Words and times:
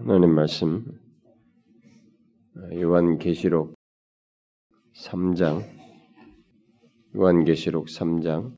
하나님 0.00 0.32
말씀 0.32 0.84
요한계시록 2.72 3.74
3장 4.94 5.68
요한계시록 7.16 7.86
3장 7.86 8.56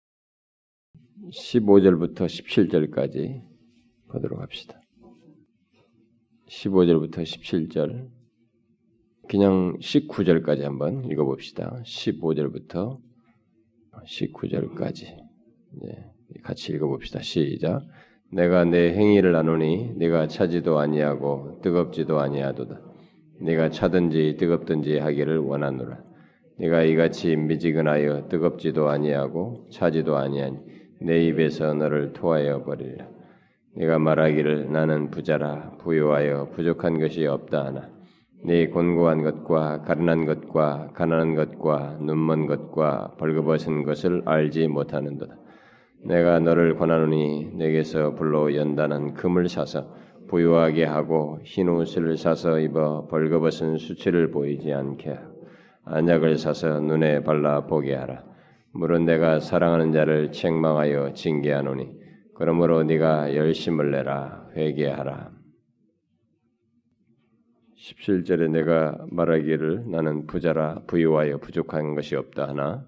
15절부터 1.30 2.26
17절까지 2.26 3.42
보도록 4.08 4.42
합시다. 4.42 4.78
15절부터 6.46 7.22
17절 7.22 8.10
그냥 9.26 9.78
19절까지 9.78 10.60
한번 10.60 11.06
읽어봅시다. 11.10 11.80
15절부터 11.86 13.00
19절까지 13.92 15.16
네, 15.80 16.12
같이 16.42 16.74
읽어봅시다. 16.74 17.22
시작. 17.22 17.86
내가 18.32 18.64
내 18.64 18.94
행위를 18.94 19.34
아노니 19.34 19.94
네가 19.96 20.28
차지도 20.28 20.78
아니하고 20.78 21.58
뜨겁지도 21.62 22.20
아니하도다. 22.20 22.80
네가 23.40 23.70
차든지 23.70 24.36
뜨겁든지 24.38 24.98
하기를 24.98 25.38
원하노라. 25.38 25.98
네가 26.58 26.82
이같이 26.82 27.34
미지근하여 27.34 28.28
뜨겁지도 28.28 28.88
아니하고 28.88 29.66
차지도 29.72 30.16
아니하니 30.16 30.58
내 31.00 31.24
입에서 31.24 31.74
너를 31.74 32.12
토하여 32.12 32.62
버리리라. 32.62 33.08
네가 33.76 33.98
말하기를 33.98 34.70
나는 34.70 35.10
부자라 35.10 35.72
부유하여 35.78 36.50
부족한 36.50 37.00
것이 37.00 37.26
없다 37.26 37.66
하나 37.66 37.88
네 38.44 38.68
곤고한 38.68 39.22
것과 39.22 39.82
가련한 39.82 40.26
것과 40.26 40.90
가난한 40.94 41.34
것과 41.34 41.98
눈먼 42.00 42.46
것과 42.46 43.16
벌거벗은 43.18 43.82
것을 43.82 44.22
알지 44.24 44.68
못하는도다. 44.68 45.36
내가 46.02 46.40
너를 46.40 46.76
권하노니 46.76 47.52
내게서 47.54 48.14
불로 48.14 48.54
연단한 48.54 49.14
금을 49.14 49.48
사서 49.48 49.94
부유하게 50.28 50.84
하고 50.84 51.40
흰 51.44 51.68
옷을 51.68 52.16
사서 52.16 52.60
입어 52.60 53.06
벌거벗은 53.08 53.78
수치를 53.78 54.30
보이지 54.30 54.72
않게 54.72 55.18
안약을 55.84 56.38
사서 56.38 56.80
눈에 56.80 57.22
발라 57.22 57.66
보게 57.66 57.94
하라. 57.94 58.24
물은 58.72 59.04
내가 59.04 59.40
사랑하는 59.40 59.92
자를 59.92 60.30
책망하여 60.30 61.12
징계하노니 61.14 61.98
그러므로 62.34 62.84
네가 62.84 63.34
열심을 63.34 63.90
내라 63.90 64.48
회개하라. 64.56 65.32
17절에 67.76 68.50
내가 68.50 69.04
말하기를 69.10 69.90
나는 69.90 70.26
부자라 70.26 70.82
부유하여 70.86 71.38
부족한 71.38 71.94
것이 71.94 72.14
없다 72.14 72.48
하나 72.48 72.86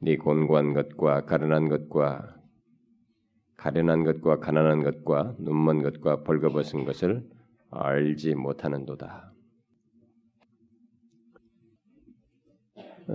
네 0.00 0.16
곤고한 0.16 0.74
것과 0.74 1.24
가련한 1.24 1.68
것과 1.68 2.41
가련한 3.62 4.02
것과 4.02 4.40
가난한 4.40 4.82
것과 4.82 5.36
눈먼 5.38 5.82
것과 5.84 6.24
벌거벗은 6.24 6.84
것을 6.84 7.24
알지 7.70 8.34
못하는도다. 8.34 9.32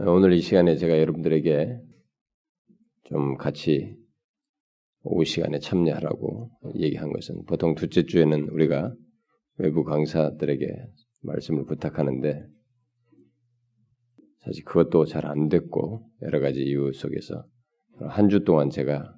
오늘 0.08 0.32
이 0.32 0.40
시간에 0.40 0.78
제가 0.78 1.00
여러분들에게 1.00 1.82
좀 3.04 3.36
같이 3.36 3.98
오후 5.04 5.26
시간에 5.26 5.60
참여하라고 5.60 6.50
얘기한 6.76 7.12
것은 7.12 7.44
보통 7.46 7.76
둘째 7.76 8.04
주에는 8.06 8.48
우리가 8.48 8.94
외부 9.58 9.84
강사들에게 9.84 10.66
말씀을 11.24 11.66
부탁하는데 11.66 12.48
사실 14.46 14.64
그것도 14.64 15.04
잘 15.04 15.26
안 15.26 15.50
됐고 15.50 16.10
여러 16.22 16.40
가지 16.40 16.62
이유 16.62 16.94
속에서 16.94 17.44
한 18.00 18.30
주 18.30 18.46
동안 18.46 18.70
제가 18.70 19.17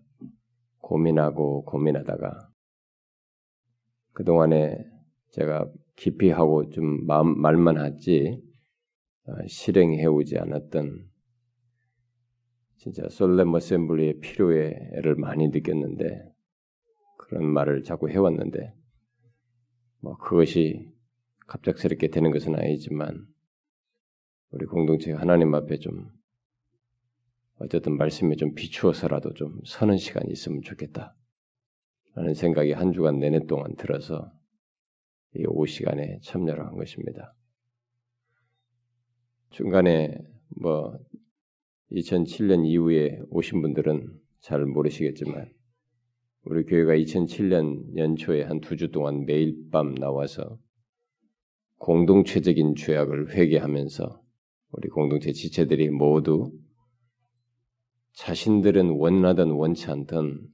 고민하고 0.81 1.65
고민하다가 1.65 2.49
그동안에 4.13 4.85
제가 5.29 5.71
깊이 5.95 6.29
하고 6.29 6.69
좀 6.69 7.05
마음, 7.05 7.39
말만 7.39 7.77
하지 7.77 8.41
어, 9.25 9.33
실행해 9.47 10.05
오지 10.05 10.37
않았던 10.37 11.09
진짜 12.77 13.07
솔렘 13.09 13.53
어셈블리의 13.53 14.19
필요에 14.21 14.73
애를 14.93 15.15
많이 15.15 15.49
느꼈는데 15.49 16.33
그런 17.17 17.45
말을 17.45 17.83
자꾸 17.83 18.09
해왔는데 18.09 18.73
뭐 19.99 20.17
그것이 20.17 20.89
갑작스럽게 21.47 22.07
되는 22.07 22.31
것은 22.31 22.55
아니지만 22.55 23.27
우리 24.51 24.65
공동체가 24.65 25.19
하나님 25.19 25.53
앞에 25.53 25.77
좀 25.77 26.09
어쨌든 27.59 27.97
말씀에 27.97 28.35
좀 28.35 28.53
비추어서라도 28.55 29.33
좀 29.33 29.59
서는 29.65 29.97
시간이 29.97 30.31
있으면 30.31 30.61
좋겠다. 30.61 31.15
라는 32.15 32.33
생각이 32.33 32.71
한 32.71 32.93
주간 32.93 33.19
내내 33.19 33.45
동안 33.47 33.75
들어서 33.75 34.31
이 35.35 35.45
오후 35.45 35.67
시간에 35.67 36.19
참여를 36.23 36.65
한 36.65 36.75
것입니다. 36.75 37.35
중간에 39.51 40.17
뭐 40.61 40.97
2007년 41.91 42.65
이후에 42.65 43.19
오신 43.29 43.61
분들은 43.61 44.07
잘 44.41 44.65
모르시겠지만 44.65 45.51
우리 46.45 46.63
교회가 46.65 46.93
2007년 46.95 47.97
연초에 47.97 48.43
한 48.43 48.59
두 48.61 48.75
주 48.77 48.91
동안 48.91 49.25
매일 49.25 49.69
밤 49.71 49.93
나와서 49.95 50.57
공동체적인 51.77 52.75
죄악을 52.75 53.33
회개하면서 53.35 54.21
우리 54.71 54.89
공동체 54.89 55.31
지체들이 55.31 55.89
모두 55.89 56.51
자신들은 58.19 58.97
원하든 58.97 59.51
원치 59.51 59.89
않든 59.89 60.45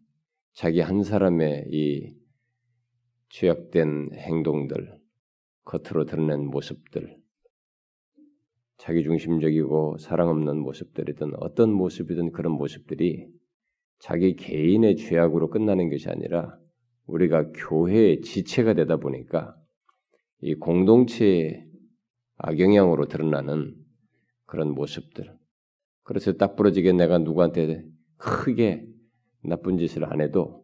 자기 0.53 0.81
한 0.81 1.01
사람의 1.01 1.65
이 1.71 2.13
죄악된 3.29 4.11
행동들, 4.13 4.99
겉으로 5.63 6.05
드러낸 6.05 6.45
모습들, 6.45 7.17
자기중심적이고 8.77 9.97
사랑 9.97 10.29
없는 10.29 10.59
모습들이든 10.59 11.31
어떤 11.37 11.73
모습이든 11.73 12.33
그런 12.33 12.53
모습들이 12.53 13.27
자기 13.97 14.35
개인의 14.35 14.97
죄악으로 14.97 15.49
끝나는 15.49 15.89
것이 15.89 16.07
아니라 16.07 16.55
우리가 17.07 17.51
교회의 17.51 18.21
지체가 18.21 18.75
되다 18.75 18.97
보니까 18.97 19.55
이 20.41 20.53
공동체의 20.53 21.65
악영향으로 22.37 23.07
드러나는 23.07 23.73
그런 24.45 24.69
모습들. 24.75 25.35
그래서 26.05 26.31
딱 26.33 26.55
부러지게 26.55 26.93
내가 26.93 27.17
누구한테 27.17 27.83
크게 28.17 28.87
나쁜 29.43 29.77
짓을 29.77 30.05
안 30.05 30.21
해도 30.21 30.63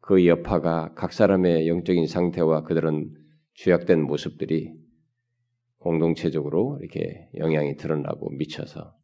그 0.00 0.26
여파가 0.26 0.94
각 0.94 1.12
사람의 1.12 1.68
영적인 1.68 2.06
상태와 2.06 2.62
그들은 2.62 3.12
죄악된 3.54 4.02
모습들이 4.02 4.72
공동체적으로 5.78 6.78
이렇게 6.80 7.28
영향이 7.36 7.76
드러나고 7.76 8.30
미쳐서 8.30 8.94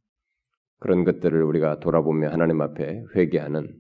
그런 0.79 1.05
것들을 1.05 1.43
우리가 1.43 1.81
돌아보며 1.81 2.31
하나님 2.31 2.61
앞에 2.61 3.03
회개하는 3.15 3.77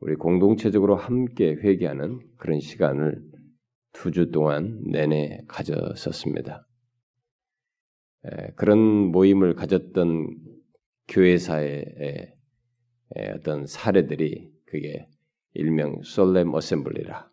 우리 0.00 0.14
공동체적으로 0.14 0.96
함께 0.96 1.54
회개하는 1.54 2.20
그런 2.36 2.60
시간을 2.60 3.22
두 3.92 4.10
주 4.12 4.30
동안 4.30 4.80
내내 4.84 5.40
가졌었습니다. 5.48 6.62
그런 8.54 8.78
모임을 8.78 9.54
가졌던 9.54 10.36
교회사의 11.10 12.32
어떤 13.34 13.66
사례들이 13.66 14.52
그게 14.64 15.08
일명 15.52 16.00
솔렘 16.02 16.54
어셈블리라. 16.54 17.28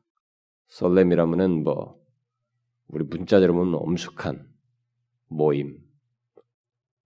솔렘이라면은 0.67 1.63
뭐 1.63 1.97
우리 2.87 3.05
문자대로 3.05 3.53
보면 3.53 3.75
엄숙한 3.75 4.47
모임, 5.27 5.77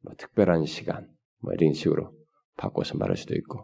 뭐 0.01 0.13
특별한 0.17 0.65
시간, 0.65 1.09
뭐 1.39 1.53
이런 1.53 1.73
식으로 1.73 2.09
바꿔서 2.55 2.97
말할 2.97 3.17
수도 3.17 3.35
있고 3.35 3.63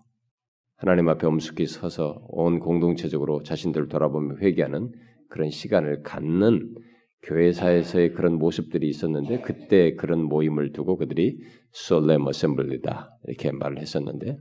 하나님 0.75 1.07
앞에 1.09 1.25
엄숙히 1.25 1.65
서서 1.65 2.25
온 2.27 2.59
공동체적으로 2.59 3.41
자신들을 3.43 3.87
돌아보며 3.87 4.37
회개하는 4.37 4.91
그런 5.29 5.49
시간을 5.49 6.03
갖는 6.03 6.75
교회사에서의 7.23 8.13
그런 8.13 8.37
모습들이 8.37 8.87
있었는데 8.89 9.41
그때 9.41 9.95
그런 9.95 10.23
모임을 10.23 10.71
두고 10.71 10.97
그들이 10.97 11.39
솔렘 11.71 12.25
어셈블리다 12.25 13.09
이렇게 13.25 13.51
말을 13.51 13.79
했었는데 13.79 14.37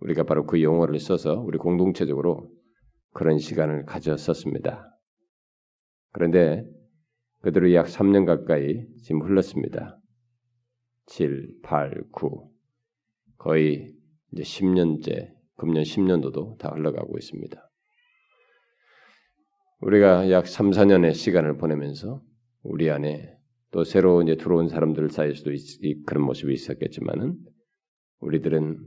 우리가 0.00 0.24
바로 0.24 0.46
그 0.46 0.62
용어를 0.62 0.98
써서 0.98 1.34
우리 1.40 1.58
공동체적으로 1.58 2.50
그런 3.12 3.38
시간을 3.38 3.84
가졌었습니다. 3.84 4.86
그런데 6.12 6.64
그대로 7.40 7.72
약 7.74 7.86
3년 7.86 8.24
가까이 8.24 8.86
지금 9.02 9.22
흘렀습니다. 9.22 9.98
7, 11.06 11.48
8, 11.62 12.04
9 12.12 12.50
거의 13.36 13.94
이제 14.32 14.42
10년째 14.42 15.30
금년 15.56 15.82
10년도도 15.82 16.58
다 16.58 16.70
흘러가고 16.70 17.18
있습니다. 17.18 17.69
우리가 19.80 20.30
약 20.30 20.46
3, 20.46 20.70
4년의 20.70 21.14
시간을 21.14 21.56
보내면서 21.56 22.22
우리 22.62 22.90
안에 22.90 23.34
또 23.70 23.84
새로 23.84 24.22
이제 24.22 24.36
들어온 24.36 24.68
사람들 24.68 25.08
사이에서도 25.10 25.50
그런 26.06 26.24
모습이 26.24 26.52
있었겠지만은 26.52 27.36
우리들은 28.20 28.78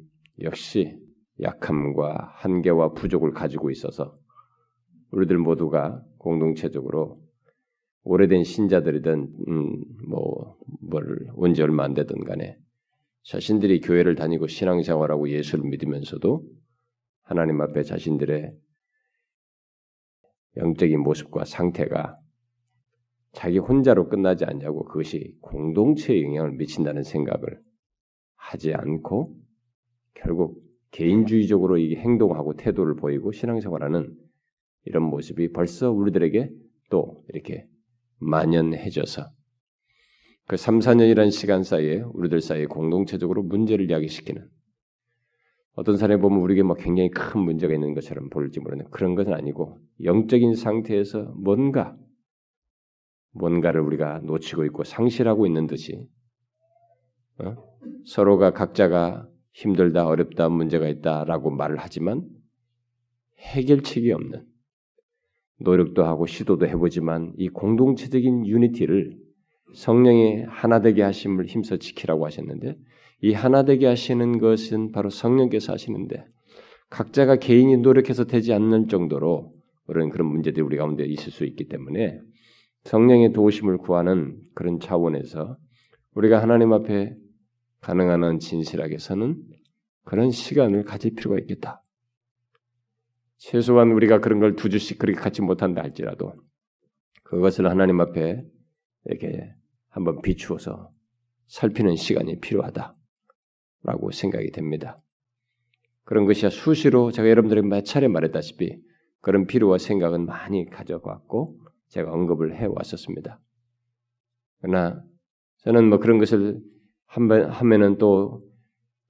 역시 0.41 0.99
약함과 1.41 2.33
한계와 2.35 2.93
부족을 2.93 3.31
가지고 3.31 3.71
있어서 3.71 4.17
우리들 5.11 5.37
모두가 5.37 6.03
공동체적으로 6.17 7.19
오래된 8.03 8.43
신자들이든 8.43 9.33
음, 9.47 9.83
뭐뭘 10.09 11.31
온지 11.35 11.61
얼마 11.63 11.83
안 11.83 11.93
되든 11.93 12.23
간에 12.23 12.57
자신들이 13.23 13.79
교회를 13.79 14.15
다니고 14.15 14.47
신앙생활하고 14.47 15.29
예수를 15.29 15.65
믿으면서도 15.69 16.43
하나님 17.23 17.61
앞에 17.61 17.83
자신들의 17.83 18.53
영적인 20.57 20.99
모습과 21.01 21.45
상태가 21.45 22.17
자기 23.31 23.57
혼자로 23.57 24.09
끝나지 24.09 24.45
않냐고 24.45 24.85
그것이 24.85 25.35
공동체에 25.41 26.21
영향을 26.23 26.51
미친다는 26.53 27.03
생각을 27.03 27.59
하지 28.35 28.73
않고 28.73 29.35
결국 30.13 30.61
개인주의적으로 30.91 31.77
이 31.77 31.95
행동하고 31.95 32.55
태도를 32.55 32.95
보이고 32.95 33.31
신앙생활하는 33.31 34.15
이런 34.85 35.03
모습이 35.03 35.51
벌써 35.51 35.91
우리들에게 35.91 36.51
또 36.91 37.23
이렇게 37.29 37.65
만연해져서 38.19 39.31
그 40.45 40.57
3, 40.57 40.79
4년이라는 40.79 41.31
시간 41.31 41.63
사이에 41.63 42.01
우리들 42.13 42.41
사이에 42.41 42.65
공동체적으로 42.65 43.41
문제를 43.43 43.89
야기시키는 43.89 44.47
어떤 45.75 45.97
사람이 45.97 46.21
보면 46.21 46.39
우리에게 46.39 46.63
뭐 46.63 46.75
굉장히 46.75 47.09
큰 47.09 47.41
문제가 47.41 47.73
있는 47.73 47.93
것처럼 47.93 48.29
보일지 48.29 48.59
모르는 48.59 48.89
그런 48.91 49.15
것은 49.15 49.33
아니고 49.33 49.79
영적인 50.03 50.55
상태에서 50.55 51.33
뭔가 51.35 51.97
뭔가를 53.31 53.81
우리가 53.81 54.19
놓치고 54.23 54.65
있고 54.65 54.83
상실하고 54.83 55.47
있는 55.47 55.65
듯이 55.65 56.07
어? 57.39 57.55
서로가 58.05 58.51
각자가 58.51 59.27
힘들다 59.53 60.07
어렵다 60.07 60.49
문제가 60.49 60.87
있다라고 60.87 61.49
말을 61.49 61.77
하지만 61.79 62.27
해결책이 63.39 64.11
없는 64.11 64.45
노력도 65.59 66.03
하고 66.03 66.27
시도도 66.27 66.67
해보지만 66.67 67.33
이 67.37 67.49
공동체적인 67.49 68.45
유니티를 68.45 69.17
성령의 69.73 70.45
하나 70.47 70.81
되게 70.81 71.01
하심을 71.01 71.47
힘써 71.47 71.77
지키라고 71.77 72.25
하셨는데 72.25 72.77
이 73.23 73.31
하나 73.31 73.63
되게 73.63 73.87
하시는 73.87 74.37
것은 74.37 74.91
바로 74.91 75.09
성령께서 75.09 75.71
하시는데 75.71 76.25
각자가 76.89 77.37
개인이 77.37 77.77
노력해서 77.77 78.25
되지 78.25 78.51
않는 78.51 78.89
정도로 78.89 79.53
그런 79.87 80.09
그런 80.09 80.27
문제들이 80.27 80.61
우리 80.61 80.75
가운데 80.75 81.05
있을 81.05 81.31
수 81.31 81.45
있기 81.45 81.69
때문에 81.69 82.19
성령의 82.83 83.31
도우심을 83.31 83.77
구하는 83.77 84.41
그런 84.53 84.81
차원에서 84.81 85.57
우리가 86.15 86.41
하나님 86.41 86.73
앞에 86.73 87.15
가능한 87.79 88.25
한 88.25 88.39
진실하게 88.39 88.97
서는 88.97 89.41
그런 90.03 90.29
시간을 90.29 90.83
가질 90.83 91.15
필요가 91.15 91.39
있겠다. 91.39 91.81
최소한 93.37 93.91
우리가 93.91 94.19
그런 94.19 94.41
걸 94.41 94.57
두 94.57 94.69
주씩 94.69 94.99
그렇게 94.99 95.17
갖지 95.17 95.41
못한다 95.41 95.81
할지라도 95.81 96.33
그것을 97.23 97.69
하나님 97.69 98.01
앞에 98.01 98.43
이렇게 99.05 99.53
한번 99.87 100.21
비추어서 100.21 100.91
살피는 101.47 101.95
시간이 101.95 102.41
필요하다 102.41 102.97
라고 103.83 104.11
생각이 104.11 104.51
됩니다. 104.51 105.01
그런 106.03 106.25
것이 106.25 106.49
수시로 106.49 107.11
제가 107.11 107.29
여러분들에게 107.29 107.67
몇 107.67 107.85
차례 107.85 108.07
말했다시피 108.07 108.81
그런 109.21 109.45
필요와 109.47 109.77
생각은 109.77 110.25
많이 110.25 110.69
가져왔고 110.69 111.59
제가 111.89 112.11
언급을 112.11 112.55
해 112.55 112.65
왔었습니다. 112.65 113.39
그러나 114.61 115.03
저는 115.59 115.89
뭐 115.89 115.99
그런 115.99 116.17
것을 116.17 116.59
한번 117.05 117.49
하면은 117.49 117.97
또 117.97 118.43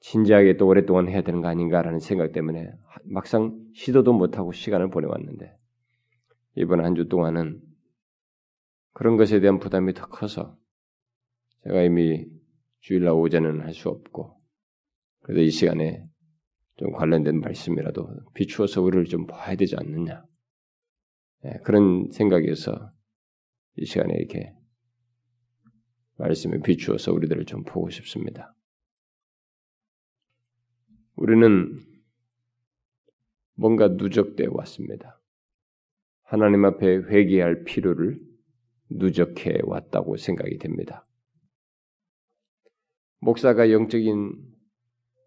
진지하게 0.02 0.58
또 0.58 0.68
오랫동안 0.68 1.08
해야 1.08 1.22
되는 1.22 1.42
거 1.42 1.48
아닌가라는 1.48 2.00
생각 2.00 2.32
때문에 2.34 2.72
막상 3.06 3.58
시도도 3.74 4.14
못하고 4.14 4.52
시간을 4.52 4.90
보내왔는데 4.90 5.56
이번 6.56 6.84
한 6.84 6.96
주 6.96 7.08
동안은 7.08 7.62
그런 8.94 9.18
것에 9.18 9.40
대한 9.40 9.60
부담이 9.60 9.94
더 9.94 10.08
커서 10.08 10.56
제가 11.64 11.82
이미 11.82 12.26
주일날 12.82 13.14
오전은 13.14 13.62
할수 13.62 13.90
없고 13.90 14.43
그래도 15.24 15.42
이 15.42 15.50
시간에 15.50 16.06
좀 16.76 16.92
관련된 16.92 17.40
말씀이라도 17.40 18.08
비추어서 18.34 18.82
우리를 18.82 19.06
좀 19.06 19.26
봐야 19.26 19.56
되지 19.56 19.76
않느냐 19.78 20.24
예, 21.46 21.60
그런 21.64 22.10
생각에서 22.12 22.92
이 23.78 23.86
시간에 23.86 24.14
이렇게 24.16 24.54
말씀에 26.18 26.60
비추어서 26.60 27.12
우리들을 27.12 27.46
좀 27.46 27.64
보고 27.64 27.90
싶습니다. 27.90 28.54
우리는 31.16 31.80
뭔가 33.56 33.88
누적되어 33.88 34.50
왔습니다. 34.52 35.22
하나님 36.24 36.66
앞에 36.66 36.88
회개할 36.88 37.64
필요를 37.64 38.20
누적해 38.90 39.60
왔다고 39.64 40.18
생각이 40.18 40.58
됩니다. 40.58 41.08
목사가 43.20 43.72
영적인 43.72 44.53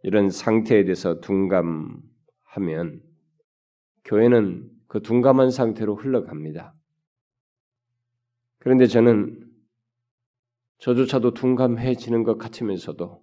이런 0.06 0.30
상태에 0.30 0.84
대해서 0.84 1.18
둔감하면 1.18 3.02
교회는 4.04 4.70
그 4.86 5.02
둔감한 5.02 5.50
상태로 5.50 5.96
흘러갑니다. 5.96 6.76
그런데 8.60 8.86
저는 8.86 9.50
저조차도 10.78 11.34
둔감해지는 11.34 12.22
것 12.22 12.38
같으면서도 12.38 13.20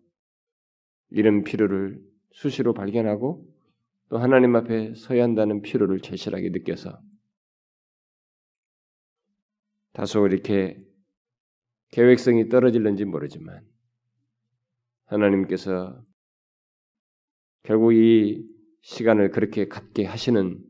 이런 1.12 1.46
필요를 1.46 2.02
수시로 2.34 2.74
발견하고 2.74 3.48
또 4.10 4.18
하나님 4.18 4.54
앞에 4.58 4.94
서야 4.96 5.24
한다는 5.24 5.62
필요를 5.62 6.02
절실하게 6.02 6.50
느껴서 6.50 7.00
다소 9.94 10.28
이렇게 10.28 10.84
계획성이 11.92 12.50
떨어질는지 12.50 13.06
모르지만 13.06 13.66
하나님께서 15.06 16.04
결국 17.64 17.94
이 17.94 18.46
시간을 18.82 19.32
그렇게 19.32 19.68
갖게 19.68 20.06
하시는 20.06 20.62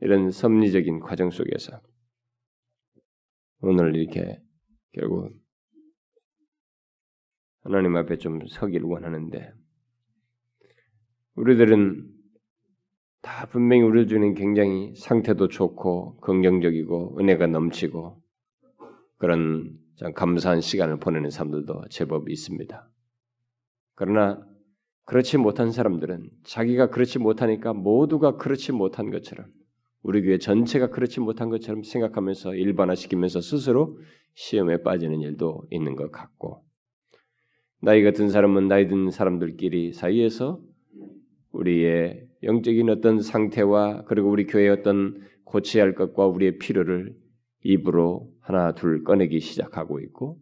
이런 0.00 0.30
섭리적인 0.30 1.00
과정 1.00 1.30
속에서 1.30 1.80
오늘 3.60 3.96
이렇게 3.96 4.40
결국 4.92 5.32
하나님 7.62 7.96
앞에 7.96 8.18
좀 8.18 8.46
서기를 8.46 8.86
원하는데 8.86 9.52
우리들은 11.34 12.12
다 13.22 13.46
분명히 13.46 13.82
우리 13.82 14.06
중에는 14.06 14.34
굉장히 14.34 14.94
상태도 14.94 15.48
좋고 15.48 16.20
긍정적이고 16.20 17.18
은혜가 17.18 17.48
넘치고 17.48 18.22
그런 19.18 19.76
감사한 20.14 20.60
시간을 20.60 21.00
보내는 21.00 21.30
사람들도 21.30 21.88
제법 21.90 22.30
있습니다. 22.30 22.88
그러나 23.96 24.45
그렇지 25.06 25.38
못한 25.38 25.70
사람들은 25.70 26.28
자기가 26.42 26.90
그렇지 26.90 27.20
못하니까 27.20 27.72
모두가 27.72 28.36
그렇지 28.36 28.72
못한 28.72 29.10
것처럼 29.10 29.46
우리 30.02 30.22
교회 30.22 30.38
전체가 30.38 30.90
그렇지 30.90 31.20
못한 31.20 31.48
것처럼 31.48 31.84
생각하면서 31.84 32.54
일반화시키면서 32.54 33.40
스스로 33.40 33.98
시험에 34.34 34.82
빠지는 34.82 35.20
일도 35.20 35.62
있는 35.70 35.94
것 35.94 36.10
같고 36.10 36.64
나이가 37.80 38.10
든 38.10 38.28
사람은 38.28 38.66
나이 38.68 38.88
든 38.88 39.10
사람들끼리 39.10 39.92
사이에서 39.92 40.60
우리의 41.52 42.26
영적인 42.42 42.90
어떤 42.90 43.20
상태와 43.20 44.04
그리고 44.06 44.28
우리 44.30 44.46
교회의 44.46 44.70
어떤 44.70 45.20
고쳐야 45.44 45.84
할 45.84 45.94
것과 45.94 46.26
우리의 46.26 46.58
필요를 46.58 47.14
입으로 47.62 48.28
하나 48.40 48.74
둘 48.74 49.04
꺼내기 49.04 49.38
시작하고 49.38 50.00
있고 50.00 50.40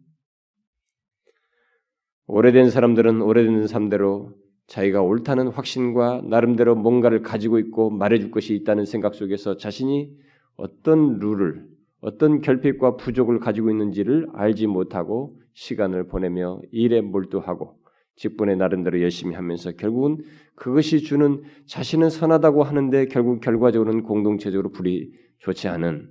오래된 2.27 2.71
사람들은 2.71 3.21
오래된 3.21 3.67
사람대로 3.67 4.33
자기가 4.67 5.01
옳다는 5.01 5.49
확신과 5.49 6.21
나름대로 6.25 6.75
뭔가를 6.75 7.21
가지고 7.21 7.59
있고 7.59 7.89
말해줄 7.89 8.31
것이 8.31 8.55
있다는 8.55 8.85
생각 8.85 9.13
속에서 9.13 9.57
자신이 9.57 10.11
어떤 10.55 11.19
룰을 11.19 11.67
어떤 12.01 12.41
결핍과 12.41 12.97
부족을 12.97 13.39
가지고 13.39 13.69
있는지를 13.69 14.27
알지 14.33 14.67
못하고 14.67 15.39
시간을 15.53 16.07
보내며 16.07 16.61
일에 16.71 17.01
몰두하고 17.01 17.77
직분에 18.15 18.55
나름대로 18.55 19.01
열심히 19.01 19.35
하면서 19.35 19.71
결국은 19.71 20.17
그것이 20.55 21.01
주는 21.01 21.43
자신은 21.65 22.09
선하다고 22.09 22.63
하는데 22.63 23.07
결국 23.07 23.41
결과적으로는 23.41 24.03
공동체적으로 24.03 24.71
불이 24.71 25.11
좋지 25.39 25.67
않은 25.67 26.09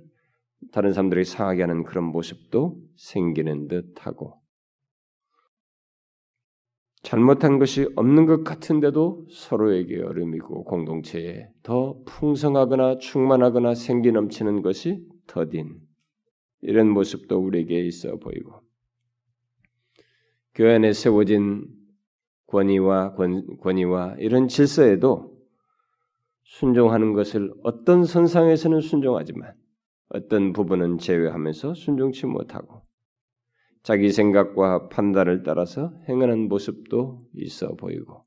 다른 0.71 0.93
사람들이 0.93 1.25
상하게 1.25 1.63
하는 1.63 1.83
그런 1.83 2.05
모습도 2.05 2.77
생기는 2.95 3.67
듯하고 3.67 4.39
잘못한 7.05 7.59
것이 7.59 7.87
없는 7.95 8.25
것 8.25 8.43
같은데도 8.43 9.27
서로에게 9.29 10.01
어려움이고 10.01 10.63
공동체에 10.63 11.49
더 11.61 11.95
풍성하거나 12.05 12.97
충만하거나 12.97 13.75
생기 13.75 14.11
넘치는 14.11 14.63
것이 14.63 15.05
더딘. 15.27 15.77
이런 16.61 16.89
모습도 16.89 17.37
우리에게 17.37 17.79
있어 17.85 18.17
보이고. 18.17 18.59
교회 20.55 20.73
안에 20.73 20.93
세워진 20.93 21.67
권위와 22.47 23.13
권, 23.13 23.55
권위와 23.57 24.15
이런 24.17 24.47
질서에도 24.47 25.31
순종하는 26.43 27.13
것을 27.13 27.53
어떤 27.61 28.03
선상에서는 28.03 28.81
순종하지만 28.81 29.53
어떤 30.09 30.53
부분은 30.53 30.97
제외하면서 30.97 31.75
순종치 31.75 32.25
못하고 32.25 32.81
자기 33.85 34.11
생각과 34.11 34.89
판단을 34.89 35.43
따라서 35.43 35.93
행하는 36.09 36.49
모습도 36.49 37.23
있어 37.35 37.75
보이고 37.75 38.25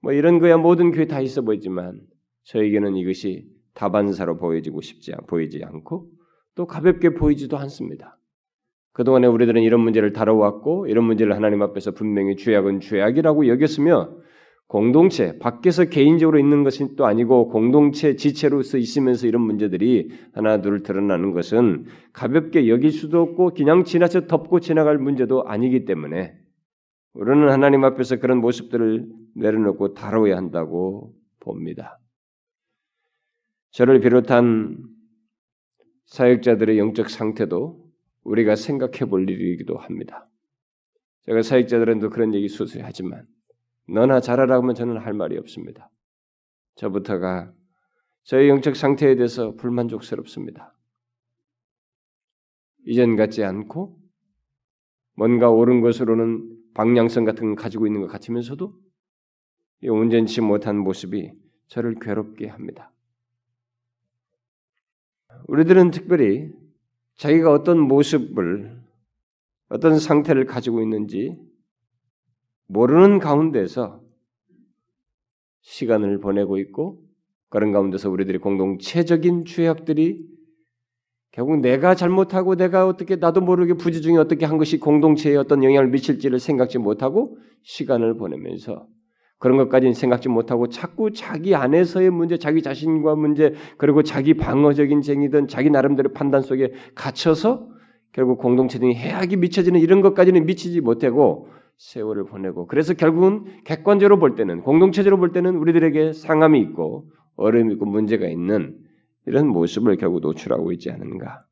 뭐 0.00 0.12
이런 0.12 0.38
거야 0.38 0.56
모든 0.56 0.92
교회 0.92 1.06
다 1.06 1.20
있어 1.20 1.42
보이지만 1.42 2.00
저에게는 2.44 2.94
이것이 2.94 3.48
다반사로 3.74 4.36
보여지고 4.36 4.80
싶지 4.80 5.12
보이지 5.26 5.64
않고 5.64 6.08
또 6.54 6.66
가볍게 6.68 7.10
보이지도 7.10 7.58
않습니다. 7.58 8.16
그동안에 8.92 9.26
우리들은 9.26 9.60
이런 9.62 9.80
문제를 9.80 10.12
다뤄왔고 10.12 10.86
이런 10.86 11.04
문제를 11.04 11.34
하나님 11.34 11.60
앞에서 11.62 11.90
분명히 11.90 12.36
죄악은 12.36 12.78
죄악이라고 12.78 13.48
여겼으며 13.48 14.18
공동체 14.68 15.38
밖에서 15.38 15.86
개인적으로 15.86 16.38
있는 16.38 16.62
것이 16.62 16.94
또 16.94 17.06
아니고 17.06 17.48
공동체 17.48 18.16
지체로서 18.16 18.76
있으면서 18.76 19.26
이런 19.26 19.40
문제들이 19.42 20.10
하나 20.34 20.60
둘 20.60 20.82
드러나는 20.82 21.32
것은 21.32 21.86
가볍게 22.12 22.68
여길 22.68 22.92
수도 22.92 23.22
없고 23.22 23.54
그냥 23.54 23.84
지나쳐 23.84 24.26
덮고 24.26 24.60
지나갈 24.60 24.98
문제도 24.98 25.42
아니기 25.42 25.86
때문에 25.86 26.34
우리는 27.14 27.48
하나님 27.48 27.82
앞에서 27.84 28.16
그런 28.16 28.38
모습들을 28.42 29.06
내려놓고 29.36 29.94
다뤄야 29.94 30.36
한다고 30.36 31.14
봅니다. 31.40 31.98
저를 33.70 34.00
비롯한 34.00 34.76
사역자들의 36.04 36.78
영적 36.78 37.08
상태도 37.08 37.88
우리가 38.22 38.54
생각해 38.54 39.08
볼 39.08 39.30
일이기도 39.30 39.78
합니다. 39.78 40.28
제가 41.22 41.40
사역자들한테 41.40 42.08
그런 42.08 42.34
얘기 42.34 42.48
수수히 42.48 42.82
하지만 42.84 43.26
너나 43.88 44.20
잘하라고 44.20 44.62
하면 44.62 44.74
저는 44.74 44.98
할 44.98 45.14
말이 45.14 45.36
없습니다. 45.38 45.90
저부터가 46.76 47.52
저의 48.24 48.48
영적 48.48 48.76
상태에 48.76 49.16
대해서 49.16 49.54
불만족스럽습니다. 49.56 50.74
이전 52.86 53.16
같지 53.16 53.42
않고 53.44 53.98
뭔가 55.14 55.50
옳은 55.50 55.80
것으로는 55.80 56.56
방향성 56.74 57.24
같은 57.24 57.46
걸 57.46 57.54
가지고 57.56 57.86
있는 57.86 58.00
것 58.02 58.06
같으면서도 58.08 58.72
온전치 59.84 60.40
못한 60.40 60.78
모습이 60.78 61.32
저를 61.68 61.98
괴롭게 61.98 62.48
합니다. 62.48 62.92
우리들은 65.46 65.90
특별히 65.90 66.52
자기가 67.16 67.50
어떤 67.50 67.80
모습을 67.80 68.80
어떤 69.68 69.98
상태를 69.98 70.46
가지고 70.46 70.82
있는지 70.82 71.38
모르는 72.68 73.18
가운데서 73.18 74.00
시간을 75.62 76.20
보내고 76.20 76.58
있고 76.58 77.00
그런 77.48 77.72
가운데서 77.72 78.10
우리들이 78.10 78.38
공동체적인 78.38 79.44
죄악들이 79.46 80.26
결국 81.32 81.60
내가 81.60 81.94
잘못하고 81.94 82.56
내가 82.56 82.86
어떻게 82.86 83.16
나도 83.16 83.40
모르게 83.40 83.74
부지 83.74 84.02
중에 84.02 84.16
어떻게 84.16 84.46
한 84.46 84.58
것이 84.58 84.78
공동체에 84.78 85.36
어떤 85.36 85.62
영향을 85.62 85.88
미칠지를 85.88 86.38
생각지 86.38 86.78
못하고 86.78 87.38
시간을 87.62 88.16
보내면서 88.16 88.86
그런 89.38 89.56
것까지는 89.56 89.94
생각지 89.94 90.28
못하고 90.28 90.68
자꾸 90.68 91.12
자기 91.12 91.54
안에서의 91.54 92.10
문제, 92.10 92.38
자기 92.38 92.60
자신과 92.60 93.14
문제, 93.14 93.54
그리고 93.76 94.02
자기 94.02 94.34
방어적인 94.34 95.00
쟁이든 95.00 95.46
자기 95.46 95.70
나름대로 95.70 96.12
판단 96.12 96.42
속에 96.42 96.72
갇혀서 96.94 97.68
결국 98.12 98.38
공동체 98.38 98.80
등이 98.80 98.96
해악이 98.96 99.36
미쳐지는 99.36 99.80
이런 99.80 100.00
것까지는 100.00 100.44
미치지 100.44 100.80
못하고 100.80 101.48
세월을 101.78 102.26
보내고 102.26 102.66
그래서 102.66 102.92
결국은 102.94 103.44
객관적으로 103.64 104.18
볼 104.18 104.34
때는 104.34 104.62
공동체적으로 104.62 105.18
볼 105.18 105.32
때는 105.32 105.56
우리들에게 105.56 106.12
상함이 106.12 106.60
있고 106.60 107.10
어려움이 107.36 107.74
있고 107.74 107.86
문제가 107.86 108.26
있는 108.28 108.76
이런 109.26 109.46
모습을 109.48 109.96
결국 109.96 110.20
노출하고 110.20 110.72
있지 110.72 110.90
않은가. 110.90 111.44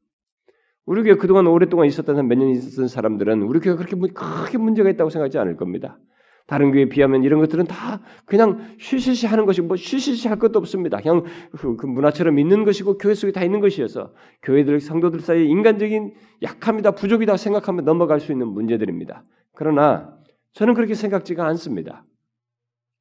우리 0.85 1.03
교회 1.03 1.15
그동안 1.15 1.47
오랫동안 1.47 1.87
있었던 1.87 2.27
몇 2.29 2.39
년 2.39 2.51
있었던 2.51 2.89
사람들은 2.89 3.43
우리 3.43 3.61
교회가 3.61 3.85
그렇게 3.85 3.97
크게 4.13 4.59
문제가 4.59 4.91
있다고 4.91 5.11
생각하지 5.11 5.39
않을 5.39 5.57
겁니다. 5.57 5.99
다른 6.47 6.71
교회에 6.71 6.89
비하면 6.89 7.25
이런 7.25 7.41
것들은 7.41 7.65
다 7.67 8.01
그냥 8.25 8.77
쉬쉬쉬 8.79 9.27
하는 9.27 9.47
것이 9.47 9.63
뭐 9.63 9.77
쉬쉬쉬 9.77 10.29
할 10.29 10.39
것도 10.39 10.61
없습니다. 10.61 10.99
그냥 10.99 11.25
그, 11.51 11.77
그 11.77 11.87
문화처럼 11.87 12.39
있는 12.39 12.65
것이고 12.65 12.99
교회 12.99 13.15
속에 13.15 13.33
다 13.33 13.43
있는 13.43 13.59
것이어서 13.61 14.13
교회들 14.43 14.81
성도들 14.81 15.21
사이에 15.21 15.45
인간적인 15.45 16.15
약함이다 16.43 16.93
부족이다 16.93 17.37
생각하면 17.37 17.85
넘어갈 17.85 18.21
수 18.21 18.31
있는 18.31 18.47
문제들입니다. 18.49 19.25
그러나 19.57 20.17
저는 20.53 20.75
그렇게 20.75 20.95
생각지가 20.95 21.45
않습니다. 21.49 22.05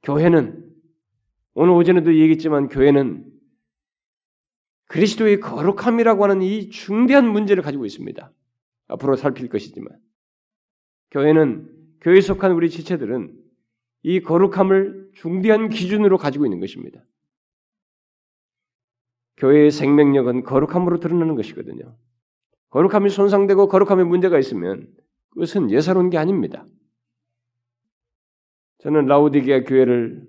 교회는 0.03 0.65
오늘 1.53 1.73
오전에도 1.73 2.15
얘기했지만 2.15 2.69
교회는 2.69 3.31
그리스도의 4.87 5.39
거룩함이라고 5.39 6.23
하는 6.23 6.41
이 6.41 6.69
중대한 6.69 7.29
문제를 7.29 7.61
가지고 7.61 7.85
있습니다. 7.85 8.31
앞으로 8.87 9.15
살필 9.15 9.49
것이지만 9.49 9.89
교회는 11.11 11.69
교회에 12.01 12.21
속한 12.21 12.51
우리 12.51 12.69
지체들은 12.69 13.35
이 14.03 14.21
거룩함을 14.21 15.11
중대한 15.13 15.69
기준으로 15.69 16.17
가지고 16.17 16.45
있는 16.45 16.59
것입니다. 16.59 17.03
교회의 19.37 19.71
생명력은 19.71 20.43
거룩함으로 20.43 20.99
드러나는 20.99 21.35
것이거든요. 21.35 21.97
거룩함이 22.69 23.09
손상되고 23.09 23.67
거룩함에 23.67 24.03
문제가 24.03 24.39
있으면 24.39 24.87
그것은 25.35 25.69
예사로운 25.69 26.09
게 26.09 26.17
아닙니다. 26.17 26.65
저는 28.79 29.05
라우디게아 29.05 29.63
교회를 29.63 30.25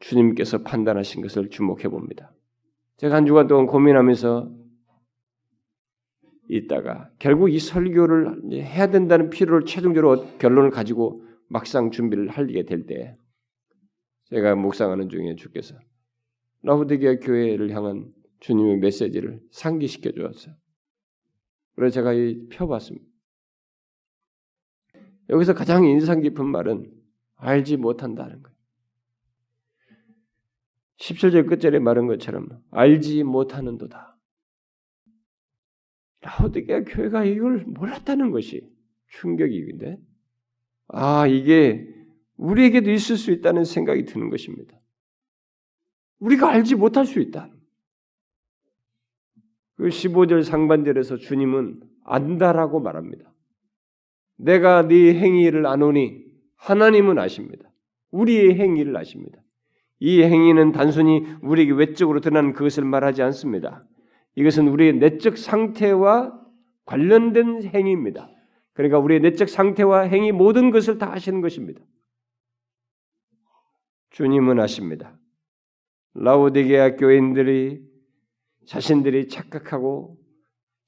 주님께서 0.00 0.62
판단하신 0.62 1.22
것을 1.22 1.50
주목해 1.50 1.88
봅니다. 1.88 2.32
제가 2.98 3.16
한 3.16 3.26
주간 3.26 3.46
동안 3.46 3.66
고민하면서 3.66 4.54
있다가 6.48 7.10
결국 7.18 7.50
이 7.50 7.58
설교를 7.58 8.52
해야 8.52 8.88
된다는 8.88 9.30
필요를 9.30 9.64
최종적으로 9.66 10.26
결론을 10.38 10.70
가지고 10.70 11.24
막상 11.48 11.90
준비를 11.90 12.28
하게 12.28 12.64
될 12.64 12.86
때 12.86 13.16
제가 14.24 14.54
묵상하는 14.56 15.08
중에 15.08 15.36
주께서 15.36 15.74
라우디게아 16.62 17.16
교회를 17.16 17.70
향한 17.74 18.12
주님의 18.40 18.78
메시지를 18.78 19.40
상기시켜 19.50 20.12
주었어요. 20.12 20.54
그래서 21.76 21.94
제가 21.94 22.12
이 22.12 22.48
펴봤습니다. 22.48 23.09
여기서 25.30 25.54
가장 25.54 25.84
인상 25.84 26.20
깊은 26.20 26.44
말은 26.46 26.92
알지 27.36 27.76
못한다는 27.76 28.42
거예요. 28.42 28.56
17절 30.98 31.48
끝절에 31.48 31.78
말한 31.78 32.06
것처럼 32.06 32.48
알지 32.70 33.22
못하는도다. 33.22 34.18
라오디게아 36.20 36.84
교회가 36.84 37.24
이걸 37.24 37.64
몰랐다는 37.64 38.30
것이 38.30 38.70
충격이긴데 39.08 39.98
아 40.88 41.26
이게 41.26 41.88
우리에게도 42.36 42.90
있을 42.90 43.16
수 43.16 43.30
있다는 43.30 43.64
생각이 43.64 44.04
드는 44.04 44.28
것입니다. 44.28 44.78
우리가 46.18 46.50
알지 46.50 46.74
못할 46.74 47.06
수 47.06 47.20
있다. 47.20 47.50
그 49.76 49.88
15절 49.88 50.44
상반절에서 50.44 51.16
주님은 51.16 51.80
안다라고 52.04 52.80
말합니다. 52.80 53.32
내가 54.42 54.86
네 54.88 55.14
행위를 55.14 55.66
아노니 55.66 56.24
하나님은 56.56 57.18
아십니다. 57.18 57.70
우리의 58.10 58.58
행위를 58.58 58.96
아십니다. 58.96 59.38
이 59.98 60.22
행위는 60.22 60.72
단순히 60.72 61.26
우리에게 61.42 61.72
외적으로 61.72 62.20
드러나는 62.20 62.52
그것을 62.52 62.84
말하지 62.84 63.22
않습니다. 63.22 63.84
이것은 64.34 64.68
우리의 64.68 64.94
내적 64.94 65.36
상태와 65.36 66.38
관련된 66.86 67.64
행위입니다. 67.64 68.30
그러니까 68.72 68.98
우리의 68.98 69.20
내적 69.20 69.48
상태와 69.48 70.02
행위 70.02 70.32
모든 70.32 70.70
것을 70.70 70.98
다 70.98 71.12
아시는 71.12 71.40
것입니다. 71.40 71.82
주님은 74.10 74.58
아십니다. 74.58 75.18
라오디게아 76.14 76.96
교인들이 76.96 77.80
자신들이 78.66 79.28
착각하고 79.28 80.16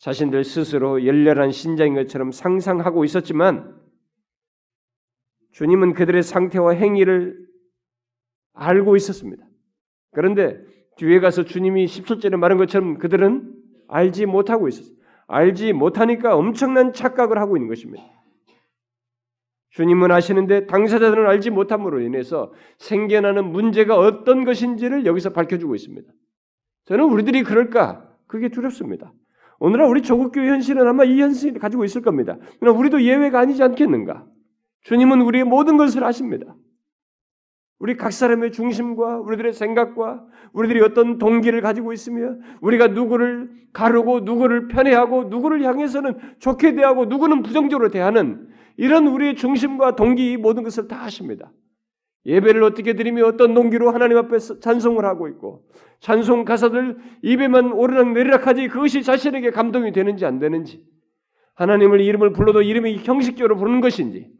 자신들 0.03 0.43
스스로 0.43 1.07
열렬한 1.07 1.53
신자인 1.53 1.95
것처럼 1.95 2.33
상상하고 2.33 3.05
있었지만 3.05 3.81
주님은 5.53 5.95
그들의 5.95 6.25
상태와 6.25 6.73
행위를 6.73 7.47
알고 8.53 8.97
있었습니다. 8.97 9.47
그런데 10.11 10.61
뒤에 10.97 11.21
가서 11.21 11.45
주님이 11.45 11.87
17절에 11.87 12.37
말한 12.37 12.59
것처럼 12.59 12.99
그들은 12.99 13.55
알지 13.87 14.27
못하고 14.27 14.67
있었어요. 14.67 14.93
알지 15.29 15.73
못하니까 15.73 16.37
엄청난 16.37 16.93
착각을 16.93 17.39
하고 17.39 17.57
있는 17.57 17.69
것입니다. 17.69 18.03
주님은 19.71 20.11
아시는데 20.11 20.67
당사자들은 20.67 21.29
알지 21.29 21.51
못함으로 21.51 22.01
인해서 22.01 22.53
생겨나는 22.79 23.53
문제가 23.53 23.97
어떤 23.97 24.45
것인지를 24.45 25.07
여기서 25.07 25.31
밝혀주고 25.31 25.77
있습니다. 25.77 26.13
저는 26.87 27.05
우리들이 27.05 27.45
그럴까? 27.45 28.13
그게 28.27 28.49
두렵습니다. 28.49 29.13
오늘날 29.63 29.89
우리 29.89 30.03
조국교회 30.03 30.49
현실은 30.49 30.89
아마 30.89 31.05
이 31.05 31.21
현실을 31.21 31.61
가지고 31.61 31.85
있을 31.85 32.03
겁니다. 32.03 32.37
그러나 32.59 32.77
우리도 32.77 33.03
예외가 33.03 33.39
아니지 33.39 33.63
않겠는가? 33.63 34.27
주님은 34.81 35.21
우리의 35.21 35.45
모든 35.45 35.77
것을 35.77 36.03
아십니다. 36.03 36.57
우리 37.79 37.97
각 37.97 38.13
사람의 38.13 38.51
중심과 38.51 39.21
우리들의 39.21 39.53
생각과 39.53 40.27
우리들이 40.53 40.81
어떤 40.81 41.19
동기를 41.19 41.61
가지고 41.61 41.93
있으며 41.93 42.35
우리가 42.61 42.89
누구를 42.89 43.51
가르고 43.73 44.21
누구를 44.21 44.67
편애하고 44.67 45.25
누구를 45.25 45.63
향해서는 45.63 46.19
좋게 46.41 46.75
대하고 46.75 47.05
누구는 47.05 47.43
부정적으로 47.43 47.89
대하는 47.89 48.49
이런 48.77 49.07
우리의 49.07 49.37
중심과 49.37 49.95
동기 49.95 50.39
모든 50.39 50.65
것을 50.65 50.89
다 50.89 51.05
하십니다. 51.05 51.53
예배를 52.27 52.63
어떻게 52.63 52.95
드리며 52.95 53.27
어떤 53.27 53.55
동기로 53.55 53.91
하나님 53.91 54.17
앞에서 54.19 54.61
찬송을 54.61 55.05
하고 55.05 55.29
있고 55.29 55.65
찬송 56.01 56.45
가사들 56.45 56.97
입에만 57.23 57.73
오르락 57.73 58.13
내리락하지 58.13 58.69
그것이 58.69 59.03
자신에게 59.03 59.51
감동이 59.51 59.93
되는지 59.93 60.25
안 60.25 60.39
되는지 60.39 60.85
하나님을 61.55 62.01
이름을 62.01 62.33
불러도 62.33 62.63
이름이 62.63 63.01
형식적으로 63.05 63.57
부르는 63.57 63.81
것인지 63.81 64.31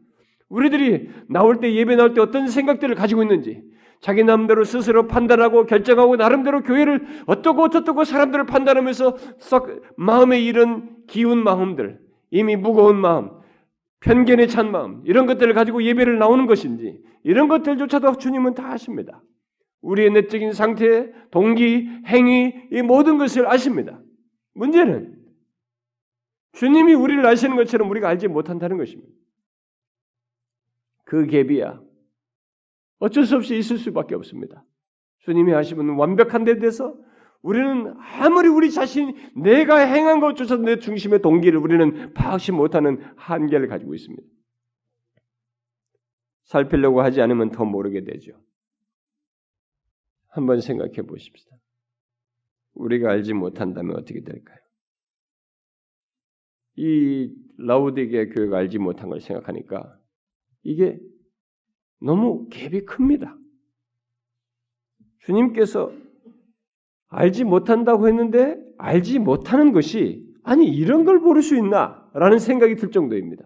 우리들이 0.49 1.09
나올 1.29 1.59
때 1.59 1.73
예배 1.73 1.95
나올 1.95 2.13
때 2.13 2.21
어떤 2.21 2.47
생각들을 2.47 2.95
가지고 2.95 3.23
있는지 3.23 3.63
자기 3.99 4.23
남대로 4.23 4.65
스스로 4.65 5.07
판단하고 5.07 5.65
결정하고 5.65 6.17
나름대로 6.17 6.61
교회를 6.61 7.05
어떻고 7.25 7.63
어떻고 7.63 8.03
사람들을 8.03 8.45
판단하면서 8.45 9.17
썩 9.39 9.81
마음에 9.95 10.39
이런 10.39 10.97
기운 11.07 11.43
마음들 11.43 11.99
이미 12.29 12.55
무거운 12.55 12.97
마음 12.97 13.29
편견에 14.03 14.47
찬 14.47 14.71
마음 14.71 15.01
이런 15.05 15.25
것들을 15.25 15.53
가지고 15.53 15.81
예배를 15.83 16.19
나오는 16.19 16.45
것인지 16.45 17.01
이런 17.23 17.47
것들조차도 17.47 18.17
주님은 18.17 18.53
다 18.53 18.71
아십니다. 18.71 19.23
우리의 19.81 20.11
내적인 20.11 20.53
상태, 20.53 21.11
동기, 21.31 21.89
행위 22.05 22.53
이 22.71 22.81
모든 22.81 23.17
것을 23.17 23.47
아십니다. 23.47 24.01
문제는 24.53 25.17
주님이 26.53 26.93
우리를 26.93 27.25
아시는 27.25 27.55
것처럼 27.55 27.89
우리가 27.89 28.09
알지 28.09 28.27
못한다는 28.27 28.77
것입니다. 28.77 29.11
그 31.05 31.25
갭이야. 31.25 31.81
어쩔 32.99 33.25
수 33.25 33.37
없이 33.37 33.57
있을 33.57 33.77
수밖에 33.77 34.15
없습니다. 34.15 34.63
주님이 35.19 35.53
하시면 35.53 35.95
완벽한 35.97 36.43
데 36.43 36.59
대해서 36.59 36.95
우리는 37.43 37.93
아무리 37.99 38.47
우리 38.47 38.71
자신 38.71 39.13
내가 39.35 39.77
행한 39.79 40.21
것조차 40.21 40.55
내 40.57 40.79
중심의 40.79 41.21
동기를 41.21 41.59
우리는 41.59 42.13
파악시 42.13 42.53
못하는 42.53 43.03
한계를 43.17 43.67
가지고 43.67 43.93
있습니다. 43.93 44.23
살피려고 46.45 47.01
하지 47.01 47.21
않으면 47.21 47.51
더 47.51 47.65
모르게 47.65 48.05
되죠. 48.05 48.31
한번 50.29 50.61
생각해 50.61 51.01
보십시다. 51.03 51.57
우리가 52.75 53.11
알지 53.11 53.33
못한다면 53.33 53.97
어떻게 53.97 54.21
될까요? 54.21 54.57
이 56.75 57.29
라우디게 57.57 58.29
교회가 58.29 58.57
알지 58.57 58.79
못한 58.79 59.09
걸 59.09 59.19
생각하니까 59.19 59.99
이게 60.63 60.97
너무 61.99 62.47
갭이 62.49 62.85
큽니다. 62.85 63.37
주님께서 65.25 66.02
알지 67.13 67.43
못한다고 67.43 68.07
했는데 68.07 68.57
알지 68.77 69.19
못하는 69.19 69.71
것이 69.71 70.25
아니 70.43 70.67
이런 70.67 71.05
걸 71.05 71.19
모를 71.19 71.41
수 71.41 71.55
있나라는 71.55 72.39
생각이 72.39 72.75
들 72.75 72.91
정도입니다. 72.91 73.45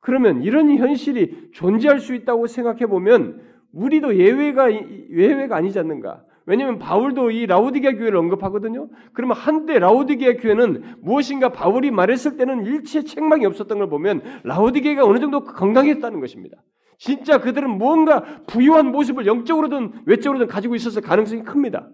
그러면 0.00 0.42
이런 0.42 0.76
현실이 0.76 1.50
존재할 1.52 2.00
수 2.00 2.14
있다고 2.14 2.46
생각해 2.46 2.86
보면 2.86 3.40
우리도 3.72 4.16
예외가 4.16 4.70
예외가 4.72 5.56
아니지 5.56 5.78
않는가? 5.78 6.24
왜냐하면 6.44 6.78
바울도 6.78 7.32
이 7.32 7.46
라우디게아 7.46 7.92
교회를 7.92 8.16
언급하거든요. 8.16 8.88
그러면 9.12 9.36
한때 9.36 9.78
라우디게아 9.78 10.34
교회는 10.34 10.82
무엇인가 11.00 11.50
바울이 11.50 11.90
말했을 11.90 12.36
때는 12.36 12.66
일체 12.66 13.02
책망이 13.02 13.44
없었던 13.46 13.78
걸 13.78 13.88
보면 13.88 14.22
라우디게아가 14.44 15.04
어느 15.04 15.18
정도 15.18 15.42
건강했다는 15.44 16.20
것입니다. 16.20 16.56
진짜 16.98 17.40
그들은 17.40 17.70
무언가 17.70 18.22
부유한 18.46 18.90
모습을 18.92 19.26
영적으로든 19.26 19.92
외적으로든 20.06 20.46
가지고 20.46 20.76
있었을 20.76 21.02
가능성이 21.02 21.42
큽니다. 21.42 21.88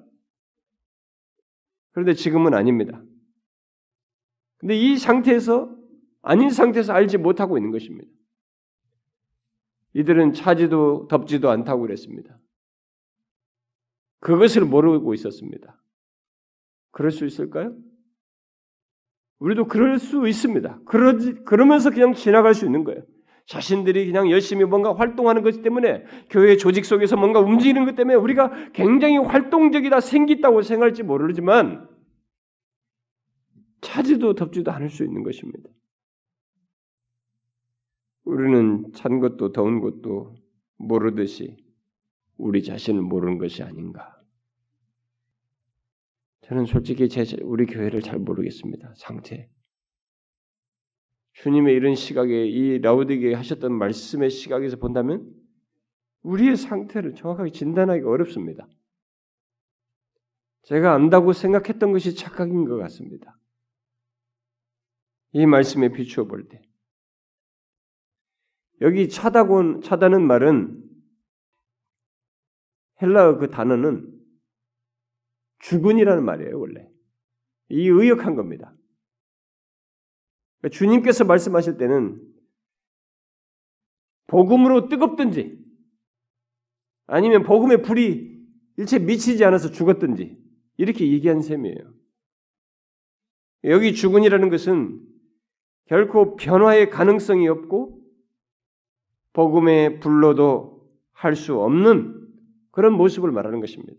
그런데 1.92 2.14
지금은 2.14 2.54
아닙니다. 2.54 3.02
근데 4.58 4.76
이 4.76 4.96
상태에서 4.96 5.74
아닌 6.22 6.50
상태에서 6.50 6.92
알지 6.92 7.18
못하고 7.18 7.58
있는 7.58 7.70
것입니다. 7.70 8.10
이들은 9.94 10.32
차지도 10.32 11.08
덥지도 11.08 11.50
않다고 11.50 11.82
그랬습니다. 11.82 12.38
그것을 14.20 14.64
모르고 14.64 15.14
있었습니다. 15.14 15.78
그럴 16.92 17.10
수 17.10 17.26
있을까요? 17.26 17.76
우리도 19.40 19.66
그럴 19.66 19.98
수 19.98 20.28
있습니다. 20.28 20.80
그러지, 20.84 21.34
그러면서 21.44 21.90
그냥 21.90 22.14
지나갈 22.14 22.54
수 22.54 22.64
있는 22.64 22.84
거예요. 22.84 23.02
자신들이 23.46 24.06
그냥 24.06 24.30
열심히 24.30 24.64
뭔가 24.64 24.94
활동하는 24.94 25.42
것 25.42 25.62
때문에 25.62 26.04
교회 26.30 26.56
조직 26.56 26.84
속에서 26.84 27.16
뭔가 27.16 27.40
움직이는 27.40 27.84
것 27.84 27.94
때문에 27.94 28.14
우리가 28.16 28.72
굉장히 28.72 29.18
활동적이다 29.18 30.00
생기다고 30.00 30.62
생각할지 30.62 31.02
모르지만 31.02 31.88
차지도 33.80 34.34
덥지도 34.34 34.70
않을 34.70 34.88
수 34.88 35.04
있는 35.04 35.22
것입니다. 35.22 35.68
우리는 38.24 38.92
찬 38.94 39.18
것도 39.18 39.52
더운 39.52 39.80
것도 39.80 40.36
모르듯이 40.76 41.56
우리 42.36 42.62
자신을 42.62 43.02
모르는 43.02 43.38
것이 43.38 43.62
아닌가. 43.62 44.16
저는 46.42 46.66
솔직히 46.66 47.08
제 47.08 47.24
우리 47.42 47.66
교회를 47.66 48.00
잘 48.02 48.18
모르겠습니다. 48.18 48.94
상태. 48.96 49.48
주님의 51.32 51.74
이런 51.74 51.94
시각에 51.94 52.46
이 52.46 52.78
라우디게 52.78 53.34
하셨던 53.34 53.72
말씀의 53.72 54.30
시각에서 54.30 54.76
본다면 54.76 55.32
우리의 56.22 56.56
상태를 56.56 57.14
정확하게 57.14 57.50
진단하기가 57.50 58.08
어렵습니다. 58.08 58.68
제가 60.62 60.94
안다고 60.94 61.32
생각했던 61.32 61.92
것이 61.92 62.14
착각인 62.14 62.66
것 62.66 62.76
같습니다. 62.76 63.38
이 65.32 65.46
말씀에 65.46 65.90
비추어 65.90 66.26
볼 66.26 66.48
때. 66.48 66.62
여기 68.80 69.08
차다곤, 69.08 69.80
차다는 69.80 70.22
말은 70.26 70.82
헬라어 73.00 73.38
그 73.38 73.48
단어는 73.50 74.12
죽은이라는 75.60 76.24
말이에요, 76.24 76.58
원래. 76.58 76.88
이 77.68 77.88
의역한 77.88 78.36
겁니다. 78.36 78.74
그러니까 80.62 80.78
주님께서 80.78 81.24
말씀하실 81.24 81.76
때는 81.76 82.22
복음으로 84.28 84.88
뜨겁든지 84.88 85.58
아니면 87.06 87.42
복음의 87.42 87.82
불이 87.82 88.40
일체 88.78 88.98
미치지 88.98 89.44
않아서 89.44 89.70
죽었든지 89.70 90.38
이렇게 90.78 91.12
얘기한 91.12 91.42
셈이에요. 91.42 91.92
여기 93.64 93.94
죽은이라는 93.94 94.48
것은 94.48 95.00
결코 95.86 96.36
변화의 96.36 96.88
가능성이 96.90 97.48
없고 97.48 98.00
복음의 99.34 100.00
불로도 100.00 100.72
할 101.12 101.36
수 101.36 101.60
없는 101.60 102.20
그런 102.72 102.94
모습을 102.94 103.30
말하는 103.30 103.60
것입니다. 103.60 103.92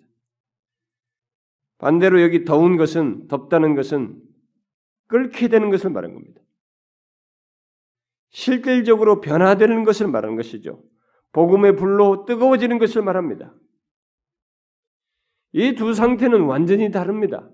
반대로 1.78 2.22
여기 2.22 2.44
더운 2.44 2.76
것은 2.76 3.28
덥다는 3.28 3.76
것은 3.76 4.22
끓게 5.08 5.48
되는 5.48 5.70
것을 5.70 5.90
말하는 5.92 6.16
겁니다. 6.16 6.43
실질적으로 8.34 9.22
변화되는 9.22 9.84
것을 9.84 10.08
말하는 10.08 10.36
것이죠. 10.36 10.84
복음의 11.32 11.76
불로 11.78 12.26
뜨거워지는 12.26 12.80
것을 12.80 13.02
말합니다. 13.04 13.56
이 15.54 15.76
두 15.76 15.94
상태는 15.94 16.42
완전히 16.42 16.92
다릅니다. 16.92 17.50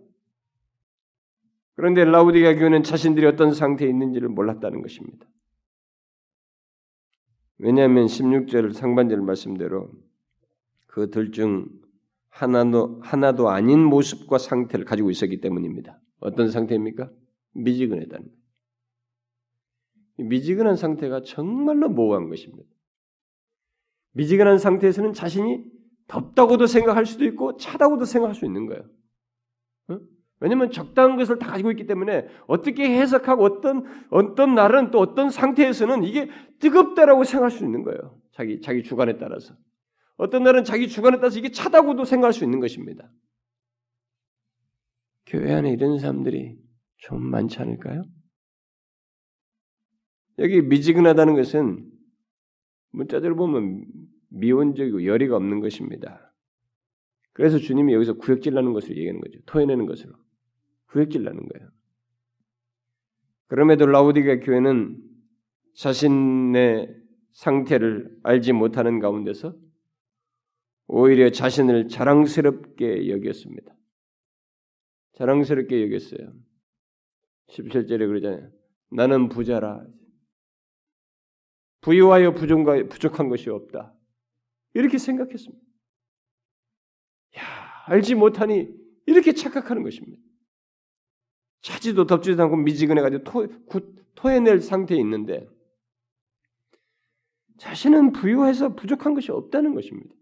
그런데 1.75 2.05
라우디가 2.05 2.55
교회는 2.55 2.83
자신들이 2.83 3.25
어떤 3.25 3.53
상태에 3.53 3.87
있는지를 3.89 4.29
몰랐다는 4.29 4.81
것입니다. 4.81 5.27
왜냐하면 7.57 8.05
16절 8.07 8.73
상반절 8.73 9.21
말씀대로 9.21 9.91
그 10.87 11.09
들 11.11 11.31
중 11.31 11.67
하나도 12.29 13.01
하나도 13.03 13.49
아닌 13.49 13.83
모습과 13.83 14.37
상태를 14.37 14.85
가지고 14.85 15.11
있었기 15.11 15.41
때문입니다. 15.41 15.99
어떤 16.19 16.49
상태입니까? 16.49 17.09
미지근하다는 17.53 18.38
미지근한 20.23 20.75
상태가 20.75 21.21
정말로 21.21 21.89
모호한 21.89 22.29
것입니다. 22.29 22.69
미지근한 24.13 24.57
상태에서는 24.57 25.13
자신이 25.13 25.63
덥다고도 26.07 26.67
생각할 26.67 27.05
수도 27.05 27.25
있고 27.25 27.57
차다고도 27.57 28.05
생각할 28.05 28.35
수 28.35 28.45
있는 28.45 28.65
거예요. 28.65 28.83
어? 29.89 29.99
왜냐하면 30.39 30.71
적당한 30.71 31.17
것을 31.17 31.37
다 31.37 31.47
가지고 31.47 31.71
있기 31.71 31.85
때문에 31.85 32.27
어떻게 32.47 32.89
해석하고 32.99 33.43
어떤 33.43 33.85
어떤 34.09 34.55
날은 34.55 34.91
또 34.91 34.99
어떤 34.99 35.29
상태에서는 35.29 36.03
이게 36.03 36.29
뜨겁다라고 36.59 37.23
생각할 37.23 37.51
수 37.51 37.63
있는 37.63 37.83
거예요. 37.83 38.19
자기 38.31 38.61
자기 38.61 38.83
주관에 38.83 39.17
따라서 39.17 39.53
어떤 40.17 40.43
날은 40.43 40.63
자기 40.63 40.87
주관에 40.87 41.17
따라서 41.17 41.37
이게 41.37 41.51
차다고도 41.51 42.05
생각할 42.05 42.33
수 42.33 42.43
있는 42.43 42.59
것입니다. 42.59 43.09
교회 45.25 45.53
안에 45.53 45.71
이런 45.71 45.99
사람들이 45.99 46.57
좀 46.97 47.23
많지 47.23 47.59
않을까요? 47.59 48.03
여기 50.39 50.61
미지근하다는 50.61 51.35
것은 51.35 51.89
문자대로 52.91 53.35
보면 53.35 53.85
미온적이고 54.29 55.05
열의가 55.05 55.35
없는 55.35 55.59
것입니다. 55.59 56.33
그래서 57.33 57.57
주님이 57.57 57.93
여기서 57.93 58.13
구역질 58.13 58.53
나는 58.53 58.73
것을 58.73 58.97
얘기하는 58.97 59.21
거죠. 59.21 59.39
토해내는 59.45 59.85
것으로. 59.85 60.13
구역질 60.87 61.23
나는 61.23 61.47
거예요. 61.47 61.69
그럼에도 63.47 63.85
라우디가 63.85 64.39
교회는 64.41 65.01
자신의 65.75 66.95
상태를 67.31 68.17
알지 68.23 68.53
못하는 68.53 68.99
가운데서 68.99 69.55
오히려 70.87 71.29
자신을 71.29 71.87
자랑스럽게 71.87 73.09
여겼습니다. 73.09 73.75
자랑스럽게 75.13 75.83
여겼어요. 75.83 76.33
17절에 77.49 77.99
그러잖아요. 77.99 78.49
나는 78.91 79.29
부자라. 79.29 79.85
부유하여 81.81 82.33
부족한 82.33 83.29
것이 83.29 83.49
없다. 83.49 83.93
이렇게 84.73 84.97
생각했습니다. 84.97 85.63
야, 87.37 87.43
알지 87.85 88.15
못하니 88.15 88.69
이렇게 89.05 89.33
착각하는 89.33 89.83
것입니다. 89.83 90.21
차지도 91.61 92.05
덥지도 92.05 92.43
않고 92.43 92.57
미지근해가지고 92.57 93.23
토, 93.23 93.47
토해낼 94.15 94.61
상태에 94.61 94.97
있는데 94.99 95.47
자신은 97.57 98.13
부유해서 98.13 98.75
부족한 98.75 99.13
것이 99.13 99.31
없다는 99.31 99.73
것입니다. 99.73 100.15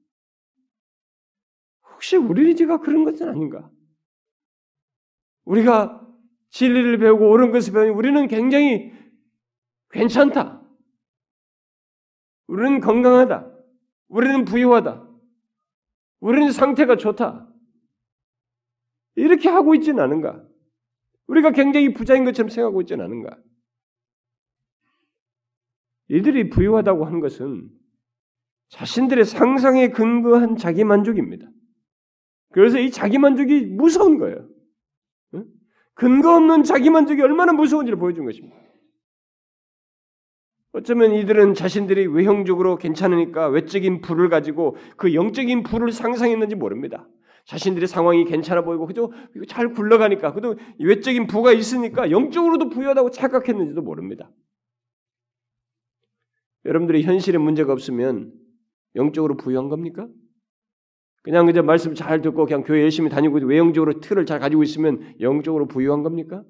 혹시 1.94 2.16
우리가 2.16 2.80
그런 2.80 3.04
것은 3.04 3.30
아닌가? 3.30 3.70
우리가 5.46 6.06
진리를 6.50 6.98
배우고 7.00 7.30
옳은 7.30 7.52
것을 7.52 7.74
배우니 7.74 7.90
우리는 7.92 8.28
굉장히 8.28 8.92
괜찮다. 9.92 10.57
우리는 12.48 12.80
건강하다. 12.80 13.52
우리는 14.08 14.46
부유하다. 14.46 15.06
우리는 16.20 16.52
상태가 16.52 16.96
좋다. 16.98 17.48
이렇게 19.16 19.50
하고 19.50 19.76
있지는 19.76 20.04
않은가? 20.04 20.44
우리가 21.28 21.52
굉장히 21.52 21.94
부자인 21.94 22.24
것처럼 22.24 22.50
생각하고 22.50 22.82
있지는 22.82 23.06
않은가? 23.06 23.38
이들이 26.10 26.50
부유하다고 26.50 27.06
하는 27.06 27.20
것은 27.20 27.70
자신들의 28.70 29.26
상상에 29.26 29.90
근거한 29.90 30.56
자기 30.56 30.84
만족입니다. 30.84 31.48
그래서 32.52 32.80
이 32.80 32.92
자기 32.92 33.18
만족이 33.18 33.66
무서운 33.66 34.18
거예요. 34.18 34.48
근거 35.94 36.36
없는 36.36 36.64
자기 36.64 36.90
만족이 36.90 37.22
얼마나 37.22 37.54
무서운지를 37.54 37.98
보여준 37.98 38.26
것입니다. 38.26 38.56
어쩌면 40.74 41.14
이들은 41.14 41.54
자신들이 41.54 42.08
외형적으로 42.08 42.78
괜찮으니까 42.78 43.48
외적인 43.48 44.02
부를 44.02 44.30
가지고 44.30 44.76
그 44.96 45.14
영적인 45.14 45.64
부를 45.64 45.92
상상했는지 45.92 46.56
모릅니다. 46.56 47.08
자신들의 47.46 47.88
상황이 47.88 48.26
괜찮아 48.26 48.62
보이고 48.62 48.86
그저 48.86 49.10
잘 49.48 49.72
굴러가니까 49.72 50.34
그도 50.34 50.56
외적인 50.80 51.28
부가 51.28 51.54
있으니까 51.54 52.12
영적으로도 52.12 52.70
부유하다고 52.70 53.12
착각했는지도 53.12 53.82
모릅니다. 53.82 54.30
여러분들이 56.66 57.04
현실에 57.04 57.38
문제가 57.38 57.72
없으면 57.72 58.34
영적으로 58.96 59.38
부유한 59.38 59.70
겁니까? 59.70 60.08
그냥 61.24 61.46
그저 61.46 61.64
말씀 61.64 61.96
잘 61.96 62.22
듣고 62.22 62.46
그냥 62.46 62.64
교회 62.64 62.82
열심히 62.82 63.10
다니고 63.10 63.38
외형적으로 63.46 64.02
틀을 64.02 64.26
잘 64.26 64.40
가지고 64.40 64.64
있으면 64.64 65.16
영적으로 65.22 65.68
부유한 65.68 66.04
겁니까? 66.04 66.44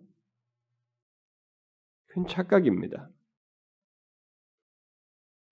그건 2.08 2.28
착각입니다. 2.28 3.10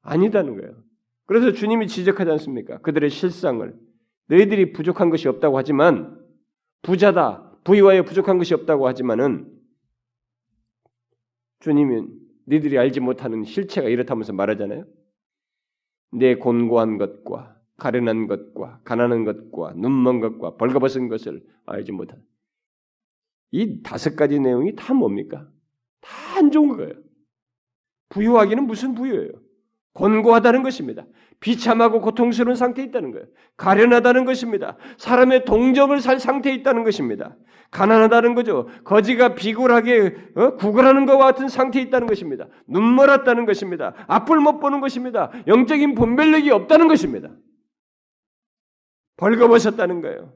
아니다는 0.06 0.56
거예요. 0.58 0.84
그래서 1.26 1.52
주님이 1.52 1.88
지적하지 1.88 2.32
않습니까? 2.32 2.80
그들의 2.80 3.10
실상을 3.10 3.74
너희들이 4.28 4.74
부족한 4.74 5.10
것이 5.10 5.28
없다고 5.28 5.58
하지만 5.58 6.20
부자다, 6.84 7.60
부유하여 7.64 8.04
부족한 8.04 8.38
것이 8.38 8.54
없다고 8.54 8.88
하지만은 8.88 9.52
주님은 11.60 12.10
너희들이 12.46 12.78
알지 12.78 13.00
못하는 13.00 13.44
실체가 13.44 13.90
이렇다면서 13.90 14.34
말하잖아요. 14.34 14.86
내 16.12 16.36
곤고한 16.36 16.98
것과 16.98 17.60
가련한 17.78 18.28
것과 18.28 18.82
가난한 18.84 19.26
것과 19.26 19.74
눈먼 19.74 20.20
것과 20.22 20.56
벌거벗은 20.58 21.10
것을 21.10 21.44
알지 21.66 21.92
못한 21.92 22.24
이 23.52 23.82
다섯 23.82 24.16
가지 24.16 24.40
내용이 24.40 24.76
다 24.76 24.94
뭡니까? 24.94 25.50
다 26.02 26.36
안 26.36 26.52
좋은 26.52 26.76
거예요. 26.76 26.94
부유하기는 28.10 28.68
무슨 28.68 28.94
부유예요? 28.94 29.32
곤고하다는 29.96 30.62
것입니다. 30.62 31.06
비참하고 31.40 32.02
고통스러운 32.02 32.56
상태에 32.56 32.86
있다는 32.86 33.12
거예요. 33.12 33.26
가련하다는 33.56 34.26
것입니다. 34.26 34.78
사람의 34.98 35.46
동정을 35.46 36.02
살 36.02 36.20
상태에 36.20 36.54
있다는 36.54 36.84
것입니다. 36.84 37.36
가난하다는 37.72 38.36
거죠. 38.36 38.68
거지가 38.84 39.36
비굴하게 39.36 40.16
어? 40.36 40.56
구걸하는 40.58 41.06
것과 41.06 41.26
같은 41.26 41.48
상태에 41.48 41.82
있다는 41.84 42.08
것입니다. 42.08 42.48
눈멀었다는 42.68 43.46
것입니다. 43.46 43.94
앞을 44.08 44.40
못 44.40 44.60
보는 44.60 44.82
것입니다. 44.82 45.32
영적인 45.48 45.96
분별력이 45.96 46.52
없다는 46.52 46.88
것입니다. 46.90 47.30
벌거벗었다는 49.18 50.02
거예요. 50.02 50.34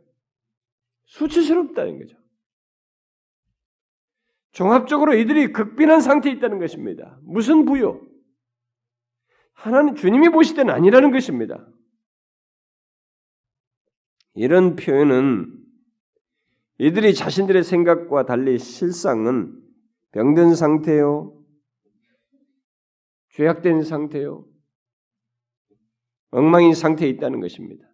수치스럽다는 1.05 1.99
거죠. 1.99 2.17
종합적으로 4.53 5.15
이들이 5.15 5.51
극빈한 5.51 5.99
상태에 5.99 6.31
있다는 6.31 6.59
것입니다. 6.59 7.19
무슨 7.23 7.65
부요? 7.65 8.08
하나님 9.59 9.93
주님이 9.93 10.29
보실 10.29 10.55
때는 10.55 10.73
아니라는 10.73 11.11
것입니다. 11.11 11.67
이런 14.33 14.77
표현은 14.77 15.53
이들이 16.77 17.13
자신들의 17.13 17.65
생각과 17.65 18.25
달리 18.25 18.57
실상은 18.57 19.61
병든 20.13 20.55
상태요, 20.55 21.37
죄악된 23.31 23.83
상태요, 23.83 24.47
엉망인 26.31 26.73
상태에 26.73 27.09
있다는 27.09 27.41
것입니다. 27.41 27.85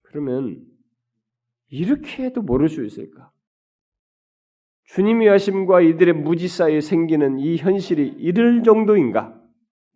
그러면 0.00 0.64
이렇게 1.68 2.24
해도 2.24 2.40
모를 2.40 2.70
수 2.70 2.82
있을까? 2.86 3.30
주님이 4.84 5.26
하심과 5.26 5.82
이들의 5.82 6.14
무지 6.14 6.48
사이에 6.48 6.80
생기는 6.80 7.38
이 7.38 7.58
현실이 7.58 8.14
이럴 8.16 8.62
정도인가? 8.62 9.37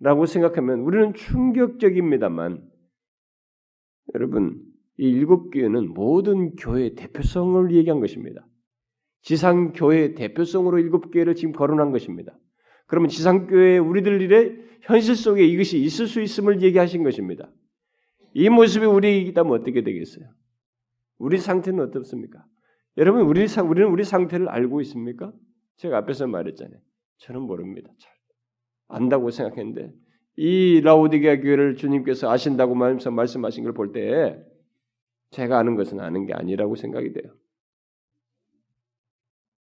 라고 0.03 0.27
생각하면 0.27 0.81
우리는 0.81 1.15
충격적입니다만 1.15 2.69
여러분 4.15 4.61
이 4.99 5.09
일곱 5.09 5.51
교회는 5.51 5.95
모든 5.95 6.57
교회의 6.57 6.97
대표성을 6.97 7.73
얘기한 7.73 8.01
것입니다. 8.01 8.45
지상 9.23 9.73
교회의 9.73 10.17
대표성으로 10.17 10.81
일곱 10.81 11.13
교회를 11.13 11.37
지금 11.37 11.53
거론한 11.53 11.93
것입니다. 11.93 12.37
그러면 12.89 13.11
지상 13.11 13.47
교회 13.47 13.79
우리들 13.79 14.21
일에 14.21 14.57
현실 14.81 15.15
속에 15.15 15.47
이것이 15.47 15.79
있을 15.79 16.09
수 16.09 16.21
있음을 16.21 16.63
얘기하신 16.63 17.05
것입니다. 17.05 17.49
이 18.35 18.49
모습이 18.49 18.85
우리이다면 18.85 19.53
어떻게 19.53 19.85
되겠어요? 19.85 20.27
우리 21.19 21.39
상태는 21.39 21.79
어떻습니까? 21.79 22.45
여러분 22.97 23.23
우리 23.23 23.47
상 23.47 23.71
우리는 23.71 23.89
우리 23.89 24.03
상태를 24.03 24.49
알고 24.49 24.81
있습니까? 24.81 25.33
제가 25.77 25.99
앞에서 25.99 26.27
말했잖아요. 26.27 26.81
저는 27.19 27.43
모릅니다. 27.43 27.89
잘 28.01 28.12
안다고 28.93 29.31
생각했는데 29.31 29.93
이 30.37 30.81
라오디게아 30.83 31.41
교회를 31.41 31.77
주님께서 31.77 32.31
아신다고 32.31 32.75
말씀하신 32.75 33.65
걸 33.65 33.73
볼 33.75 33.93
때 33.93 34.43
제가 35.31 35.59
아는 35.59 35.77
것은 35.77 36.01
아는 36.01 36.27
게 36.27 36.35
아니라고 36.35 36.77
생각이 36.77 37.13
돼요. 37.13 37.33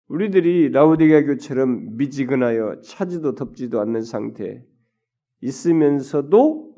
우리들이 0.07 0.69
라오디게아 0.69 1.23
교처럼 1.23 1.97
미지근하여 1.97 2.81
차지도 2.81 3.35
덥지도 3.35 3.79
않는 3.81 4.01
상태 4.03 4.63
있으면서도 5.41 6.73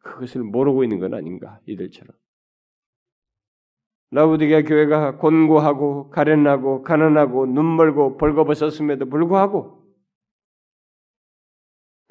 그것을 0.00 0.42
모르고 0.42 0.84
있는 0.84 0.98
건 1.00 1.14
아닌가 1.14 1.60
이들처럼. 1.66 2.14
라우디게아 4.12 4.62
교회가 4.62 5.18
곤고하고 5.18 6.10
가련하고 6.10 6.82
가난하고 6.82 7.46
눈멀고 7.46 8.16
벌거벗었음에도 8.18 9.06
불구하고 9.08 9.75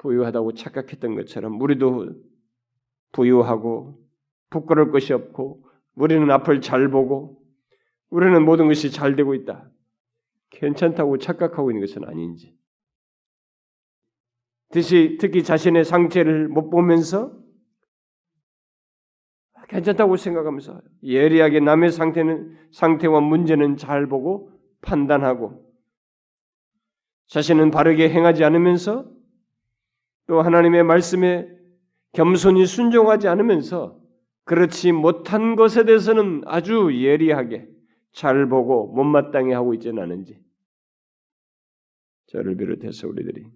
부유하다고 0.06 0.52
착각했던 0.52 1.16
것처럼 1.16 1.60
우리도 1.60 2.14
부유하고 3.12 3.98
부끄러울 4.50 4.92
것이 4.92 5.12
없고 5.12 5.64
우리는 5.96 6.30
앞을 6.30 6.60
잘 6.60 6.88
보고 6.88 7.42
우리는 8.10 8.44
모든 8.44 8.68
것이 8.68 8.92
잘 8.92 9.16
되고 9.16 9.34
있다. 9.34 9.68
괜찮다고 10.50 11.18
착각하고 11.18 11.72
있는 11.72 11.84
것은 11.84 12.04
아닌지. 12.04 12.56
특히, 14.70 15.16
특히 15.18 15.42
자신의 15.42 15.84
상태를 15.84 16.48
못 16.48 16.70
보면서 16.70 17.36
괜찮다고 19.68 20.16
생각하면서 20.16 20.80
예리하게 21.02 21.58
남의 21.60 21.90
상태는 21.90 22.56
상태와 22.70 23.20
문제는 23.20 23.76
잘 23.76 24.06
보고 24.06 24.52
판단하고 24.82 25.66
자신은 27.26 27.72
바르게 27.72 28.08
행하지 28.08 28.44
않으면서 28.44 29.15
또 30.26 30.42
하나님의 30.42 30.82
말씀에 30.82 31.48
겸손히 32.12 32.66
순종하지 32.66 33.28
않으면서 33.28 34.00
그렇지 34.44 34.92
못한 34.92 35.56
것에 35.56 35.84
대해서는 35.84 36.42
아주 36.46 36.90
예리하게 36.92 37.68
잘 38.12 38.48
보고 38.48 38.86
못마땅히 38.94 39.52
하고 39.52 39.74
있지는 39.74 40.02
않은지 40.02 40.40
저를 42.28 42.56
비롯해서 42.56 43.08
우리들이. 43.08 43.46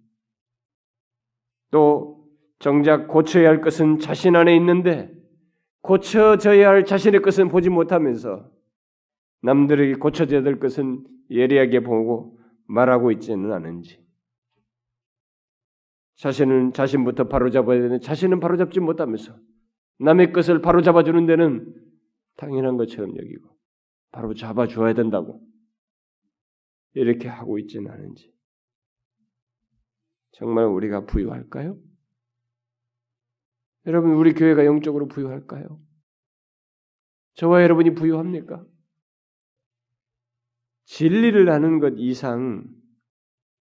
또 1.70 2.28
정작 2.59 3.09
고쳐야 3.09 3.48
할 3.48 3.61
것은 3.61 3.98
자신 3.98 4.37
안에 4.37 4.54
있는데 4.56 5.12
고쳐져야 5.83 6.68
할 6.68 6.85
자신의 6.85 7.22
것은 7.22 7.48
보지 7.48 7.70
못하면서 7.70 8.50
남들에게 9.42 9.94
고쳐져야 9.94 10.42
될 10.42 10.61
것은 10.61 11.04
예리하게 11.30 11.80
보고 11.80 12.38
말하고 12.66 13.12
있지는 13.12 13.52
않은지 13.52 14.04
자신은 16.20 16.74
자신부터 16.74 17.28
바로잡아야 17.28 17.80
되는데 17.80 18.04
자신은 18.04 18.40
바로잡지 18.40 18.78
못하면서 18.78 19.35
남의 20.00 20.33
것을 20.33 20.61
바로잡아 20.61 21.02
주는 21.02 21.24
데는 21.24 21.74
당연한 22.37 22.76
것처럼 22.76 23.16
여기고 23.16 23.56
바로 24.12 24.35
잡아 24.35 24.66
줘야 24.66 24.92
된다고 24.92 25.42
이렇게 26.92 27.26
하고 27.26 27.59
있지는 27.59 27.90
않은지 27.90 28.30
정말 30.33 30.66
우리가 30.66 31.06
부유할까요? 31.06 31.78
여러분 33.87 34.12
우리 34.12 34.35
교회가 34.35 34.66
영적으로 34.66 35.09
부유할까요? 35.09 35.80
저와 37.35 37.62
여러분이 37.62 37.94
부유합니까? 37.94 38.62
진리를 40.85 41.48
아는 41.48 41.78
것 41.78 41.94
이상 41.96 42.66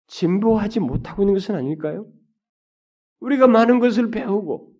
진보하지 0.05 0.79
못하고 0.79 1.23
있는 1.23 1.33
것은 1.33 1.55
아닐까요? 1.55 2.07
우리가 3.19 3.47
많은 3.47 3.79
것을 3.79 4.11
배우고 4.11 4.73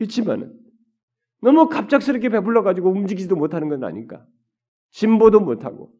있지만은 0.00 0.58
너무 1.40 1.68
갑작스럽게 1.68 2.28
배불러 2.30 2.62
가지고 2.62 2.90
움직이지도 2.90 3.36
못하는 3.36 3.68
건 3.68 3.84
아닌가? 3.84 4.26
진보도 4.90 5.40
못하고 5.40 5.92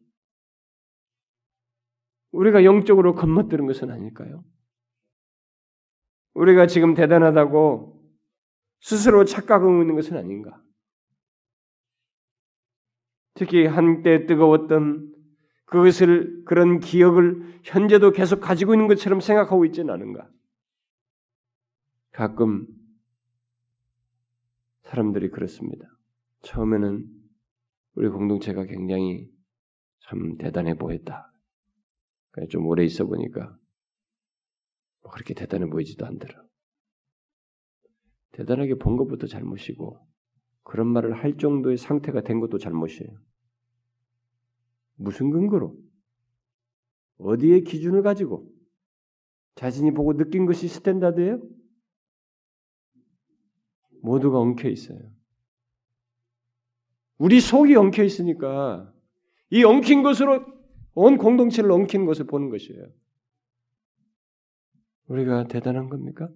우리가 2.31 2.63
영적으로 2.63 3.15
겁먹드는 3.15 3.65
것은 3.65 3.91
아닐까요? 3.91 4.43
우리가 6.33 6.67
지금 6.67 6.93
대단하다고 6.93 7.99
스스로 8.81 9.25
착각하고 9.25 9.81
있는 9.81 9.95
것은 9.95 10.17
아닌가? 10.17 10.61
특히 13.33 13.65
한때 13.65 14.25
뜨거웠던 14.25 15.13
그것을 15.65 16.43
그런 16.45 16.79
기억을 16.79 17.61
현재도 17.63 18.11
계속 18.11 18.41
가지고 18.41 18.73
있는 18.73 18.87
것처럼 18.87 19.21
생각하고 19.21 19.65
있지는 19.65 19.93
않은가? 19.93 20.29
가끔 22.19 22.67
사람들이 24.81 25.29
그렇습니다. 25.29 25.87
처음에는 26.41 27.07
우리 27.95 28.09
공동체가 28.09 28.65
굉장히 28.65 29.31
참 30.01 30.35
대단해 30.35 30.75
보였다. 30.75 31.31
좀 32.49 32.65
오래 32.65 32.83
있어 32.83 33.05
보니까 33.05 33.57
뭐 35.01 35.11
그렇게 35.13 35.33
대단해 35.33 35.67
보이지도 35.67 36.05
않더라. 36.05 36.43
대단하게 38.31 38.75
본 38.75 38.97
것부터 38.97 39.25
잘못이고 39.25 40.05
그런 40.63 40.87
말을 40.87 41.13
할 41.23 41.37
정도의 41.37 41.77
상태가 41.77 42.19
된 42.19 42.41
것도 42.41 42.57
잘못이에요. 42.57 43.17
무슨 44.95 45.29
근거로? 45.29 45.81
어디에 47.19 47.61
기준을 47.61 48.01
가지고? 48.01 48.51
자신이 49.55 49.93
보고 49.93 50.17
느낀 50.17 50.45
것이 50.45 50.67
standard예요? 50.67 51.58
모두가 54.01 54.39
엉켜 54.39 54.69
있어요. 54.69 54.99
우리 57.17 57.41
속이 57.41 57.75
엉켜 57.75 58.03
있으니까 58.03 58.93
이 59.51 59.63
엉킨 59.63 60.03
것으로 60.03 60.45
온 60.93 61.17
공동체를 61.17 61.71
엉킨 61.71 62.05
것을 62.05 62.25
보는 62.25 62.49
것이에요. 62.49 62.87
우리가 65.07 65.47
대단한 65.47 65.89
겁니까? 65.89 66.29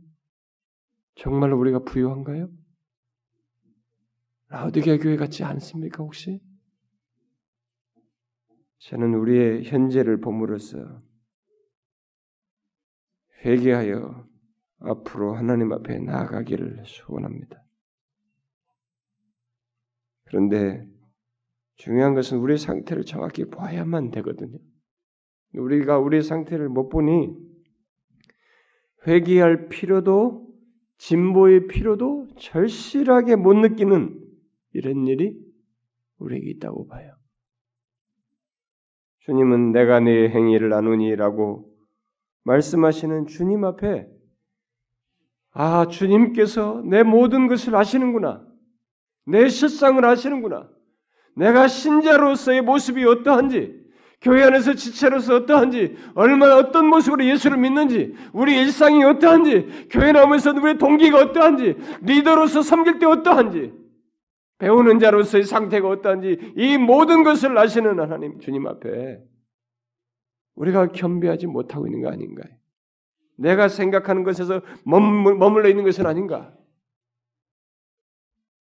정말로 1.15 1.57
우리가 1.59 1.79
부유한가요? 1.83 2.49
라우디게 4.49 4.97
교회 4.97 5.15
같지 5.15 5.43
않습니까 5.43 6.03
혹시? 6.03 6.41
저는 8.79 9.13
우리의 9.13 9.63
현재를 9.63 10.19
보므로써 10.19 11.01
회개하여 13.45 14.27
앞으로 14.83 15.33
하나님 15.33 15.71
앞에 15.71 15.99
나아가기를 15.99 16.83
소원합니다. 16.85 17.63
그런데 20.25 20.85
중요한 21.75 22.13
것은 22.13 22.39
우리의 22.39 22.57
상태를 22.57 23.03
정확히 23.03 23.45
봐야만 23.49 24.11
되거든요. 24.11 24.57
우리가 25.53 25.99
우리의 25.99 26.23
상태를 26.23 26.69
못 26.69 26.89
보니 26.89 27.35
회개할 29.07 29.69
필요도 29.69 30.47
진보의 30.97 31.67
필요도 31.67 32.27
절실하게 32.37 33.35
못 33.35 33.53
느끼는 33.53 34.19
이런 34.71 35.07
일이 35.07 35.37
우리에게 36.17 36.49
있다고 36.51 36.87
봐요. 36.87 37.13
주님은 39.19 39.71
내가 39.71 39.99
네 39.99 40.29
행위를 40.29 40.69
나누니라고 40.69 41.69
말씀하시는 42.43 43.27
주님 43.27 43.63
앞에 43.63 44.12
아, 45.53 45.87
주님께서 45.87 46.81
내 46.85 47.03
모든 47.03 47.47
것을 47.47 47.75
아시는구나. 47.75 48.41
내 49.25 49.47
실상을 49.49 50.03
아시는구나. 50.03 50.67
내가 51.35 51.67
신자로서의 51.67 52.61
모습이 52.61 53.03
어떠한지, 53.05 53.81
교회 54.21 54.43
안에서 54.43 54.73
지체로서 54.73 55.35
어떠한지, 55.35 55.95
얼마나 56.15 56.57
어떤 56.57 56.87
모습으로 56.87 57.25
예수를 57.25 57.57
믿는지, 57.57 58.15
우리 58.31 58.57
일상이 58.57 59.03
어떠한지, 59.03 59.87
교회 59.89 60.11
나오면서 60.11 60.51
우리의 60.51 60.77
동기가 60.77 61.19
어떠한지, 61.19 61.75
리더로서 62.01 62.61
섬길 62.61 62.99
때 62.99 63.05
어떠한지, 63.05 63.73
배우는 64.59 64.99
자로서의 64.99 65.43
상태가 65.43 65.89
어떠한지, 65.89 66.53
이 66.55 66.77
모든 66.77 67.23
것을 67.23 67.57
아시는 67.57 67.99
하나님 67.99 68.39
주님 68.39 68.65
앞에 68.65 69.19
우리가 70.55 70.87
겸비하지 70.87 71.47
못하고 71.47 71.87
있는 71.87 72.01
거 72.01 72.09
아닌가요? 72.09 72.53
내가 73.37 73.67
생각하는 73.67 74.23
것에서 74.23 74.61
머물러 74.85 75.69
있는 75.69 75.83
것은 75.83 76.05
아닌가? 76.05 76.55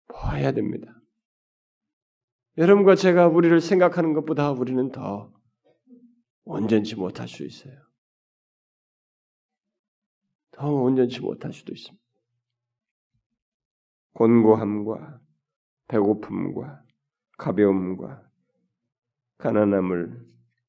봐야 0.08 0.52
됩니다. 0.52 0.94
여러분과 2.58 2.96
제가 2.96 3.28
우리를 3.28 3.60
생각하는 3.60 4.14
것보다 4.14 4.52
우리는 4.52 4.92
더 4.92 5.34
온전치 6.46 6.96
못할 6.96 7.28
수 7.28 7.44
있어요. 7.44 7.74
더 10.52 10.72
온전치 10.72 11.20
못할 11.20 11.52
수도 11.52 11.74
있습니다. 11.74 12.04
곤고함과 14.14 15.20
배고픔과 15.88 16.82
가벼움과 17.38 18.26
가난함을 19.38 20.26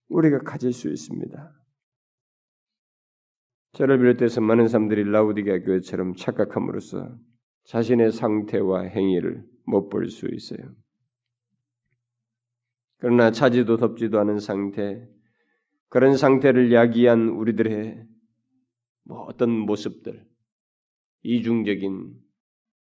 우리가 0.08 0.40
가질 0.40 0.72
수 0.72 0.90
있습니다. 0.90 1.55
저를 3.76 3.98
비롯해서 3.98 4.40
많은 4.40 4.68
사람들이 4.68 5.04
라우디게아 5.04 5.58
교회처럼 5.58 6.14
착각함으로써 6.14 7.14
자신의 7.64 8.10
상태와 8.10 8.84
행위를 8.84 9.44
못 9.66 9.90
볼 9.90 10.08
수 10.08 10.26
있어요. 10.32 10.74
그러나 12.96 13.30
차지도 13.30 13.76
덥지도 13.76 14.18
않은 14.20 14.38
상태, 14.38 15.06
그런 15.90 16.16
상태를 16.16 16.72
야기한 16.72 17.28
우리들의 17.28 18.02
뭐 19.04 19.24
어떤 19.24 19.50
모습들, 19.50 20.26
이중적인 21.22 22.14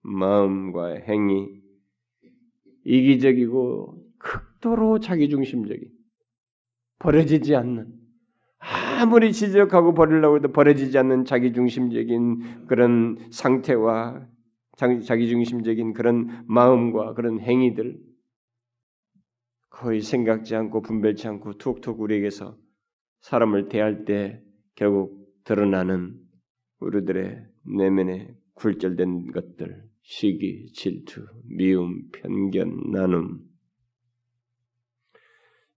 마음과 0.01 0.95
행위, 1.07 1.63
이기적이고 2.85 4.05
극도로 4.19 4.99
자기중심적인, 4.99 5.93
버려지지 6.99 7.55
않는 7.55 8.02
아무리 8.63 9.33
지적하고 9.33 9.93
버리려고 9.95 10.37
해도 10.37 10.53
버려지지 10.53 10.97
않는 10.99 11.25
자기중심적인 11.25 12.67
그런 12.67 13.19
상태와 13.31 14.27
자기중심적인 14.77 15.93
그런 15.93 16.45
마음과 16.47 17.15
그런 17.15 17.41
행위들 17.41 17.99
거의 19.69 20.01
생각지 20.01 20.55
않고 20.55 20.83
분별치 20.83 21.27
않고 21.27 21.55
툭툭 21.55 22.01
우리에게서 22.01 22.57
사람을 23.21 23.69
대할 23.69 24.05
때 24.05 24.41
결국 24.75 25.27
드러나는 25.45 26.15
우리들의 26.81 27.45
내면에 27.77 28.35
굴절된 28.55 29.33
것들 29.33 29.83
시기, 30.03 30.73
질투, 30.73 31.27
미움, 31.45 32.11
편견, 32.13 32.91
나눔 32.93 33.41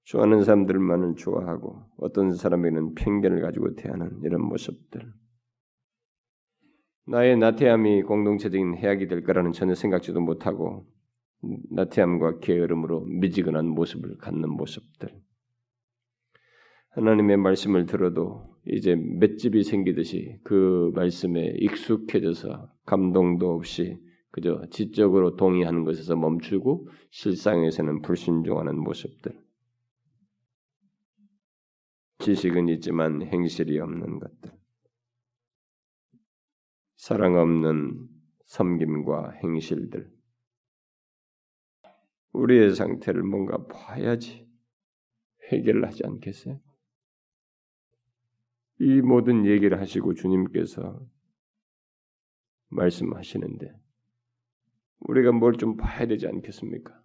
좋아하는 0.05 0.43
사람들만을 0.43 1.15
좋아하고 1.15 1.83
어떤 1.97 2.33
사람에게는 2.33 2.95
편견을 2.95 3.41
가지고 3.41 3.75
대하는 3.75 4.19
이런 4.23 4.41
모습들. 4.43 5.01
나의 7.07 7.37
나태함이 7.37 8.03
공동체적인 8.03 8.75
해악이 8.75 9.07
될 9.07 9.23
거라는 9.23 9.51
전혀 9.51 9.75
생각지도 9.75 10.21
못하고 10.21 10.87
나태함과 11.71 12.39
게으름으로 12.39 13.01
미지근한 13.05 13.67
모습을 13.67 14.17
갖는 14.17 14.49
모습들. 14.49 15.09
하나님의 16.91 17.37
말씀을 17.37 17.85
들어도 17.85 18.55
이제 18.67 18.95
맷집이 18.95 19.63
생기듯이 19.63 20.39
그 20.43 20.91
말씀에 20.95 21.55
익숙해져서 21.59 22.69
감동도 22.85 23.53
없이 23.53 23.99
그저 24.31 24.65
지적으로 24.69 25.35
동의하는 25.35 25.83
것에서 25.83 26.15
멈추고 26.15 26.89
실상에서는 27.11 28.01
불순종하는 28.01 28.79
모습들. 28.79 29.44
지식은 32.25 32.69
있지만 32.69 33.21
행실이 33.21 33.79
없는 33.79 34.17
것들. 34.17 34.51
사랑 36.95 37.35
없는 37.35 38.07
섬김과 38.45 39.29
행실들. 39.43 40.11
우리의 42.33 42.73
상태를 42.73 43.21
뭔가 43.21 43.67
봐야지 43.67 44.49
해결을 45.51 45.85
하지 45.85 46.03
않겠어요? 46.03 46.59
이 48.79 49.01
모든 49.01 49.45
얘기를 49.45 49.79
하시고 49.79 50.15
주님께서 50.15 50.99
말씀하시는데 52.69 53.71
우리가 55.01 55.31
뭘 55.31 55.53
좀 55.57 55.77
봐야 55.77 56.07
되지 56.07 56.25
않겠습니까? 56.25 56.99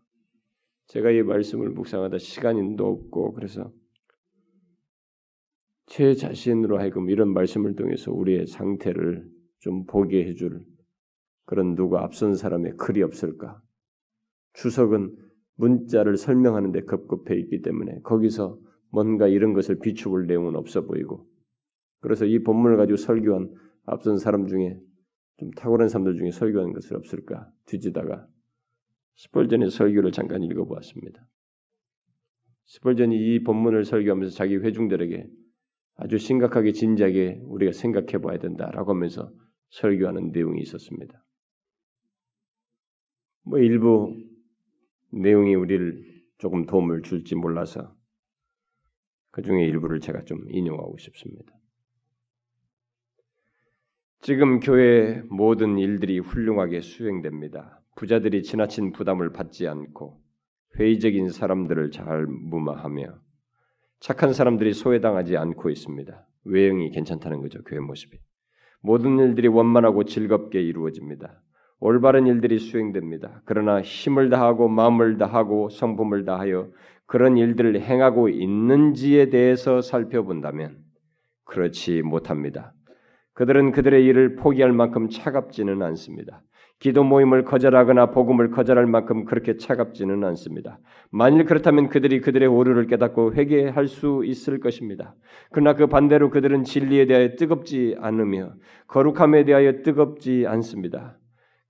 제가 0.86 1.10
이 1.10 1.22
말씀을 1.22 1.68
묵상하다 1.68 2.16
시간이 2.16 2.62
높고 2.76 3.34
그래서 3.34 3.70
제 5.90 6.14
자신으로 6.14 6.78
하여금 6.78 7.10
이런 7.10 7.34
말씀을 7.34 7.74
통해서 7.74 8.12
우리의 8.12 8.46
상태를 8.46 9.28
좀 9.58 9.86
보게 9.86 10.24
해줄 10.24 10.64
그런 11.46 11.74
누가 11.74 12.04
앞선 12.04 12.36
사람의 12.36 12.76
글이 12.76 13.02
없을까? 13.02 13.60
주석은 14.52 15.16
문자를 15.56 16.16
설명하는데 16.16 16.82
급급해 16.82 17.36
있기 17.40 17.62
때문에 17.62 17.98
거기서 18.04 18.56
뭔가 18.92 19.26
이런 19.26 19.52
것을 19.52 19.80
비추볼 19.80 20.28
내용은 20.28 20.54
없어 20.54 20.86
보이고 20.86 21.26
그래서 21.98 22.24
이 22.24 22.38
본문을 22.44 22.76
가지고 22.76 22.96
설교한 22.96 23.52
앞선 23.84 24.16
사람 24.16 24.46
중에 24.46 24.78
좀 25.38 25.50
탁월한 25.50 25.88
사람들 25.88 26.14
중에 26.14 26.30
설교한 26.30 26.72
것을 26.72 26.96
없을까 26.98 27.50
뒤지다가 27.66 28.28
스펄전의 29.16 29.72
설교를 29.72 30.12
잠깐 30.12 30.44
읽어보았습니다. 30.44 31.26
스펄전이 32.66 33.34
이 33.34 33.42
본문을 33.42 33.84
설교하면서 33.84 34.36
자기 34.36 34.56
회중들에게 34.56 35.28
아주 36.02 36.16
심각하게 36.16 36.72
진지하게 36.72 37.42
우리가 37.44 37.72
생각해 37.72 38.22
봐야 38.22 38.38
된다라고 38.38 38.92
하면서 38.92 39.30
설교하는 39.68 40.32
내용이 40.32 40.62
있었습니다. 40.62 41.22
뭐 43.42 43.58
일부 43.58 44.16
내용이 45.12 45.54
우리를 45.54 46.02
조금 46.38 46.64
도움을 46.64 47.02
줄지 47.02 47.34
몰라서 47.34 47.94
그 49.30 49.42
중에 49.42 49.66
일부를 49.66 50.00
제가 50.00 50.24
좀 50.24 50.38
인용하고 50.48 50.96
싶습니다. 50.96 51.52
지금 54.22 54.60
교회 54.60 55.22
모든 55.28 55.78
일들이 55.78 56.18
훌륭하게 56.18 56.80
수행됩니다. 56.80 57.82
부자들이 57.96 58.42
지나친 58.42 58.92
부담을 58.92 59.32
받지 59.32 59.68
않고 59.68 60.18
회의적인 60.78 61.28
사람들을 61.28 61.90
잘 61.90 62.26
무마하며 62.26 63.20
착한 64.00 64.32
사람들이 64.32 64.72
소외당하지 64.72 65.36
않고 65.36 65.68
있습니다. 65.68 66.26
외형이 66.44 66.90
괜찮다는 66.90 67.40
거죠. 67.42 67.62
교회 67.64 67.80
모습이. 67.80 68.18
모든 68.82 69.18
일들이 69.18 69.46
원만하고 69.46 70.04
즐겁게 70.04 70.62
이루어집니다. 70.62 71.42
올바른 71.80 72.26
일들이 72.26 72.58
수행됩니다. 72.58 73.42
그러나 73.44 73.82
힘을 73.82 74.30
다하고 74.30 74.68
마음을 74.68 75.18
다하고 75.18 75.68
성품을 75.68 76.24
다하여 76.24 76.70
그런 77.06 77.36
일들을 77.36 77.78
행하고 77.80 78.30
있는지에 78.30 79.28
대해서 79.28 79.82
살펴본다면 79.82 80.78
그렇지 81.44 82.00
못합니다. 82.02 82.72
그들은 83.34 83.72
그들의 83.72 84.04
일을 84.06 84.36
포기할 84.36 84.72
만큼 84.72 85.08
차갑지는 85.10 85.82
않습니다. 85.82 86.42
기도 86.80 87.04
모임을 87.04 87.44
거절하거나 87.44 88.10
복음을 88.10 88.50
거절할 88.50 88.86
만큼 88.86 89.26
그렇게 89.26 89.58
차갑지는 89.58 90.24
않습니다. 90.24 90.78
만일 91.10 91.44
그렇다면 91.44 91.90
그들이 91.90 92.22
그들의 92.22 92.48
오류를 92.48 92.86
깨닫고 92.86 93.34
회개할 93.34 93.86
수 93.86 94.22
있을 94.24 94.60
것입니다. 94.60 95.14
그러나 95.52 95.74
그 95.74 95.86
반대로 95.86 96.30
그들은 96.30 96.64
진리에 96.64 97.04
대하여 97.04 97.36
뜨겁지 97.36 97.96
않으며 98.00 98.54
거룩함에 98.88 99.44
대하여 99.44 99.82
뜨겁지 99.82 100.46
않습니다. 100.48 101.18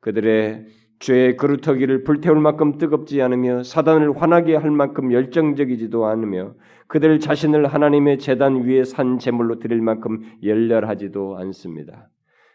그들의 0.00 0.66
죄의 1.00 1.36
그루터기를 1.38 2.04
불태울 2.04 2.38
만큼 2.38 2.78
뜨겁지 2.78 3.20
않으며 3.20 3.64
사단을 3.64 4.20
화나게 4.20 4.54
할 4.54 4.70
만큼 4.70 5.12
열정적이지도 5.12 6.06
않으며 6.06 6.54
그들 6.86 7.18
자신을 7.18 7.66
하나님의 7.66 8.18
재단 8.18 8.62
위에 8.62 8.84
산 8.84 9.18
제물로 9.18 9.58
드릴 9.58 9.80
만큼 9.80 10.20
열렬하지도 10.44 11.36
않습니다. 11.38 12.10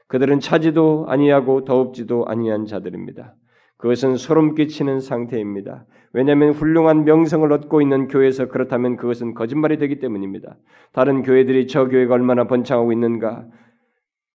그들은 0.07 0.39
차지도 0.39 1.05
아니하고 1.07 1.65
더웁지도 1.65 2.25
아니한 2.27 2.65
자들입니다. 2.65 3.35
그것은 3.77 4.15
소름 4.15 4.55
끼치는 4.55 4.99
상태입니다. 4.99 5.85
왜냐하면 6.13 6.51
훌륭한 6.51 7.03
명성을 7.03 7.51
얻고 7.51 7.81
있는 7.81 8.07
교회에서 8.07 8.47
그렇다면 8.47 8.95
그것은 8.95 9.33
거짓말이 9.33 9.77
되기 9.77 9.99
때문입니다. 9.99 10.57
다른 10.93 11.23
교회들이 11.23 11.67
저 11.67 11.87
교회가 11.87 12.13
얼마나 12.13 12.45
번창하고 12.45 12.93
있는가 12.93 13.45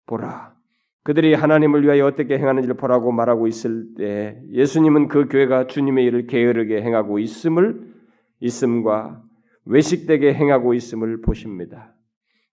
보라. 0.06 0.54
그들이 1.04 1.34
하나님을 1.34 1.84
위하여 1.84 2.06
어떻게 2.06 2.36
행하는지를 2.36 2.76
보라고 2.76 3.12
말하고 3.12 3.46
있을 3.46 3.94
때 3.96 4.42
예수님은 4.50 5.08
그 5.08 5.28
교회가 5.28 5.66
주님의 5.66 6.04
일을 6.06 6.26
게으르게 6.26 6.82
행하고 6.82 7.18
있음을 7.18 7.80
있음과 8.40 9.22
외식되게 9.64 10.34
행하고 10.34 10.74
있음을 10.74 11.20
보십니다. 11.20 11.94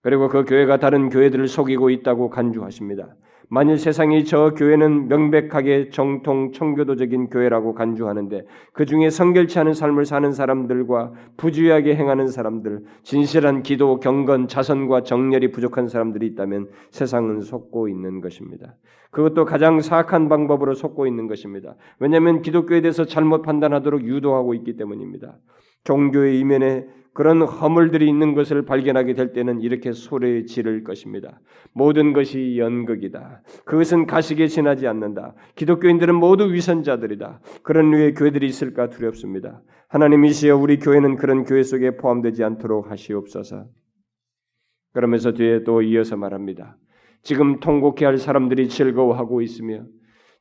그리고 0.05 0.27
그 0.27 0.45
교회가 0.45 0.77
다른 0.77 1.09
교회들을 1.09 1.47
속이고 1.47 1.89
있다고 1.89 2.29
간주하십니다. 2.29 3.15
만일 3.49 3.79
세상이 3.79 4.23
저 4.25 4.51
교회는 4.51 5.07
명백하게 5.07 5.89
정통 5.89 6.51
청교도적인 6.51 7.31
교회라고 7.31 7.73
간주하는데 7.73 8.45
그 8.71 8.85
중에 8.85 9.09
성결치 9.09 9.57
않은 9.57 9.73
삶을 9.73 10.05
사는 10.05 10.31
사람들과 10.31 11.11
부주의하게 11.37 11.95
행하는 11.95 12.27
사람들, 12.27 12.81
진실한 13.01 13.63
기도, 13.63 13.99
경건, 13.99 14.47
자선과 14.47 15.01
정렬이 15.01 15.49
부족한 15.49 15.87
사람들이 15.87 16.27
있다면 16.27 16.69
세상은 16.91 17.41
속고 17.41 17.89
있는 17.89 18.21
것입니다. 18.21 18.75
그것도 19.09 19.45
가장 19.45 19.81
사악한 19.81 20.29
방법으로 20.29 20.75
속고 20.75 21.07
있는 21.07 21.25
것입니다. 21.25 21.73
왜냐하면 21.97 22.43
기독교에 22.43 22.81
대해서 22.81 23.05
잘못 23.05 23.41
판단하도록 23.41 24.03
유도하고 24.03 24.53
있기 24.53 24.77
때문입니다. 24.77 25.35
종교의 25.83 26.39
이면에 26.39 26.85
그런 27.15 27.41
허물들이 27.43 28.09
있는 28.09 28.35
것을 28.35 28.65
발견하게 28.65 29.13
될 29.13 29.31
때는 29.31 29.61
이렇게 29.61 29.93
소리 29.93 30.45
지를 30.45 30.83
것입니다. 30.83 31.39
모든 31.71 32.11
것이 32.11 32.57
연극이다. 32.57 33.41
그것은 33.63 34.05
가식에 34.05 34.47
지나지 34.47 34.85
않는다. 34.85 35.33
기독교인들은 35.55 36.13
모두 36.13 36.51
위선자들이다. 36.51 37.39
그런 37.63 37.91
류의 37.91 38.15
교회들이 38.15 38.45
있을까 38.45 38.89
두렵습니다. 38.89 39.61
하나님이시여 39.87 40.57
우리 40.57 40.77
교회는 40.77 41.15
그런 41.15 41.45
교회 41.45 41.63
속에 41.63 41.95
포함되지 41.95 42.43
않도록 42.43 42.91
하시옵소서. 42.91 43.65
그러면서 44.91 45.31
뒤에 45.31 45.63
또 45.63 45.81
이어서 45.81 46.17
말합니다. 46.17 46.75
지금 47.23 47.61
통곡해야 47.61 48.09
할 48.09 48.17
사람들이 48.17 48.67
즐거워하고 48.67 49.41
있으며 49.41 49.85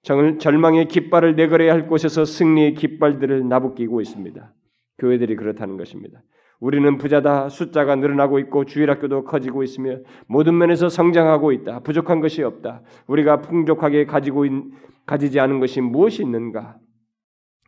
절망의 0.03 0.89
깃발을 0.89 1.37
내걸어야 1.37 1.73
할 1.73 1.87
곳에서 1.87 2.25
승리의 2.25 2.75
깃발들을 2.75 3.49
나부끼고 3.49 4.01
있습니다. 4.01 4.53
교회들이 4.99 5.37
그렇다는 5.37 5.77
것입니다. 5.77 6.21
우리는 6.61 6.97
부자다. 6.99 7.49
숫자가 7.49 7.97
늘어나고 7.97 8.39
있고 8.41 8.65
주일학교도 8.65 9.25
커지고 9.25 9.63
있으며 9.63 9.99
모든 10.27 10.57
면에서 10.57 10.89
성장하고 10.89 11.53
있다. 11.53 11.81
부족한 11.81 12.21
것이 12.21 12.43
없다. 12.43 12.83
우리가 13.07 13.41
풍족하게 13.41 14.07
가지고 14.07 14.47
있, 14.47 14.53
가지지 15.07 15.41
않은 15.41 15.61
것이 15.61 15.81
무엇이 15.81 16.23
있는가? 16.23 16.77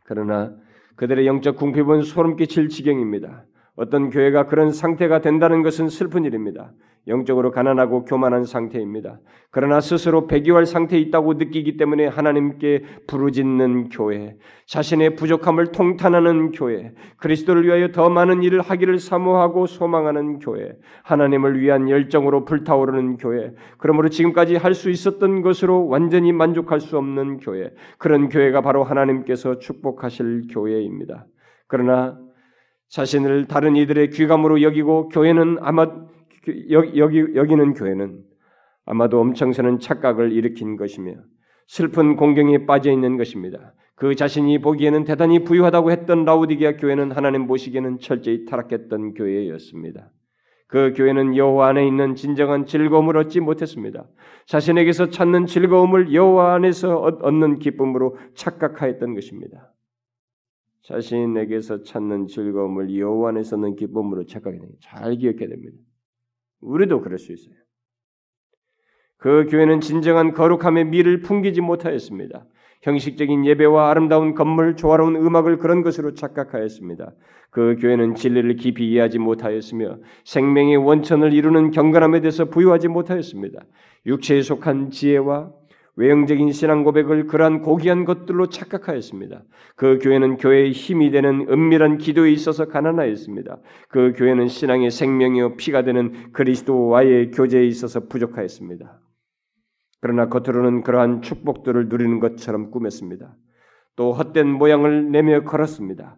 그러나 0.03 0.55
그들의 0.95 1.27
영적 1.27 1.57
궁핍은 1.57 2.01
소름 2.01 2.35
끼칠 2.35 2.69
지경입니다. 2.69 3.45
어떤 3.75 4.09
교회가 4.09 4.47
그런 4.47 4.71
상태가 4.71 5.21
된다는 5.21 5.61
것은 5.61 5.89
슬픈 5.89 6.25
일입니다. 6.25 6.73
영적으로 7.07 7.51
가난하고 7.51 8.05
교만한 8.05 8.43
상태입니다. 8.43 9.19
그러나 9.51 9.79
스스로 9.79 10.27
배교할 10.27 10.65
상태에 10.65 10.99
있다고 10.99 11.35
느끼기 11.35 11.77
때문에 11.77 12.07
하나님께 12.07 12.83
부르짖는 13.07 13.89
교회, 13.89 14.35
자신의 14.67 15.15
부족함을 15.15 15.71
통탄하는 15.71 16.51
교회, 16.51 16.93
그리스도를 17.17 17.65
위하여 17.65 17.91
더 17.91 18.09
많은 18.09 18.43
일을 18.43 18.61
하기를 18.61 18.99
사모하고 18.99 19.65
소망하는 19.65 20.39
교회, 20.39 20.73
하나님을 21.03 21.59
위한 21.59 21.89
열정으로 21.89 22.45
불타오르는 22.45 23.17
교회, 23.17 23.51
그러므로 23.77 24.09
지금까지 24.09 24.55
할 24.55 24.77
수 24.77 24.91
있었던 24.91 25.41
것으로 25.41 25.87
완전히 25.87 26.31
만족할 26.31 26.79
수 26.79 26.97
없는 26.97 27.37
교회, 27.37 27.71
그런 27.97 28.29
교회가 28.29 28.61
바로 28.61 28.83
하나님께서 28.83 29.57
축복하실 29.57 30.49
교회입니다. 30.51 31.25
그러나 31.67 32.19
자신을 32.89 33.45
다른 33.45 33.75
이들의 33.75 34.11
귀감으로 34.11 34.61
여기고 34.61 35.09
교회는 35.09 35.57
아마 35.61 35.87
여기, 36.71 36.99
여기는 37.35 37.73
교회는 37.73 38.23
아마도 38.85 39.19
엄청스러운 39.19 39.79
착각을 39.79 40.31
일으킨 40.31 40.77
것이며 40.77 41.15
슬픈 41.67 42.15
공경에 42.15 42.65
빠져 42.65 42.91
있는 42.91 43.17
것입니다. 43.17 43.73
그 43.95 44.15
자신이 44.15 44.59
보기에는 44.59 45.03
대단히 45.05 45.43
부유하다고 45.43 45.91
했던 45.91 46.23
라우디게아 46.23 46.77
교회는 46.77 47.11
하나님 47.11 47.47
보시기에는 47.47 47.99
철저히 47.99 48.45
타락했던 48.45 49.15
교회였습니다. 49.15 50.11
그 50.67 50.93
교회는 50.95 51.35
여호와 51.35 51.69
안에 51.69 51.87
있는 51.87 52.15
진정한 52.15 52.65
즐거움을 52.65 53.17
얻지 53.17 53.39
못했습니다. 53.39 54.07
자신에게서 54.45 55.09
찾는 55.09 55.45
즐거움을 55.45 56.13
여호와 56.13 56.55
안에서 56.55 56.99
얻는 56.99 57.59
기쁨으로 57.59 58.17
착각하였던 58.35 59.15
것입니다. 59.15 59.73
자신에게서 60.83 61.83
찾는 61.83 62.27
즐거움을 62.27 62.97
여호와 62.97 63.29
안에서 63.29 63.55
얻는 63.55 63.75
기쁨으로 63.75 64.25
착각하는 64.25 64.67
잘 64.79 65.15
기억해야 65.15 65.49
됩니다. 65.49 65.77
우리도 66.61 67.01
그럴 67.01 67.17
수 67.17 67.31
있어요. 67.31 67.55
그 69.17 69.47
교회는 69.49 69.81
진정한 69.81 70.33
거룩함의 70.33 70.85
미를 70.85 71.21
풍기지 71.21 71.61
못하였습니다. 71.61 72.45
형식적인 72.83 73.45
예배와 73.45 73.89
아름다운 73.89 74.35
건물, 74.35 74.75
조화로운 74.75 75.15
음악을 75.15 75.57
그런 75.57 75.81
것으로 75.81 76.13
착각하였습니다. 76.13 77.13
그 77.49 77.75
교회는 77.79 78.15
진리를 78.15 78.55
깊이 78.57 78.87
이해하지 78.91 79.17
못하였으며 79.17 79.97
생명의 80.25 80.77
원천을 80.77 81.33
이루는 81.33 81.71
경건함에 81.71 82.21
대해서 82.21 82.45
부유하지 82.45 82.89
못하였습니다. 82.89 83.65
육체에 84.05 84.41
속한 84.41 84.91
지혜와 84.91 85.51
외형적인 85.97 86.51
신앙 86.51 86.83
고백을 86.83 87.25
그러한 87.25 87.61
고귀한 87.61 88.05
것들로 88.05 88.47
착각하였습니다. 88.49 89.43
그 89.75 89.97
교회는 89.99 90.37
교회의 90.37 90.71
힘이 90.71 91.09
되는 91.09 91.47
은밀한 91.49 91.97
기도에 91.97 92.31
있어서 92.31 92.67
가난하였습니다. 92.67 93.57
그 93.89 94.13
교회는 94.15 94.47
신앙의 94.47 94.91
생명이요 94.91 95.57
피가 95.57 95.83
되는 95.83 96.31
그리스도와의 96.33 97.31
교제에 97.31 97.65
있어서 97.65 98.07
부족하였습니다. 98.07 98.99
그러나 99.99 100.29
겉으로는 100.29 100.83
그러한 100.83 101.23
축복들을 101.23 101.89
누리는 101.89 102.19
것처럼 102.19 102.69
꾸몄습니다. 102.69 103.35
또 103.95 104.13
헛된 104.13 104.47
모양을 104.47 105.11
내며 105.11 105.43
걸었습니다. 105.43 106.17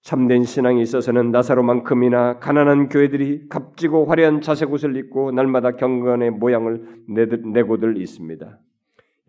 참된 0.00 0.44
신앙에 0.44 0.80
있어서는 0.80 1.30
나사로만큼이나 1.30 2.38
가난한 2.38 2.88
교회들이 2.88 3.48
값지고 3.50 4.06
화려한 4.06 4.40
자색 4.40 4.72
옷을 4.72 4.96
입고 4.96 5.32
날마다 5.32 5.72
경건의 5.72 6.30
모양을 6.30 7.04
내고들 7.06 7.98
있습니다. 7.98 8.58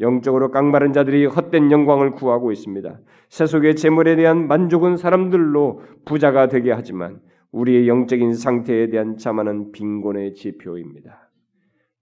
영적으로 0.01 0.51
깡마른 0.51 0.93
자들이 0.93 1.25
헛된 1.25 1.71
영광을 1.71 2.11
구하고 2.11 2.51
있습니다. 2.51 2.99
세속의 3.29 3.75
재물에 3.75 4.15
대한 4.15 4.47
만족은 4.47 4.97
사람들로 4.97 5.81
부자가 6.05 6.47
되게 6.47 6.71
하지만 6.71 7.19
우리의 7.51 7.87
영적인 7.87 8.33
상태에 8.33 8.89
대한 8.89 9.17
자만은 9.17 9.71
빈곤의 9.71 10.33
지표입니다. 10.33 11.29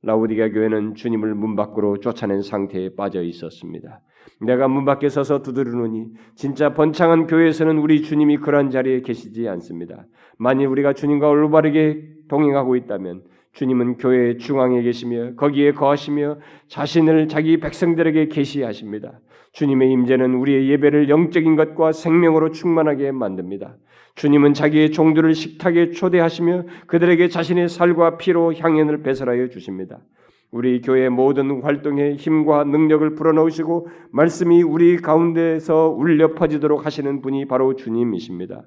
라우디가 0.02 0.50
교회는 0.50 0.96
주님을 0.96 1.34
문 1.36 1.56
밖으로 1.56 1.98
쫓아낸 2.00 2.42
상태에 2.42 2.96
빠져 2.96 3.22
있었습니다. 3.22 4.02
내가 4.42 4.68
문 4.68 4.84
밖에 4.84 5.08
서서 5.08 5.42
두드리노니 5.42 6.08
진짜 6.36 6.74
번창한 6.74 7.28
교회에서는 7.28 7.78
우리 7.78 8.02
주님이 8.02 8.38
그러한 8.38 8.70
자리에 8.70 9.02
계시지 9.02 9.48
않습니다. 9.48 10.06
만일 10.38 10.68
우리가 10.68 10.94
주님과 10.94 11.30
올바르게 11.30 12.04
동행하고 12.28 12.76
있다면 12.76 13.24
주님은 13.54 13.98
교회의 13.98 14.38
중앙에 14.40 14.82
계시며 14.82 15.36
거기에 15.36 15.72
거하시며 15.74 16.38
자신을 16.68 17.28
자기 17.28 17.60
백성들에게 17.60 18.28
계시하십니다. 18.28 19.20
주님의 19.54 19.92
임재는 19.92 20.34
우리의 20.34 20.70
예배를 20.70 21.10
영적인 21.10 21.56
것과 21.56 21.92
생명으로 21.92 22.50
충만하게 22.52 23.12
만듭니다. 23.12 23.76
주님은 24.16 24.54
자기의 24.54 24.92
종들을 24.92 25.34
식탁에 25.34 25.92
초대하시며 25.92 26.64
그들에게 26.88 27.28
자신의 27.28 27.70
살과 27.70 28.18
피로 28.18 28.54
향연을 28.54 29.04
배설하여 29.04 29.50
주십니다. 29.50 30.00
우리 30.52 30.82
교회 30.82 31.10
모든 31.10 31.62
활동에 31.62 32.14
힘과 32.14 32.64
능력을 32.64 33.16
불어넣으시고 33.16 33.88
말씀이 34.12 34.62
우리 34.62 34.98
가운데서 34.98 35.90
울려 35.90 36.36
퍼지도록 36.36 36.86
하시는 36.86 37.22
분이 37.22 37.48
바로 37.48 37.76
주님이십니다. 37.76 38.64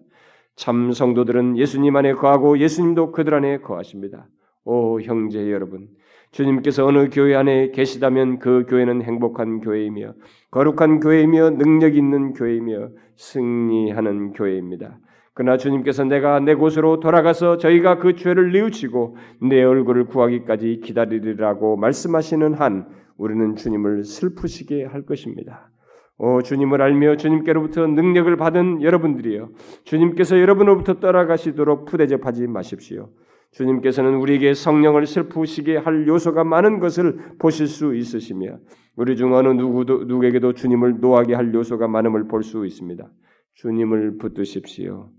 참 0.57 0.91
성도들은 0.91 1.59
예수님 1.59 1.95
안에 1.95 2.15
거하고 2.15 2.59
예수님도 2.59 3.13
그들 3.13 3.35
안에 3.35 3.59
거하십니다. 3.59 4.27
오 4.67 5.01
형제 5.01 5.51
여러분, 5.53 5.87
주님께서 6.33 6.85
어느 6.85 7.09
교회 7.09 7.37
안에 7.37 7.71
계시다면 7.71 8.41
그 8.41 8.67
교회는 8.69 9.03
행복한 9.03 9.61
교회이며 9.61 10.15
거룩한 10.51 10.99
교회이며 10.99 11.51
능력 11.51 11.97
있는 11.97 12.33
교회이며 12.33 12.89
승리하는 13.15 14.33
교회입니다. 14.33 14.99
그러나 15.35 15.57
주님께서 15.57 16.03
내가 16.05 16.41
내 16.41 16.55
곳으로 16.55 16.99
돌아가서 16.99 17.59
저희가 17.59 17.99
그 17.99 18.17
죄를 18.17 18.51
뉘우치고 18.53 19.17
내 19.49 19.63
얼굴을 19.63 20.07
구하기까지 20.07 20.81
기다리리라고 20.83 21.77
말씀하시는 21.77 22.55
한 22.55 22.89
우리는 23.17 23.55
주님을 23.55 24.03
슬프시게 24.03 24.85
할 24.85 25.07
것입니다. 25.07 25.71
오 26.19 26.43
주님을 26.43 26.83
알며 26.83 27.19
주님께로부터 27.19 27.87
능력을 27.87 28.35
받은 28.37 28.83
여러분들이여 28.83 29.51
주님께서 29.85 30.41
여러분으로부터 30.41 30.99
떠나가시도록 30.99 31.85
푸대접하지 31.85 32.49
마십시오. 32.49 33.11
주님께서는 33.57 34.17
우리에게 34.17 34.53
성령을 34.53 35.07
슬프시게 35.07 35.79
할 35.79 36.07
요소가 36.07 36.45
많은 36.45 36.79
것을 36.79 37.17
보실 37.39 37.67
수 37.67 37.95
있으시며 37.95 38.59
우리 38.97 39.17
중 39.17 39.33
어느 39.33 39.49
누구도 39.49 40.05
누구에게도 40.05 40.53
주님을 40.53 41.01
노하게 41.01 41.35
할 41.35 41.55
요소가 41.55 41.89
많음을 41.89 42.29
볼 42.29 42.43
수 42.43 42.67
있습니다. 42.67 43.11
주님을 43.55 44.19
붙드십시오. 44.19 45.11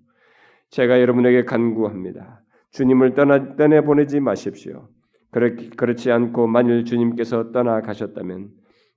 제가 0.70 1.02
여러분에게 1.02 1.46
간구합니다. 1.46 2.44
주님을 2.72 3.16
떠나 3.16 3.56
떠내 3.56 3.82
보내지 3.82 4.20
마십시오. 4.20 4.88
그렇, 5.32 5.56
그렇지 5.76 6.12
않고 6.12 6.46
만일 6.46 6.86
주님께서 6.86 7.52
떠나가셨다면 7.52 8.50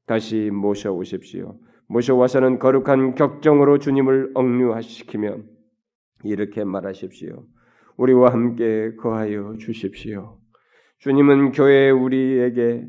다시 0.06 0.50
모셔오십시오. 0.52 1.58
모셔와서는 1.88 2.58
거룩한 2.58 3.14
격정으로 3.14 3.78
주님을 3.78 4.32
억류시키며 4.34 5.38
이렇게 6.24 6.62
말하십시오. 6.62 7.46
우리와 7.96 8.32
함께 8.32 8.94
거하여 8.96 9.56
주십시오. 9.58 10.38
주님은 10.98 11.52
교회 11.52 11.90
우리에게 11.90 12.86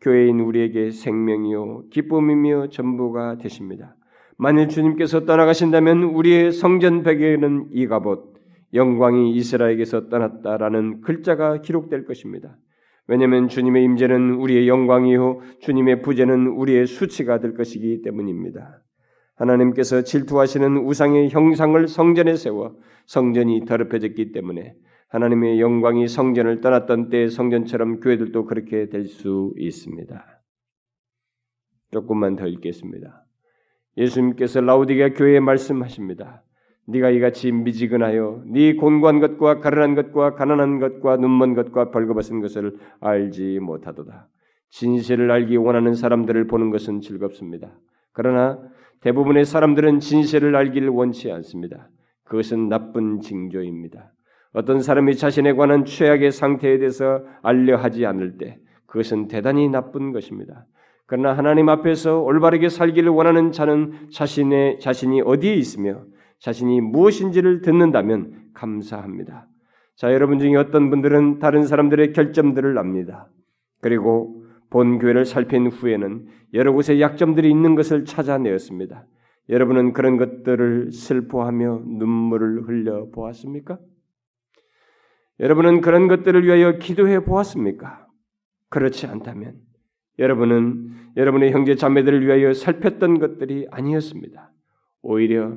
교회인 0.00 0.40
우리에게 0.40 0.90
생명이요 0.90 1.84
기쁨이며 1.90 2.68
전부가 2.68 3.36
되십니다. 3.38 3.96
만일 4.38 4.68
주님께서 4.68 5.26
떠나가신다면 5.26 6.04
우리의 6.04 6.52
성전 6.52 7.02
벽에는 7.02 7.68
이가봇 7.72 8.32
영광이 8.72 9.34
이스라엘에게서 9.34 10.08
떠났다라는 10.08 11.02
글자가 11.02 11.60
기록될 11.60 12.06
것입니다. 12.06 12.56
왜냐하면 13.06 13.48
주님의 13.48 13.84
임재는 13.84 14.34
우리의 14.34 14.68
영광이요 14.68 15.40
주님의 15.60 16.02
부재는 16.02 16.46
우리의 16.46 16.86
수치가 16.86 17.40
될 17.40 17.54
것이기 17.54 18.02
때문입니다. 18.02 18.82
하나님께서 19.34 20.02
질투하시는 20.02 20.76
우상의 20.78 21.30
형상을 21.30 21.88
성전에 21.88 22.36
세워 22.36 22.76
성전이 23.10 23.64
더럽혀졌기 23.64 24.30
때문에 24.30 24.76
하나님의 25.08 25.60
영광이 25.60 26.06
성전을 26.06 26.60
떠났던 26.60 27.08
때의 27.08 27.28
성전처럼 27.28 27.98
교회들도 27.98 28.44
그렇게 28.44 28.88
될 28.88 29.06
수 29.06 29.52
있습니다. 29.56 30.24
조금만 31.90 32.36
더 32.36 32.46
읽겠습니다. 32.46 33.26
예수님께서 33.96 34.60
라우디가 34.60 35.14
교회에 35.14 35.40
말씀하십니다. 35.40 36.44
네가 36.86 37.10
이같이 37.10 37.50
미지근하여 37.50 38.44
네 38.46 38.74
곤고한 38.74 39.18
것과 39.18 39.58
가련한 39.58 39.96
것과 39.96 40.36
가난한 40.36 40.78
것과 40.78 41.16
눈먼 41.16 41.54
것과 41.54 41.90
벌거벗은 41.90 42.40
것을 42.40 42.78
알지 43.00 43.58
못하도다. 43.58 44.28
진실을 44.68 45.32
알기 45.32 45.56
원하는 45.56 45.96
사람들을 45.96 46.46
보는 46.46 46.70
것은 46.70 47.00
즐겁습니다. 47.00 47.76
그러나 48.12 48.60
대부분의 49.00 49.46
사람들은 49.46 49.98
진실을 49.98 50.54
알기를 50.54 50.90
원치 50.90 51.32
않습니다. 51.32 51.88
그것은 52.30 52.68
나쁜 52.68 53.20
징조입니다. 53.20 54.12
어떤 54.52 54.80
사람이 54.80 55.16
자신에 55.16 55.52
관한 55.52 55.84
최악의 55.84 56.30
상태에 56.30 56.78
대해서 56.78 57.24
알려 57.42 57.76
하지 57.76 58.06
않을 58.06 58.38
때 58.38 58.58
그것은 58.86 59.26
대단히 59.26 59.68
나쁜 59.68 60.12
것입니다. 60.12 60.64
그러나 61.06 61.36
하나님 61.36 61.68
앞에서 61.68 62.20
올바르게 62.20 62.68
살기를 62.68 63.10
원하는 63.10 63.50
자는 63.50 64.10
자신의 64.12 64.78
자신이 64.78 65.22
어디에 65.22 65.54
있으며 65.54 66.04
자신이 66.38 66.80
무엇인지를 66.80 67.62
듣는다면 67.62 68.50
감사합니다. 68.54 69.48
자, 69.96 70.12
여러분 70.14 70.38
중에 70.38 70.54
어떤 70.54 70.88
분들은 70.88 71.40
다른 71.40 71.64
사람들의 71.64 72.12
결점들을 72.12 72.78
압니다. 72.78 73.28
그리고 73.80 74.44
본 74.70 75.00
교회를 75.00 75.24
살핀 75.24 75.66
후에는 75.66 76.28
여러 76.54 76.72
곳에 76.72 77.00
약점들이 77.00 77.50
있는 77.50 77.74
것을 77.74 78.04
찾아내었습니다. 78.04 79.04
여러분은 79.50 79.92
그런 79.92 80.16
것들을 80.16 80.92
슬퍼하며 80.92 81.82
눈물을 81.84 82.68
흘려 82.68 83.10
보았습니까? 83.10 83.78
여러분은 85.40 85.80
그런 85.80 86.06
것들을 86.06 86.44
위하여 86.44 86.78
기도해 86.78 87.24
보았습니까? 87.24 88.06
그렇지 88.68 89.06
않다면 89.06 89.56
여러분은 90.20 90.90
여러분의 91.16 91.50
형제 91.50 91.74
자매들을 91.74 92.24
위하여 92.24 92.52
살폈던 92.52 93.18
것들이 93.18 93.66
아니었습니다. 93.70 94.52
오히려 95.02 95.56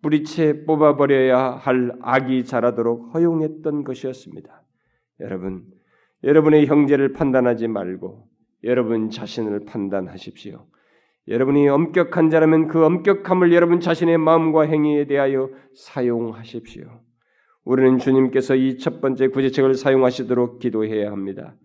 뿌리채 0.00 0.64
뽑아버려야 0.64 1.56
할 1.56 1.92
악이 2.00 2.44
자라도록 2.44 3.14
허용했던 3.14 3.84
것이었습니다. 3.84 4.62
여러분, 5.20 5.64
여러분의 6.22 6.66
형제를 6.66 7.12
판단하지 7.12 7.68
말고 7.68 8.26
여러분 8.62 9.10
자신을 9.10 9.66
판단하십시오. 9.66 10.66
여러분이 11.28 11.68
엄격한 11.68 12.30
자라면 12.30 12.68
그 12.68 12.84
엄격함을 12.84 13.52
여러분 13.52 13.80
자신의 13.80 14.18
마음과 14.18 14.62
행위에 14.62 15.06
대하여 15.06 15.50
사용하십시오. 15.74 16.84
우리는 17.64 17.98
주님께서 17.98 18.56
이 18.56 18.76
첫 18.78 19.00
번째 19.00 19.28
구제책을 19.28 19.74
사용하시도록 19.74 20.58
기도해야 20.58 21.10
합니다. 21.10 21.56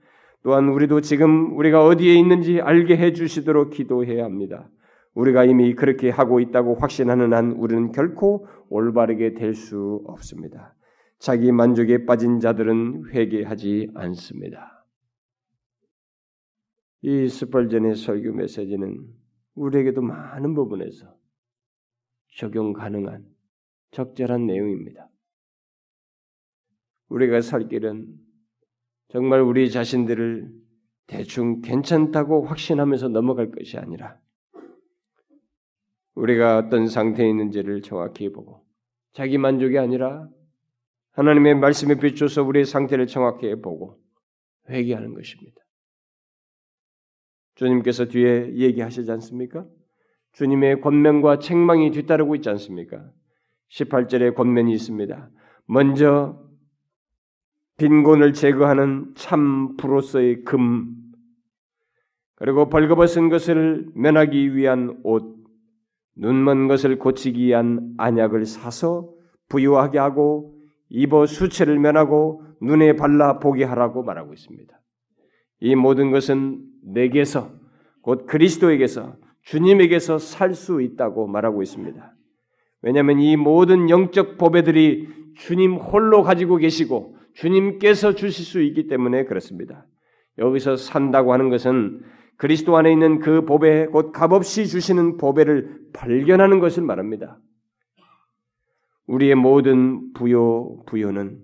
또한 0.44 0.70
우리도 0.70 1.02
지금 1.02 1.58
우리가 1.58 1.86
어디에 1.86 2.14
있는지 2.16 2.62
알게 2.62 2.96
해 2.96 3.12
주시도록 3.12 3.72
기도해야 3.72 4.24
합니다. 4.24 4.70
우리가 5.14 5.44
이미 5.44 5.74
그렇게 5.76 6.10
하고 6.10 6.40
있다고 6.40 6.76
확신하는 6.76 7.34
한 7.34 7.52
우리는 7.52 7.92
결코 7.92 8.48
올바르게 8.70 9.34
될 9.34 9.54
수 9.54 10.02
없습니다. 10.06 10.76
자기 11.18 11.52
만족에 11.52 12.06
빠진 12.06 12.40
자들은 12.40 13.10
회개하지 13.12 13.90
않습니다. 13.96 14.86
이 17.02 17.28
스펄전의 17.28 17.96
설교 17.96 18.32
메시지는 18.34 19.19
우리에게도 19.60 20.02
많은 20.02 20.54
부분에서 20.54 21.14
적용 22.36 22.74
가능한 22.74 23.26
적절한 23.92 24.46
내용입니다. 24.46 25.10
우리가 27.10 27.42
살 27.42 27.68
길은 27.68 28.16
정말 29.10 29.42
우리 29.42 29.70
자신들을 29.72 30.50
대충 31.08 31.62
괜찮다고 31.62 32.46
확신하면서 32.46 33.10
넘어갈 33.10 33.52
것이 33.52 33.78
아니라 33.78 34.20
우리가 36.14 36.58
어떤 36.58 36.88
상태에 36.88 37.28
있는지를 37.28 37.82
정확히 37.82 38.32
보고 38.32 38.64
자기 39.14 39.38
만족이 39.38 39.78
아니라 39.78 40.30
하나님의 41.12 41.56
말씀에 41.56 41.96
비춰서 41.96 42.44
우리의 42.44 42.66
상태를 42.66 43.08
정확히 43.08 43.54
보고 43.56 44.00
회개하는 44.70 45.16
것입니다. 45.16 45.60
주님께서 47.60 48.06
뒤에 48.06 48.54
얘기하시지 48.56 49.12
않습니까? 49.12 49.66
주님의 50.32 50.80
권면과 50.80 51.40
책망이 51.40 51.92
뒤따르고 51.92 52.36
있지 52.36 52.50
않습니까? 52.50 53.12
18절에 53.70 54.34
권면이 54.34 54.72
있습니다. 54.72 55.30
먼저 55.66 56.40
빈곤을 57.76 58.32
제거하는 58.32 59.12
참 59.16 59.76
부로서의 59.76 60.46
금, 60.46 60.96
그리고 62.36 62.70
벌거벗은 62.70 63.28
것을 63.28 63.90
면하기 63.94 64.56
위한 64.56 64.98
옷, 65.04 65.36
눈먼 66.16 66.70
것을 66.70 66.98
고치기 66.98 67.48
위한 67.48 67.94
안약을 67.98 68.46
사서 68.46 69.14
부유하게 69.50 70.00
하고 70.00 70.56
입어 70.88 71.26
수체를 71.26 71.78
면하고 71.78 72.42
눈에 72.62 72.96
발라 72.96 73.40
보게 73.40 73.66
하라고 73.66 74.04
말하고 74.04 74.32
있습니다. 74.34 74.80
이 75.60 75.76
모든 75.76 76.12
것은 76.12 76.69
내게서 76.84 77.52
곧 78.02 78.26
그리스도에게서 78.26 79.16
주님에게서 79.44 80.20
살 80.20 80.54
수 80.54 80.82
있다고 80.82 81.28
말하고 81.28 81.62
있습니다. 81.62 82.14
왜냐하면 82.82 83.20
이 83.20 83.36
모든 83.36 83.90
영적 83.90 84.38
보배들이 84.38 85.08
주님 85.36 85.76
홀로 85.76 86.24
가지고 86.24 86.58
계시고 86.58 87.18
주님께서 87.34 88.16
주실 88.16 88.46
수 88.46 88.62
있기 88.62 88.88
때문에 88.88 89.26
그렇습니다. 89.26 89.86
여기서 90.38 90.76
산다고 90.76 91.34
하는 91.34 91.50
것은 91.50 92.02
그리스도 92.38 92.78
안에 92.78 92.92
있는 92.92 93.20
그 93.20 93.44
보배, 93.44 93.88
곧 93.88 94.14
값없이 94.14 94.66
주시는 94.68 95.18
보배를 95.18 95.90
발견하는 95.94 96.60
것을 96.60 96.84
말합니다. 96.84 97.38
우리의 99.08 99.36
모든 99.36 100.14
부요, 100.14 100.84
부요는, 100.86 101.42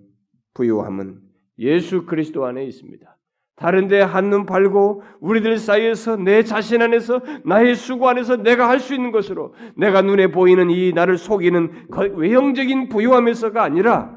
부요함은 0.54 1.20
예수 1.58 2.06
그리스도 2.06 2.46
안에 2.46 2.64
있습니다. 2.64 3.15
다른데 3.56 4.02
한눈 4.02 4.44
팔고 4.44 5.02
우리들 5.20 5.56
사이에서 5.56 6.16
내 6.16 6.42
자신 6.42 6.82
안에서 6.82 7.22
나의 7.44 7.74
수고 7.74 8.08
안에서 8.08 8.36
내가 8.36 8.68
할 8.68 8.78
수 8.78 8.94
있는 8.94 9.10
것으로 9.12 9.54
내가 9.76 10.02
눈에 10.02 10.26
보이는 10.28 10.70
이 10.70 10.92
나를 10.92 11.16
속이는 11.16 11.88
외형적인 12.16 12.90
부유함에서가 12.90 13.62
아니라 13.62 14.14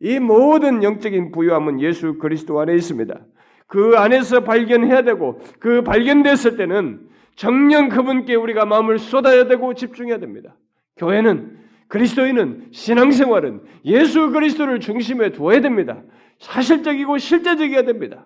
이 0.00 0.18
모든 0.18 0.82
영적인 0.82 1.32
부유함은 1.32 1.80
예수 1.80 2.18
그리스도 2.18 2.58
안에 2.60 2.74
있습니다. 2.74 3.20
그 3.66 3.94
안에서 3.96 4.40
발견해야 4.40 5.02
되고 5.02 5.40
그 5.58 5.82
발견됐을 5.82 6.56
때는 6.56 7.00
정령 7.36 7.90
그분께 7.90 8.34
우리가 8.34 8.64
마음을 8.64 8.98
쏟아야 8.98 9.46
되고 9.46 9.74
집중해야 9.74 10.18
됩니다. 10.18 10.56
교회는 10.96 11.58
그리스도인은 11.88 12.68
신앙생활은 12.72 13.60
예수 13.84 14.30
그리스도를 14.30 14.80
중심에 14.80 15.30
두어야 15.30 15.60
됩니다. 15.60 16.02
사실적이고 16.38 17.18
실제적이어야 17.18 17.82
됩니다. 17.84 18.24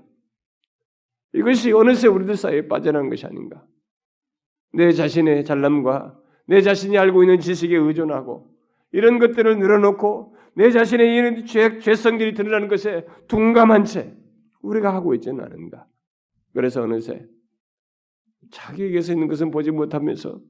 이것이 1.36 1.72
어느새 1.72 2.08
우리들 2.08 2.34
사이에 2.36 2.66
빠져나간 2.66 3.10
것이 3.10 3.26
아닌가. 3.26 3.64
내 4.72 4.92
자신의 4.92 5.44
잘남과 5.44 6.18
내 6.46 6.62
자신이 6.62 6.96
알고 6.96 7.22
있는 7.22 7.40
지식에 7.40 7.76
의존하고 7.76 8.50
이런 8.92 9.18
것들을 9.18 9.58
늘어놓고 9.58 10.34
내 10.54 10.70
자신의 10.70 11.14
이런 11.14 11.44
죄, 11.44 11.78
죄성들이 11.78 12.32
드러나는 12.34 12.68
것에 12.68 13.06
둔감한 13.28 13.84
채 13.84 14.16
우리가 14.62 14.94
하고 14.94 15.14
있지는 15.14 15.44
않은가. 15.44 15.86
그래서 16.54 16.82
어느새 16.82 17.26
자기에게서 18.50 19.12
있는 19.12 19.28
것은 19.28 19.50
보지 19.50 19.70
못하면서 19.70 20.40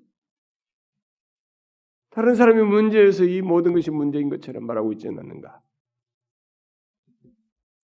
다른 2.10 2.34
사람이 2.34 2.62
문제에서 2.62 3.24
이 3.24 3.42
모든 3.42 3.72
것이 3.72 3.90
문제인 3.90 4.28
것처럼 4.28 4.64
말하고 4.64 4.92
있지는 4.92 5.18
않는가. 5.18 5.60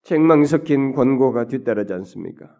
책망 0.03 0.44
섞인 0.44 0.92
권고가 0.92 1.46
뒤따르지 1.46 1.92
않습니까? 1.94 2.60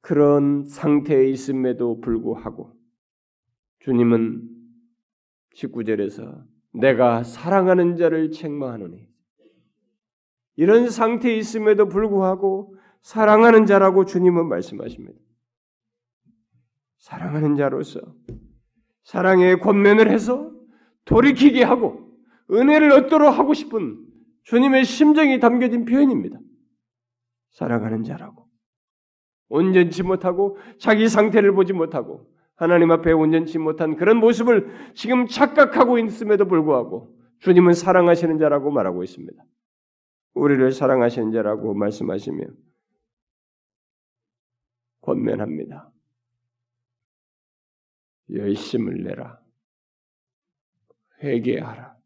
그런 0.00 0.64
상태에 0.64 1.28
있음에도 1.28 2.00
불구하고 2.00 2.72
주님은 3.80 4.48
19절에서 5.54 6.44
내가 6.72 7.22
사랑하는 7.22 7.96
자를 7.96 8.30
책망하노니 8.30 9.08
이런 10.56 10.90
상태에 10.90 11.36
있음에도 11.36 11.88
불구하고 11.88 12.76
사랑하는 13.02 13.66
자라고 13.66 14.04
주님은 14.04 14.48
말씀하십니다. 14.48 15.18
사랑하는 16.98 17.56
자로서 17.56 18.00
사랑의 19.04 19.60
권면을 19.60 20.10
해서 20.10 20.52
돌이키게 21.04 21.62
하고 21.62 22.12
은혜를 22.50 22.92
얻도록 22.92 23.38
하고 23.38 23.54
싶은 23.54 24.04
주님의 24.42 24.84
심정이 24.84 25.40
담겨진 25.40 25.84
표현입니다. 25.84 26.38
사랑하는 27.50 28.04
자라고. 28.04 28.47
온전치 29.48 30.02
못하고 30.02 30.58
자기 30.78 31.08
상태를 31.08 31.52
보지 31.52 31.72
못하고 31.72 32.30
하나님 32.54 32.90
앞에 32.90 33.12
온전치 33.12 33.58
못한 33.58 33.96
그런 33.96 34.18
모습을 34.18 34.92
지금 34.94 35.26
착각하고 35.26 35.98
있음에도 35.98 36.46
불구하고 36.46 37.16
주님은 37.40 37.72
사랑하시는 37.72 38.38
자라고 38.38 38.70
말하고 38.70 39.04
있습니다. 39.04 39.42
우리를 40.34 40.72
사랑하시는 40.72 41.32
자라고 41.32 41.74
말씀하시며 41.74 42.44
권면합니다. 45.02 45.90
열심을 48.30 49.02
내라. 49.04 49.40
회개하라. 51.22 51.96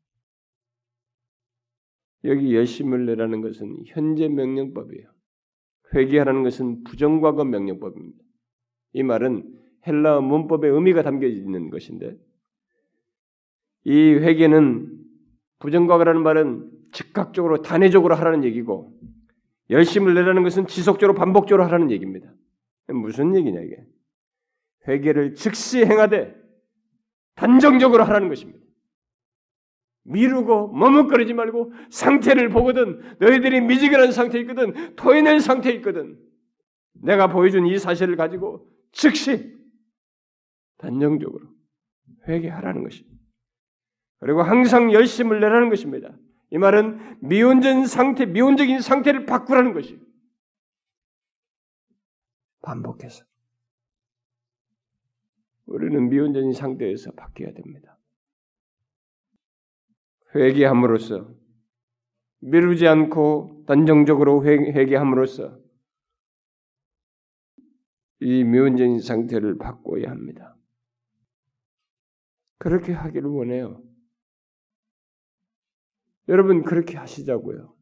여기 2.24 2.54
열심을 2.54 3.06
내라는 3.06 3.40
것은 3.40 3.84
현재 3.86 4.28
명령법이에요. 4.28 5.10
회개하라는 5.94 6.42
것은 6.42 6.84
부정과거 6.84 7.44
명령법입니다. 7.44 8.18
이 8.94 9.02
말은 9.02 9.44
헬라 9.86 10.20
문법의 10.20 10.70
의미가 10.70 11.02
담겨 11.02 11.26
있는 11.26 11.70
것인데 11.70 12.16
이 13.84 14.12
회개는 14.14 14.98
부정과거라는 15.58 16.22
말은 16.22 16.70
즉각적으로 16.92 17.62
단회적으로 17.62 18.14
하라는 18.14 18.44
얘기고 18.44 18.92
열심을 19.70 20.14
내라는 20.14 20.42
것은 20.42 20.66
지속적으로 20.66 21.14
반복적으로 21.14 21.64
하라는 21.64 21.90
얘기입니다. 21.90 22.32
무슨 22.88 23.34
얘기냐 23.34 23.60
이게? 23.60 23.84
회개를 24.86 25.34
즉시 25.34 25.84
행하되 25.84 26.34
단정적으로 27.34 28.04
하라는 28.04 28.28
것입니다. 28.28 28.61
미루고 30.04 30.72
머뭇거리지 30.72 31.34
말고 31.34 31.72
상태를 31.90 32.48
보거든 32.48 33.00
너희들이 33.20 33.60
미지근한 33.60 34.12
상태에 34.12 34.40
있거든 34.42 34.96
토해낼 34.96 35.40
상태에 35.40 35.72
있거든 35.74 36.18
내가 36.92 37.28
보여준 37.28 37.66
이 37.66 37.78
사실을 37.78 38.16
가지고 38.16 38.68
즉시 38.92 39.56
단정적으로 40.78 41.46
회개하라는 42.28 42.82
것입니다. 42.82 43.16
그리고 44.18 44.42
항상 44.42 44.92
열심을 44.92 45.40
내라는 45.40 45.68
것입니다. 45.68 46.16
이 46.50 46.58
말은 46.58 47.18
미온전 47.20 47.86
상태, 47.86 48.26
미온적인 48.26 48.80
상태를 48.80 49.24
바꾸라는 49.26 49.72
것이 49.72 49.98
반복해서 52.62 53.24
우리는 55.66 56.08
미온적인 56.08 56.52
상태에서 56.52 57.12
바뀌어야 57.12 57.52
됩니다. 57.54 57.98
회개함으로써 60.34 61.28
미루지 62.40 62.86
않고 62.88 63.64
단정적으로 63.66 64.44
회개함으로써 64.44 65.60
이 68.20 68.44
미온적인 68.44 69.00
상태를 69.00 69.58
바꿔야 69.58 70.10
합니다. 70.10 70.56
그렇게 72.58 72.92
하기를 72.92 73.28
원해요. 73.28 73.82
여러분 76.28 76.62
그렇게 76.62 76.96
하시자고요. 76.96 77.74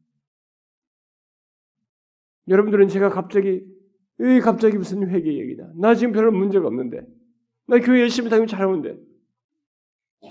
여러분들은 2.47 2.87
제가 2.87 3.09
갑자기 3.09 3.63
왜 4.17 4.39
갑자기 4.39 4.77
무슨 4.77 5.07
회개 5.09 5.37
얘기다. 5.37 5.71
나 5.75 5.95
지금 5.95 6.11
별로 6.11 6.31
문제가 6.31 6.67
없는데. 6.67 7.05
나 7.67 7.79
교회 7.79 8.01
열심히 8.01 8.29
다니면 8.29 8.47
잘하는데. 8.47 8.97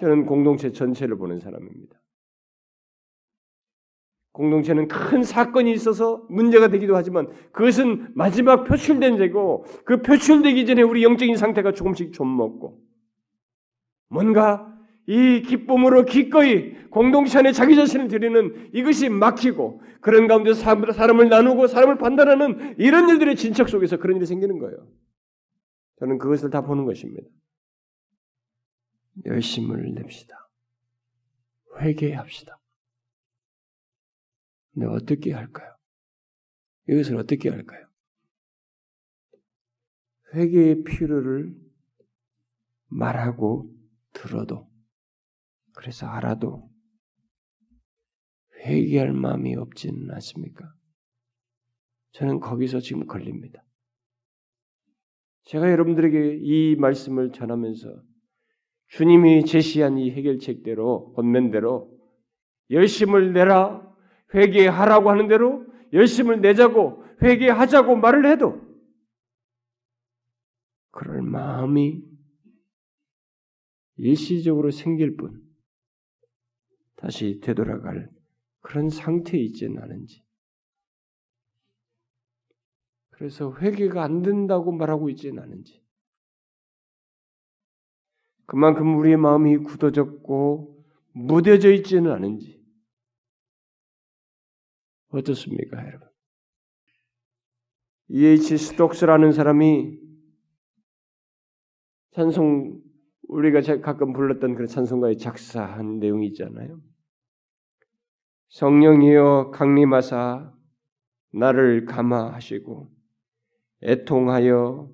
저는 0.00 0.26
공동체 0.26 0.72
전체를 0.72 1.16
보는 1.16 1.40
사람입니다. 1.40 1.99
공동체는 4.40 4.88
큰 4.88 5.22
사건이 5.22 5.70
있어서 5.72 6.24
문제가 6.30 6.68
되기도 6.68 6.96
하지만 6.96 7.28
그것은 7.52 8.08
마지막 8.14 8.64
표출된 8.64 9.18
죄고 9.18 9.66
그 9.84 10.00
표출되기 10.00 10.64
전에 10.64 10.80
우리 10.80 11.04
영적인 11.04 11.36
상태가 11.36 11.72
조금씩 11.72 12.14
좀 12.14 12.34
먹고 12.38 12.80
뭔가 14.08 14.66
이 15.06 15.42
기쁨으로 15.42 16.06
기꺼이 16.06 16.72
공동체 16.88 17.38
안에 17.38 17.52
자기 17.52 17.76
자신을 17.76 18.08
드리는 18.08 18.70
이것이 18.72 19.10
막히고 19.10 19.82
그런 20.00 20.26
가운데 20.26 20.54
사람을 20.54 21.28
나누고 21.28 21.66
사람을 21.66 21.98
판단하는 21.98 22.76
이런 22.78 23.10
일들의 23.10 23.36
진척 23.36 23.68
속에서 23.68 23.98
그런 23.98 24.16
일이 24.16 24.24
생기는 24.24 24.58
거예요. 24.58 24.86
저는 25.98 26.16
그것을 26.16 26.48
다 26.48 26.62
보는 26.62 26.86
것입니다. 26.86 27.28
열심을 29.26 29.92
냅시다. 29.96 30.48
회개합시다. 31.78 32.59
근데 34.80 34.94
어떻게 34.94 35.34
할까요? 35.34 35.76
이것을 36.88 37.16
어떻게 37.16 37.50
할까요? 37.50 37.86
회개의 40.32 40.84
필요를 40.84 41.54
말하고 42.86 43.70
들어도 44.14 44.70
그래서 45.74 46.06
알아도 46.06 46.70
회개할 48.64 49.12
마음이 49.12 49.54
없지는 49.56 50.10
않습니까? 50.12 50.72
저는 52.12 52.40
거기서 52.40 52.80
지금 52.80 53.06
걸립니다. 53.06 53.62
제가 55.42 55.70
여러분들에게 55.70 56.38
이 56.40 56.76
말씀을 56.76 57.32
전하면서 57.32 58.02
주님이 58.88 59.44
제시한 59.44 59.98
이 59.98 60.10
해결책대로 60.10 61.12
권면대로 61.12 61.94
열심을 62.70 63.34
내라 63.34 63.89
회개하라고 64.34 65.10
하는 65.10 65.28
대로 65.28 65.66
열심을 65.92 66.40
내자고 66.40 67.04
회개하자고 67.22 67.96
말을 67.96 68.26
해도 68.26 68.60
그럴 70.90 71.22
마음이 71.22 72.02
일시적으로 73.96 74.70
생길 74.70 75.16
뿐 75.16 75.42
다시 76.96 77.40
되돌아갈 77.40 78.10
그런 78.60 78.90
상태에 78.90 79.40
있지는 79.40 79.82
않은지. 79.82 80.22
그래서 83.10 83.54
회개가 83.56 84.02
안 84.02 84.22
된다고 84.22 84.72
말하고 84.72 85.10
있지는 85.10 85.42
않은지. 85.42 85.82
그만큼 88.46 88.98
우리의 88.98 89.16
마음이 89.16 89.58
굳어졌고 89.58 90.84
무뎌져 91.12 91.72
있지는 91.72 92.10
않은지 92.10 92.59
어떻습니까, 95.10 95.86
여러분? 95.86 96.08
E.H. 98.08 98.56
스톡스라는 98.56 99.32
사람이 99.32 99.98
찬송 102.12 102.80
우리가 103.28 103.60
가끔 103.80 104.12
불렀던 104.12 104.54
그런 104.54 104.66
찬송가에 104.66 105.16
작사한 105.16 106.00
내용이 106.00 106.26
있잖아요. 106.28 106.80
성령이여 108.48 109.52
강림하사 109.54 110.52
나를 111.32 111.84
감화하시고 111.84 112.90
애통하여 113.84 114.90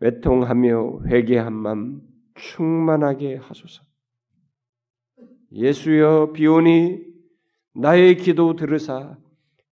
외통하며 0.00 1.02
회개한 1.08 1.52
맘 1.52 2.00
충만하게 2.34 3.36
하소서. 3.36 3.82
예수여 5.52 6.32
비오니 6.32 7.07
나의 7.74 8.16
기도 8.16 8.56
들으사 8.56 9.18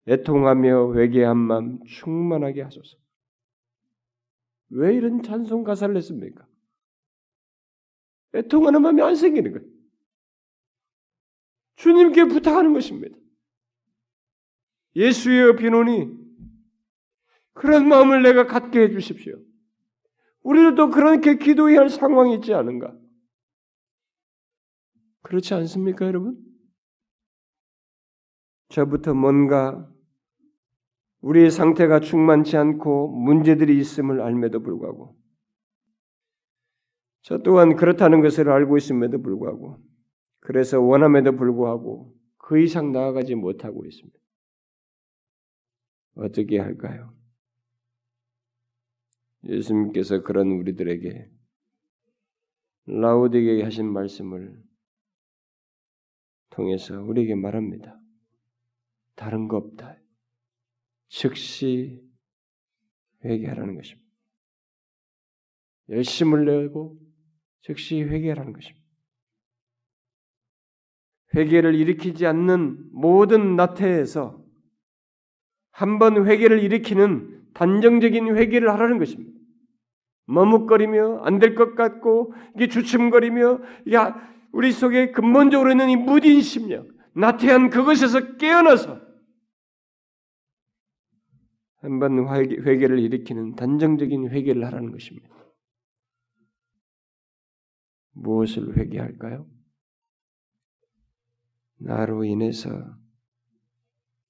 애통하며 0.07 0.95
회개한 0.95 1.37
마음 1.37 1.83
충만하게 1.85 2.63
하소서. 2.63 2.97
왜 4.71 4.95
이런 4.95 5.23
찬송 5.23 5.65
가사를 5.65 5.95
냈습니까? 5.95 6.47
애통하는 8.35 8.83
마음이 8.83 9.01
안 9.03 9.15
생기는 9.15 9.53
거예요. 9.53 9.67
주님께 11.77 12.25
부탁하는 12.25 12.73
것입니다. 12.73 13.17
예수의 14.97 15.57
비논이 15.57 16.25
그런 17.53 17.89
마음을 17.89 18.23
내가 18.23 18.47
갖게 18.47 18.81
해 18.81 18.91
주십시오. 18.91 19.41
우리도 20.43 20.91
그렇게 20.91 21.39
기도해야 21.39 21.81
할 21.81 21.89
상황이 21.89 22.35
있지 22.35 22.53
않은가? 22.53 22.95
그렇지 25.23 25.55
않습니까, 25.55 26.07
여러분? 26.07 26.37
저부터 28.69 29.15
뭔가 29.15 29.89
우리의 31.21 31.51
상태가 31.51 32.01
충만치 32.01 32.57
않고 32.57 33.09
문제들이 33.09 33.79
있음을 33.79 34.21
알매도 34.21 34.61
불구하고 34.61 35.17
저 37.23 37.39
또한 37.39 37.77
그렇다는 37.77 38.21
것을 38.21 38.51
알고 38.51 38.77
있음에도 38.77 39.23
불구하고 39.23 39.79
그래서 40.41 40.81
원함에도 40.81 41.37
불구하고 41.37 42.15
그 42.37 42.61
이상 42.61 42.93
나아가지 42.93 43.35
못하고 43.35 43.87
있습니다. 43.87 44.19
어떻게 46.17 46.59
할까요? 46.59 47.15
예수님께서 49.45 50.23
그런 50.23 50.49
우리들에게 50.53 51.31
라우디에게 52.87 53.63
하신 53.63 53.91
말씀을 53.91 54.63
통해서 56.51 57.01
우리에게 57.03 57.35
말합니다. 57.35 57.99
다른 59.17 59.49
거 59.49 59.57
없다. 59.57 59.97
즉시 61.09 62.03
회개하라는 63.25 63.77
것입니다. 63.77 64.05
열심을 65.91 66.45
내고 66.45 66.99
즉시 67.63 68.03
회개하라는 68.03 68.53
것입니다. 68.53 68.85
회개를 71.35 71.75
일으키지 71.75 72.27
않는 72.27 72.91
모든 72.93 73.57
나태에서 73.57 74.43
한 75.73 75.99
번 75.99 76.27
회개를 76.27 76.63
일으키는 76.63 77.49
단정적인 77.55 78.37
회개를 78.37 78.71
하라는 78.71 78.99
것입니다. 78.99 79.33
머뭇거리며 80.27 81.23
안 81.25 81.39
될 81.39 81.55
것 81.55 81.75
같고 81.75 82.33
이게 82.55 82.69
주춤거리며 82.69 83.61
야 83.93 84.31
우리 84.53 84.71
속에 84.73 85.11
근본적으로 85.11 85.71
있는 85.73 85.91
이 85.91 85.97
무딘 85.97 86.41
심령, 86.41 86.89
나태한 87.15 87.71
그것에서 87.71 88.37
깨어나서 88.37 89.01
한번 91.85 92.27
회개, 92.35 92.87
를 92.87 92.99
일으키는 92.99 93.57
단정적인 93.57 94.31
회개를 94.31 94.65
하라는 94.65 94.91
것입니다. 94.91 95.29
무엇을 98.13 98.79
회개할까요? 98.79 99.47
나로 101.77 102.25
인해서 102.25 102.71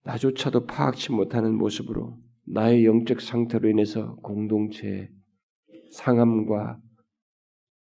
나조차도 0.03 0.67
파악치 0.67 1.13
못하는 1.13 1.55
모습으로 1.55 2.19
나의 2.45 2.87
영적 2.87 3.21
상태로 3.21 3.69
인해서 3.69 4.17
공동체의 4.17 5.11
상함과 5.93 6.81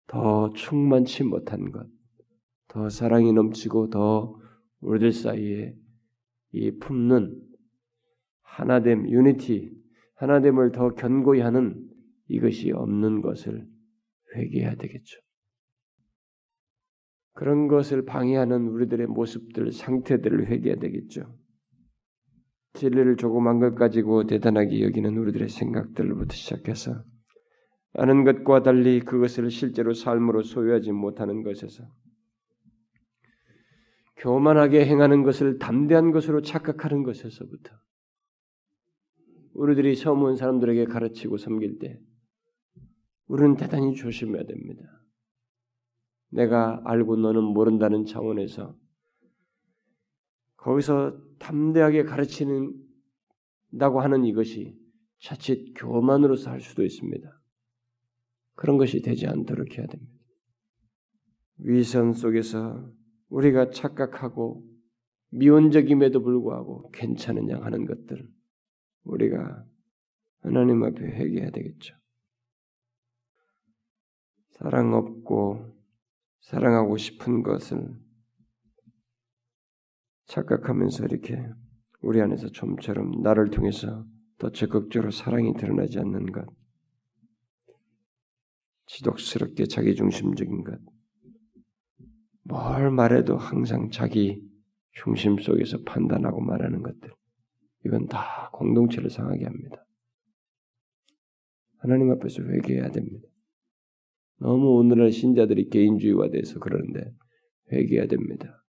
더 0.07 0.53
충만치 0.53 1.25
못한 1.25 1.73
것, 1.73 1.89
더 2.69 2.89
사랑이 2.89 3.33
넘치고 3.33 3.91
더 3.91 4.39
우리들 4.81 5.13
사이에 5.13 5.75
이 6.53 6.71
품는 6.79 7.48
하나됨, 8.49 9.09
유니티, 9.09 9.73
하나됨을 10.17 10.73
더 10.73 10.95
견고히 10.95 11.41
하는 11.41 11.77
이것이 12.29 12.73
없는 12.73 13.23
것을 13.23 13.67
회개해야 14.35 14.75
되겠죠. 14.75 15.21
그런 17.35 17.69
것을 17.69 18.05
방해하는 18.05 18.67
우리들의 18.69 19.07
모습들, 19.07 19.73
상태들을 19.73 20.49
회개해야 20.49 20.81
되겠죠. 20.81 21.39
진리를 22.75 23.17
조그만 23.17 23.61
것 23.61 23.75
가지고 23.75 24.27
대단하게 24.27 24.83
여기는 24.83 25.17
우리들의 25.17 25.49
생각들부터 25.49 26.35
시작해서 26.35 27.03
아는 27.95 28.25
것과 28.25 28.63
달리 28.63 29.01
그것을 29.01 29.51
실제로 29.51 29.95
삶으로 29.95 30.43
소유하지 30.43 30.93
못하는 30.93 31.43
것에서 31.43 31.85
교만하게 34.17 34.85
행하는 34.87 35.23
것을 35.23 35.59
담대한 35.59 36.11
것으로 36.11 36.43
착각하는 36.43 37.05
것에서부터 37.05 37.73
우리들이 39.59 39.97
처음 39.97 40.23
온 40.23 40.37
사람들에게 40.37 40.85
가르치고 40.85 41.37
섬길 41.37 41.81
때 41.81 42.01
우리는 43.27 43.57
대단히 43.57 43.95
조심해야 43.95 44.45
됩니다. 44.45 44.83
내가 46.31 46.81
알고 46.85 47.17
너는 47.17 47.43
모른다는 47.43 48.05
차원에서 48.05 48.79
거기서 50.57 51.21
담대하게 51.41 52.05
가르치는다고 52.05 54.01
하는 54.01 54.25
이것이 54.25 54.79
자칫 55.21 55.75
교만으로서 55.75 56.51
할 56.51 56.61
수도 56.61 56.85
있습니다. 56.85 57.29
그런 58.55 58.77
것이 58.77 59.03
되지 59.03 59.27
않도록 59.27 59.77
해야 59.77 59.89
됩니다. 59.89 60.13
위선 61.59 62.13
속에서 62.13 62.93
우리가 63.29 63.71
착각하고 63.71 64.65
미온적임에도 65.31 66.23
불구하고 66.23 66.91
괜찮은 66.93 67.49
양 67.51 67.65
하는 67.65 67.87
것들 67.87 68.38
우리가 69.05 69.65
하나님 70.41 70.83
앞에 70.83 71.01
회개해야 71.01 71.51
되겠죠. 71.51 71.97
사랑 74.51 74.93
없고 74.95 75.77
사랑하고 76.41 76.97
싶은 76.97 77.43
것을 77.43 77.97
착각하면서 80.27 81.05
이렇게 81.07 81.49
우리 82.01 82.21
안에서 82.21 82.49
좀처럼 82.49 83.23
나를 83.23 83.51
통해서 83.51 84.05
더 84.39 84.51
적극적으로 84.51 85.11
사랑이 85.11 85.53
드러나지 85.55 85.99
않는 85.99 86.33
것, 86.33 86.47
지독스럽게 88.87 89.67
자기중심적인 89.67 90.65
것, 90.65 90.79
뭘 92.43 92.91
말해도 92.91 93.37
항상 93.37 93.91
자기 93.91 94.49
중심 94.93 95.39
속에서 95.39 95.79
판단하고 95.85 96.41
말하는 96.41 96.83
것들, 96.83 97.13
이건 97.85 98.07
다 98.07 98.51
공동체를 98.53 99.11
상하게 99.11 99.45
합니다. 99.45 99.85
하나님 101.79 102.11
앞에서 102.11 102.43
회개해야 102.43 102.91
됩니다. 102.91 103.29
너무 104.41 104.77
오늘날 104.77 105.13
신자들이 105.13 105.69
개인주의화돼서 105.69 106.61
그러는데 106.61 107.13
회개해야 107.73 108.07
됩니다. 108.07 108.65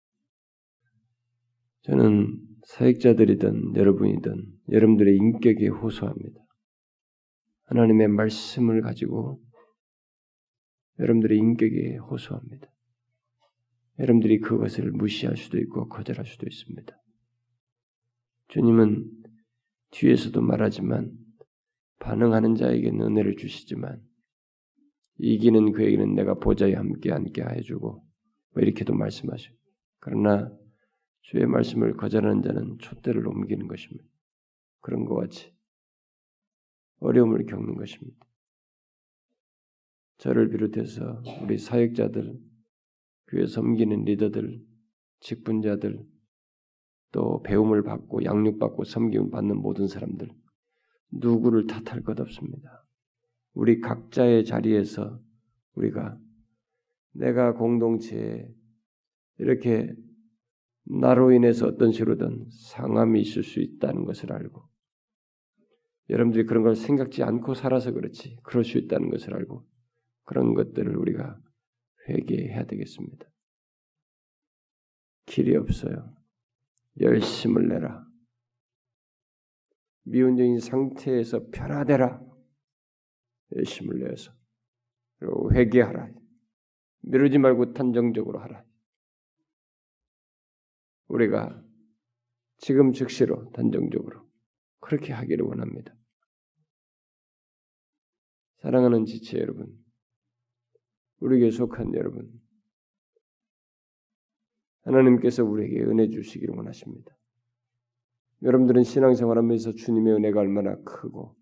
저는 1.82 2.39
사역자들이든 2.66 3.76
여러분이든 3.76 4.45
여러분들의 4.72 5.16
인격에 5.16 5.68
호소합니다. 5.68 6.39
하나님의 7.64 8.10
말씀을 8.10 8.82
가지고 8.82 9.41
여러분들의 10.99 11.38
인격에 11.38 11.97
호소합니다. 11.97 12.68
여러분들이 13.99 14.39
그것을 14.39 14.91
무시할 14.91 15.38
수도 15.38 15.57
있고 15.60 15.88
거절할 15.88 16.26
수도 16.26 16.45
있습니다. 16.47 16.99
주님은 18.50 19.10
뒤에서도 19.91 20.41
말하지만 20.41 21.12
반응하는 22.00 22.56
자에게 22.56 22.89
은혜를 22.89 23.36
주시지만 23.38 24.02
이기는 25.18 25.72
그에게는 25.72 26.16
내가 26.16 26.36
보좌에 26.36 26.74
함께 26.74 27.12
앉게 27.12 27.43
해주고 27.43 27.91
뭐 27.91 28.64
이렇게도 28.64 28.93
말씀하시고 28.93 29.56
그러나 30.00 30.52
주의 31.22 31.45
말씀을 31.45 31.95
거절하는 31.95 32.41
자는 32.41 32.78
촛대를 32.80 33.28
옮기는 33.28 33.68
것입니다. 33.68 34.06
그런 34.82 35.06
것 35.06 35.16
같이 35.16 35.54
어려움을 37.00 37.45
겪는 37.45 37.76
것입니다. 37.76 38.26
저를 40.18 40.50
비롯해서 40.50 41.22
우리 41.41 41.58
사역자들, 41.58 42.39
교회 43.28 43.45
섬기는 43.45 44.06
리더들, 44.06 44.60
직분자들, 45.20 46.06
또 47.12 47.41
배움을 47.43 47.84
받고 47.84 48.24
양육받고 48.24 48.84
섬김을 48.84 49.32
받는 49.32 49.57
모든 49.57 49.88
사람들 49.88 50.30
누구를 51.12 51.68
탓할 51.68 52.03
것 52.03 52.20
없습니다. 52.20 52.86
우리 53.53 53.80
각자의 53.80 54.45
자리에서 54.45 55.20
우리가 55.74 56.18
내가 57.14 57.53
공동체에 57.53 58.47
이렇게 59.38 59.93
나로 60.86 61.32
인해서 61.32 61.68
어떤 61.68 61.91
식으로든 61.91 62.47
상함이 62.72 63.22
있을 63.22 63.43
수 63.43 63.60
있다는 63.60 64.05
것을 64.05 64.32
알고 64.32 64.64
여러분들이 66.10 66.45
그런 66.45 66.64
걸 66.64 66.76
생각지 66.76 67.24
않고 67.24 67.53
살아서 67.53 67.91
그렇지 67.91 68.39
그럴 68.43 68.64
수 68.64 68.78
있다는 68.78 69.10
것을 69.10 69.36
알고 69.36 69.66
그런 70.24 70.53
것들을 70.53 70.95
우리가 70.95 71.39
회개해야 72.07 72.66
되겠습니다. 72.66 73.28
길이 75.26 75.55
없어요. 75.55 76.18
열심을 77.00 77.68
내라. 77.68 78.06
미온적인 80.04 80.60
상태에서 80.60 81.50
변화되라. 81.52 82.22
열심을 83.56 84.00
내서 84.00 84.32
그리고 85.18 85.52
회개하라. 85.54 86.12
미루지 87.02 87.38
말고 87.38 87.74
단정적으로 87.74 88.40
하라. 88.40 88.64
우리가 91.08 91.64
지금 92.58 92.92
즉시로 92.92 93.50
단정적으로 93.52 94.28
그렇게 94.80 95.14
하기를 95.14 95.46
원합니다. 95.46 95.96
사랑하는 98.62 99.06
지체 99.06 99.40
여러분, 99.40 99.74
우리에게 101.20 101.52
속한 101.52 101.94
여러분, 101.96 102.30
하나님께서 104.90 105.44
우리에게 105.44 105.82
은혜 105.84 106.10
주시기를 106.10 106.56
원하십니다. 106.56 107.16
여러분들은 108.42 108.84
신앙생활하면서 108.84 109.74
주님의 109.74 110.14
은혜가 110.16 110.40
얼마나 110.40 110.76
크고 110.84 111.36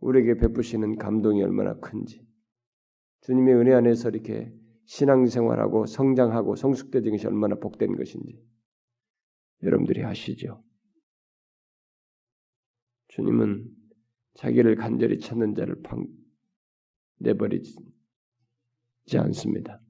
우리에게 0.00 0.36
베푸시는 0.36 0.96
감동이 0.96 1.42
얼마나 1.42 1.78
큰지 1.78 2.26
주님의 3.22 3.54
은혜 3.54 3.74
안에서 3.74 4.08
이렇게 4.08 4.52
신앙생활하고 4.84 5.86
성장하고 5.86 6.56
성숙되는 6.56 7.10
것이 7.12 7.26
얼마나 7.26 7.56
복된 7.56 7.96
것인지 7.96 8.42
여러분들이 9.62 10.02
아시죠? 10.04 10.62
주님은 13.08 13.68
자기를 14.34 14.76
간절히 14.76 15.18
찾는 15.18 15.54
자를 15.54 15.82
방, 15.82 16.06
내버리지 17.18 17.76
않습니다. 19.14 19.80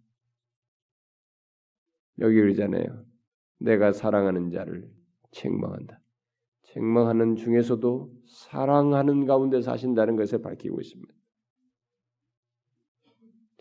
여기 2.21 2.37
그러잖아요. 2.37 3.05
내가 3.59 3.93
사랑하는 3.93 4.51
자를 4.51 4.91
책망한다. 5.31 6.01
책망하는 6.65 7.37
중에서도 7.37 8.13
사랑하는 8.27 9.27
가운데 9.27 9.61
사신다는 9.61 10.17
것을 10.17 10.43
밝히고 10.43 10.81
있습니다. 10.81 11.15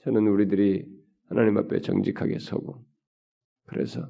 저는 0.03 0.27
우리들이 0.27 0.85
하나님 1.27 1.57
앞에 1.57 1.81
정직하게 1.81 2.39
서고 2.39 2.83
그래서 3.65 4.07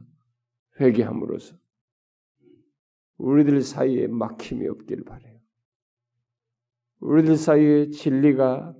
회개함으로써 0.79 1.55
우리들 3.17 3.61
사이에 3.61 4.07
막힘이 4.07 4.67
없기를 4.67 5.03
바래요. 5.03 5.39
우리들 6.99 7.35
사이에 7.35 7.89
진리가 7.89 8.75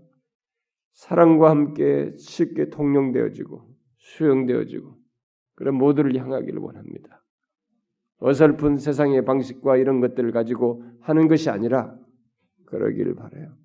사랑과 0.94 1.50
함께 1.50 2.16
쉽게 2.18 2.70
통용되어지고 2.70 3.76
수용되어지고 3.98 5.01
그런 5.62 5.76
모두를 5.76 6.18
향하기를 6.18 6.60
원합니다. 6.60 7.24
어설픈 8.18 8.78
세상의 8.78 9.24
방식과 9.26 9.78
이런 9.78 10.02
것들을 10.02 10.32
가지고 10.32 10.84
하는 11.02 11.28
것이 11.28 11.52
아니라 11.52 11.96
그러기를 12.66 13.14
바래요. 13.14 13.56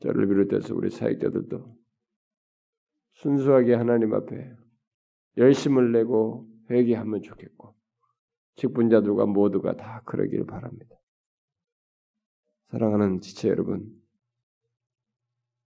저를 0.00 0.28
비롯해서 0.28 0.74
우리 0.74 0.90
사역자들도 0.90 1.78
순수하게 3.12 3.72
하나님 3.72 4.12
앞에 4.12 4.54
열심을 5.38 5.92
내고 5.92 6.50
회개하면 6.68 7.22
좋겠고 7.22 7.74
직분자들과 8.56 9.24
모두가 9.24 9.78
다 9.78 10.02
그러기를 10.04 10.44
바랍니다. 10.44 10.94
사랑하는 12.66 13.22
지체 13.22 13.48
여러분, 13.48 13.90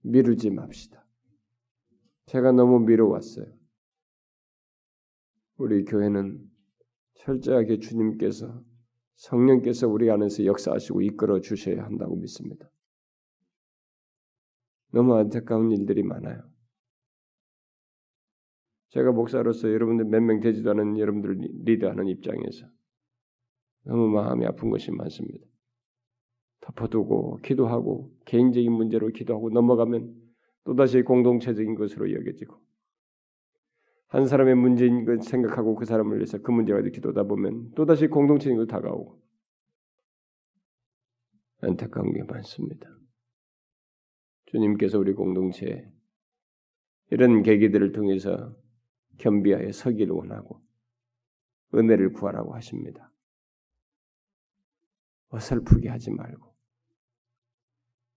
미루지 0.02 0.50
맙시다. 0.50 1.04
제가 2.26 2.52
너무 2.52 2.78
미뤄왔어요. 2.78 3.57
우리 5.58 5.84
교회는 5.84 6.40
철저하게 7.14 7.78
주님께서 7.80 8.62
성령께서 9.16 9.88
우리 9.88 10.10
안에서 10.10 10.44
역사하시고 10.44 11.02
이끌어 11.02 11.40
주셔야 11.40 11.84
한다고 11.84 12.14
믿습니다. 12.16 12.70
너무 14.92 15.14
안타까운 15.16 15.72
일들이 15.72 16.02
많아요. 16.04 16.48
제가 18.90 19.12
목사로서 19.12 19.70
여러분들 19.70 20.06
몇 20.06 20.22
명 20.22 20.40
되지도 20.40 20.70
않은 20.70 20.98
여러분들 20.98 21.36
리드하는 21.64 22.06
입장에서 22.06 22.66
너무 23.82 24.08
마음이 24.08 24.46
아픈 24.46 24.70
것이 24.70 24.92
많습니다. 24.92 25.44
덮어두고 26.60 27.38
기도하고 27.42 28.12
개인적인 28.26 28.70
문제로 28.72 29.08
기도하고 29.08 29.50
넘어가면 29.50 30.14
또다시 30.64 31.02
공동체적인 31.02 31.74
것으로 31.74 32.12
여겨지고 32.14 32.56
한 34.08 34.26
사람의 34.26 34.54
문제인 34.54 35.04
걸 35.04 35.20
생각하고 35.22 35.74
그 35.74 35.84
사람을 35.84 36.16
위해서 36.16 36.38
그 36.38 36.50
문제가 36.50 36.80
기도다 36.80 37.24
보면 37.24 37.72
또 37.74 37.84
다시 37.84 38.06
공동체인 38.06 38.56
걸 38.56 38.66
다가오고 38.66 39.20
안타까운 41.60 42.12
게 42.12 42.22
많습니다. 42.22 42.88
주님께서 44.46 44.98
우리 44.98 45.12
공동체에 45.12 45.90
이런 47.10 47.42
계기들을 47.42 47.92
통해서 47.92 48.56
겸비하여 49.18 49.72
서기를 49.72 50.12
원하고 50.14 50.62
은혜를 51.74 52.12
구하라고 52.14 52.54
하십니다. 52.54 53.12
어설프게 55.28 55.90
하지 55.90 56.10
말고 56.10 56.54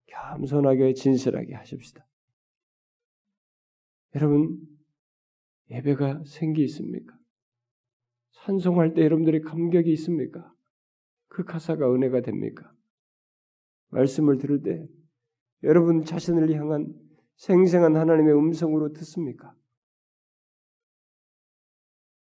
겸손하게 0.06 0.94
진실하게 0.94 1.56
하십시다. 1.56 2.06
여러분 4.16 4.60
예배가 5.72 6.24
생기 6.26 6.63
있습니까? 6.63 7.17
찬송할 8.32 8.93
때 8.93 9.03
여러분들이 9.03 9.41
감격이 9.41 9.91
있습니까? 9.93 10.53
그 11.28 11.43
가사가 11.43 11.93
은혜가 11.93 12.22
됩니까? 12.22 12.74
말씀을 13.89 14.38
들을 14.38 14.61
때 14.61 14.88
여러분 15.63 16.03
자신을 16.03 16.53
향한 16.55 16.93
생생한 17.36 17.95
하나님의 17.95 18.34
음성으로 18.36 18.93
듣습니까? 18.93 19.55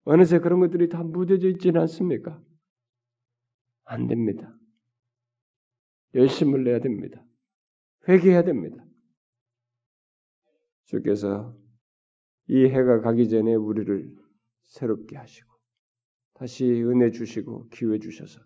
어느새 0.03 0.39
그런 0.39 0.59
것들이 0.59 0.89
다 0.89 1.03
묻어져 1.03 1.49
있지는 1.49 1.81
않습니까? 1.81 2.41
안 3.83 4.07
됩니다. 4.07 4.57
열심을 6.13 6.63
내야 6.63 6.79
됩니다. 6.79 7.23
회개해야 8.07 8.43
됩니다. 8.43 8.83
주께서 10.85 11.55
이 12.51 12.65
해가 12.65 12.99
가기 12.99 13.29
전에 13.29 13.55
우리를 13.55 14.13
새롭게 14.63 15.15
하시고 15.15 15.49
다시 16.33 16.65
은혜 16.65 17.09
주시고 17.09 17.69
기회 17.69 17.97
주셔서 17.97 18.41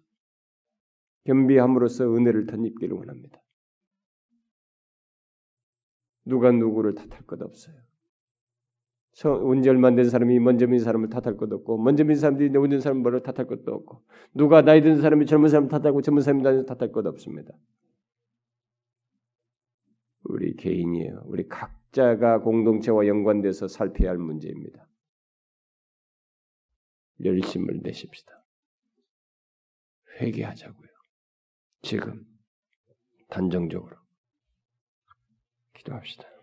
겸비함으로써 1.24 2.14
은혜를 2.14 2.46
덧입기를 2.46 2.96
원합니다. 2.96 3.42
누가 6.24 6.52
누구를 6.52 6.94
탓할 6.94 7.24
것 7.26 7.42
없어요. 7.42 7.76
온지 9.44 9.70
얼마 9.70 9.90
된 9.96 10.08
사람이 10.08 10.38
먼저 10.40 10.68
민 10.68 10.80
사람을 10.80 11.10
탓할 11.10 11.36
것도 11.36 11.56
없고 11.56 11.80
먼저 11.80 12.04
민 12.04 12.16
사람들이 12.16 12.52
늦은 12.52 12.82
사람을 12.82 13.24
탓할 13.24 13.48
것도 13.48 13.74
없고 13.74 14.04
누가 14.36 14.62
나이 14.62 14.82
든 14.82 15.02
사람이 15.02 15.26
젊은 15.26 15.50
사람을 15.50 15.70
탓하고 15.70 16.04
젊은 16.04 16.22
사람이 16.22 16.44
탓할 16.68 16.92
것도 16.92 17.10
없습니다. 17.10 17.56
우리 20.26 20.56
개인이에요. 20.56 21.24
우리 21.26 21.48
각 21.48 21.85
자가 21.96 22.40
공동체와 22.40 23.08
연관돼서 23.08 23.70
살펴야 23.70 24.10
할 24.10 24.18
문제입니다. 24.18 24.86
열심을 27.24 27.80
내십시다. 27.84 28.34
회개하자고요. 30.20 30.90
지금 31.84 32.26
단정적으로 33.30 33.96
기도합시다. 35.74 36.35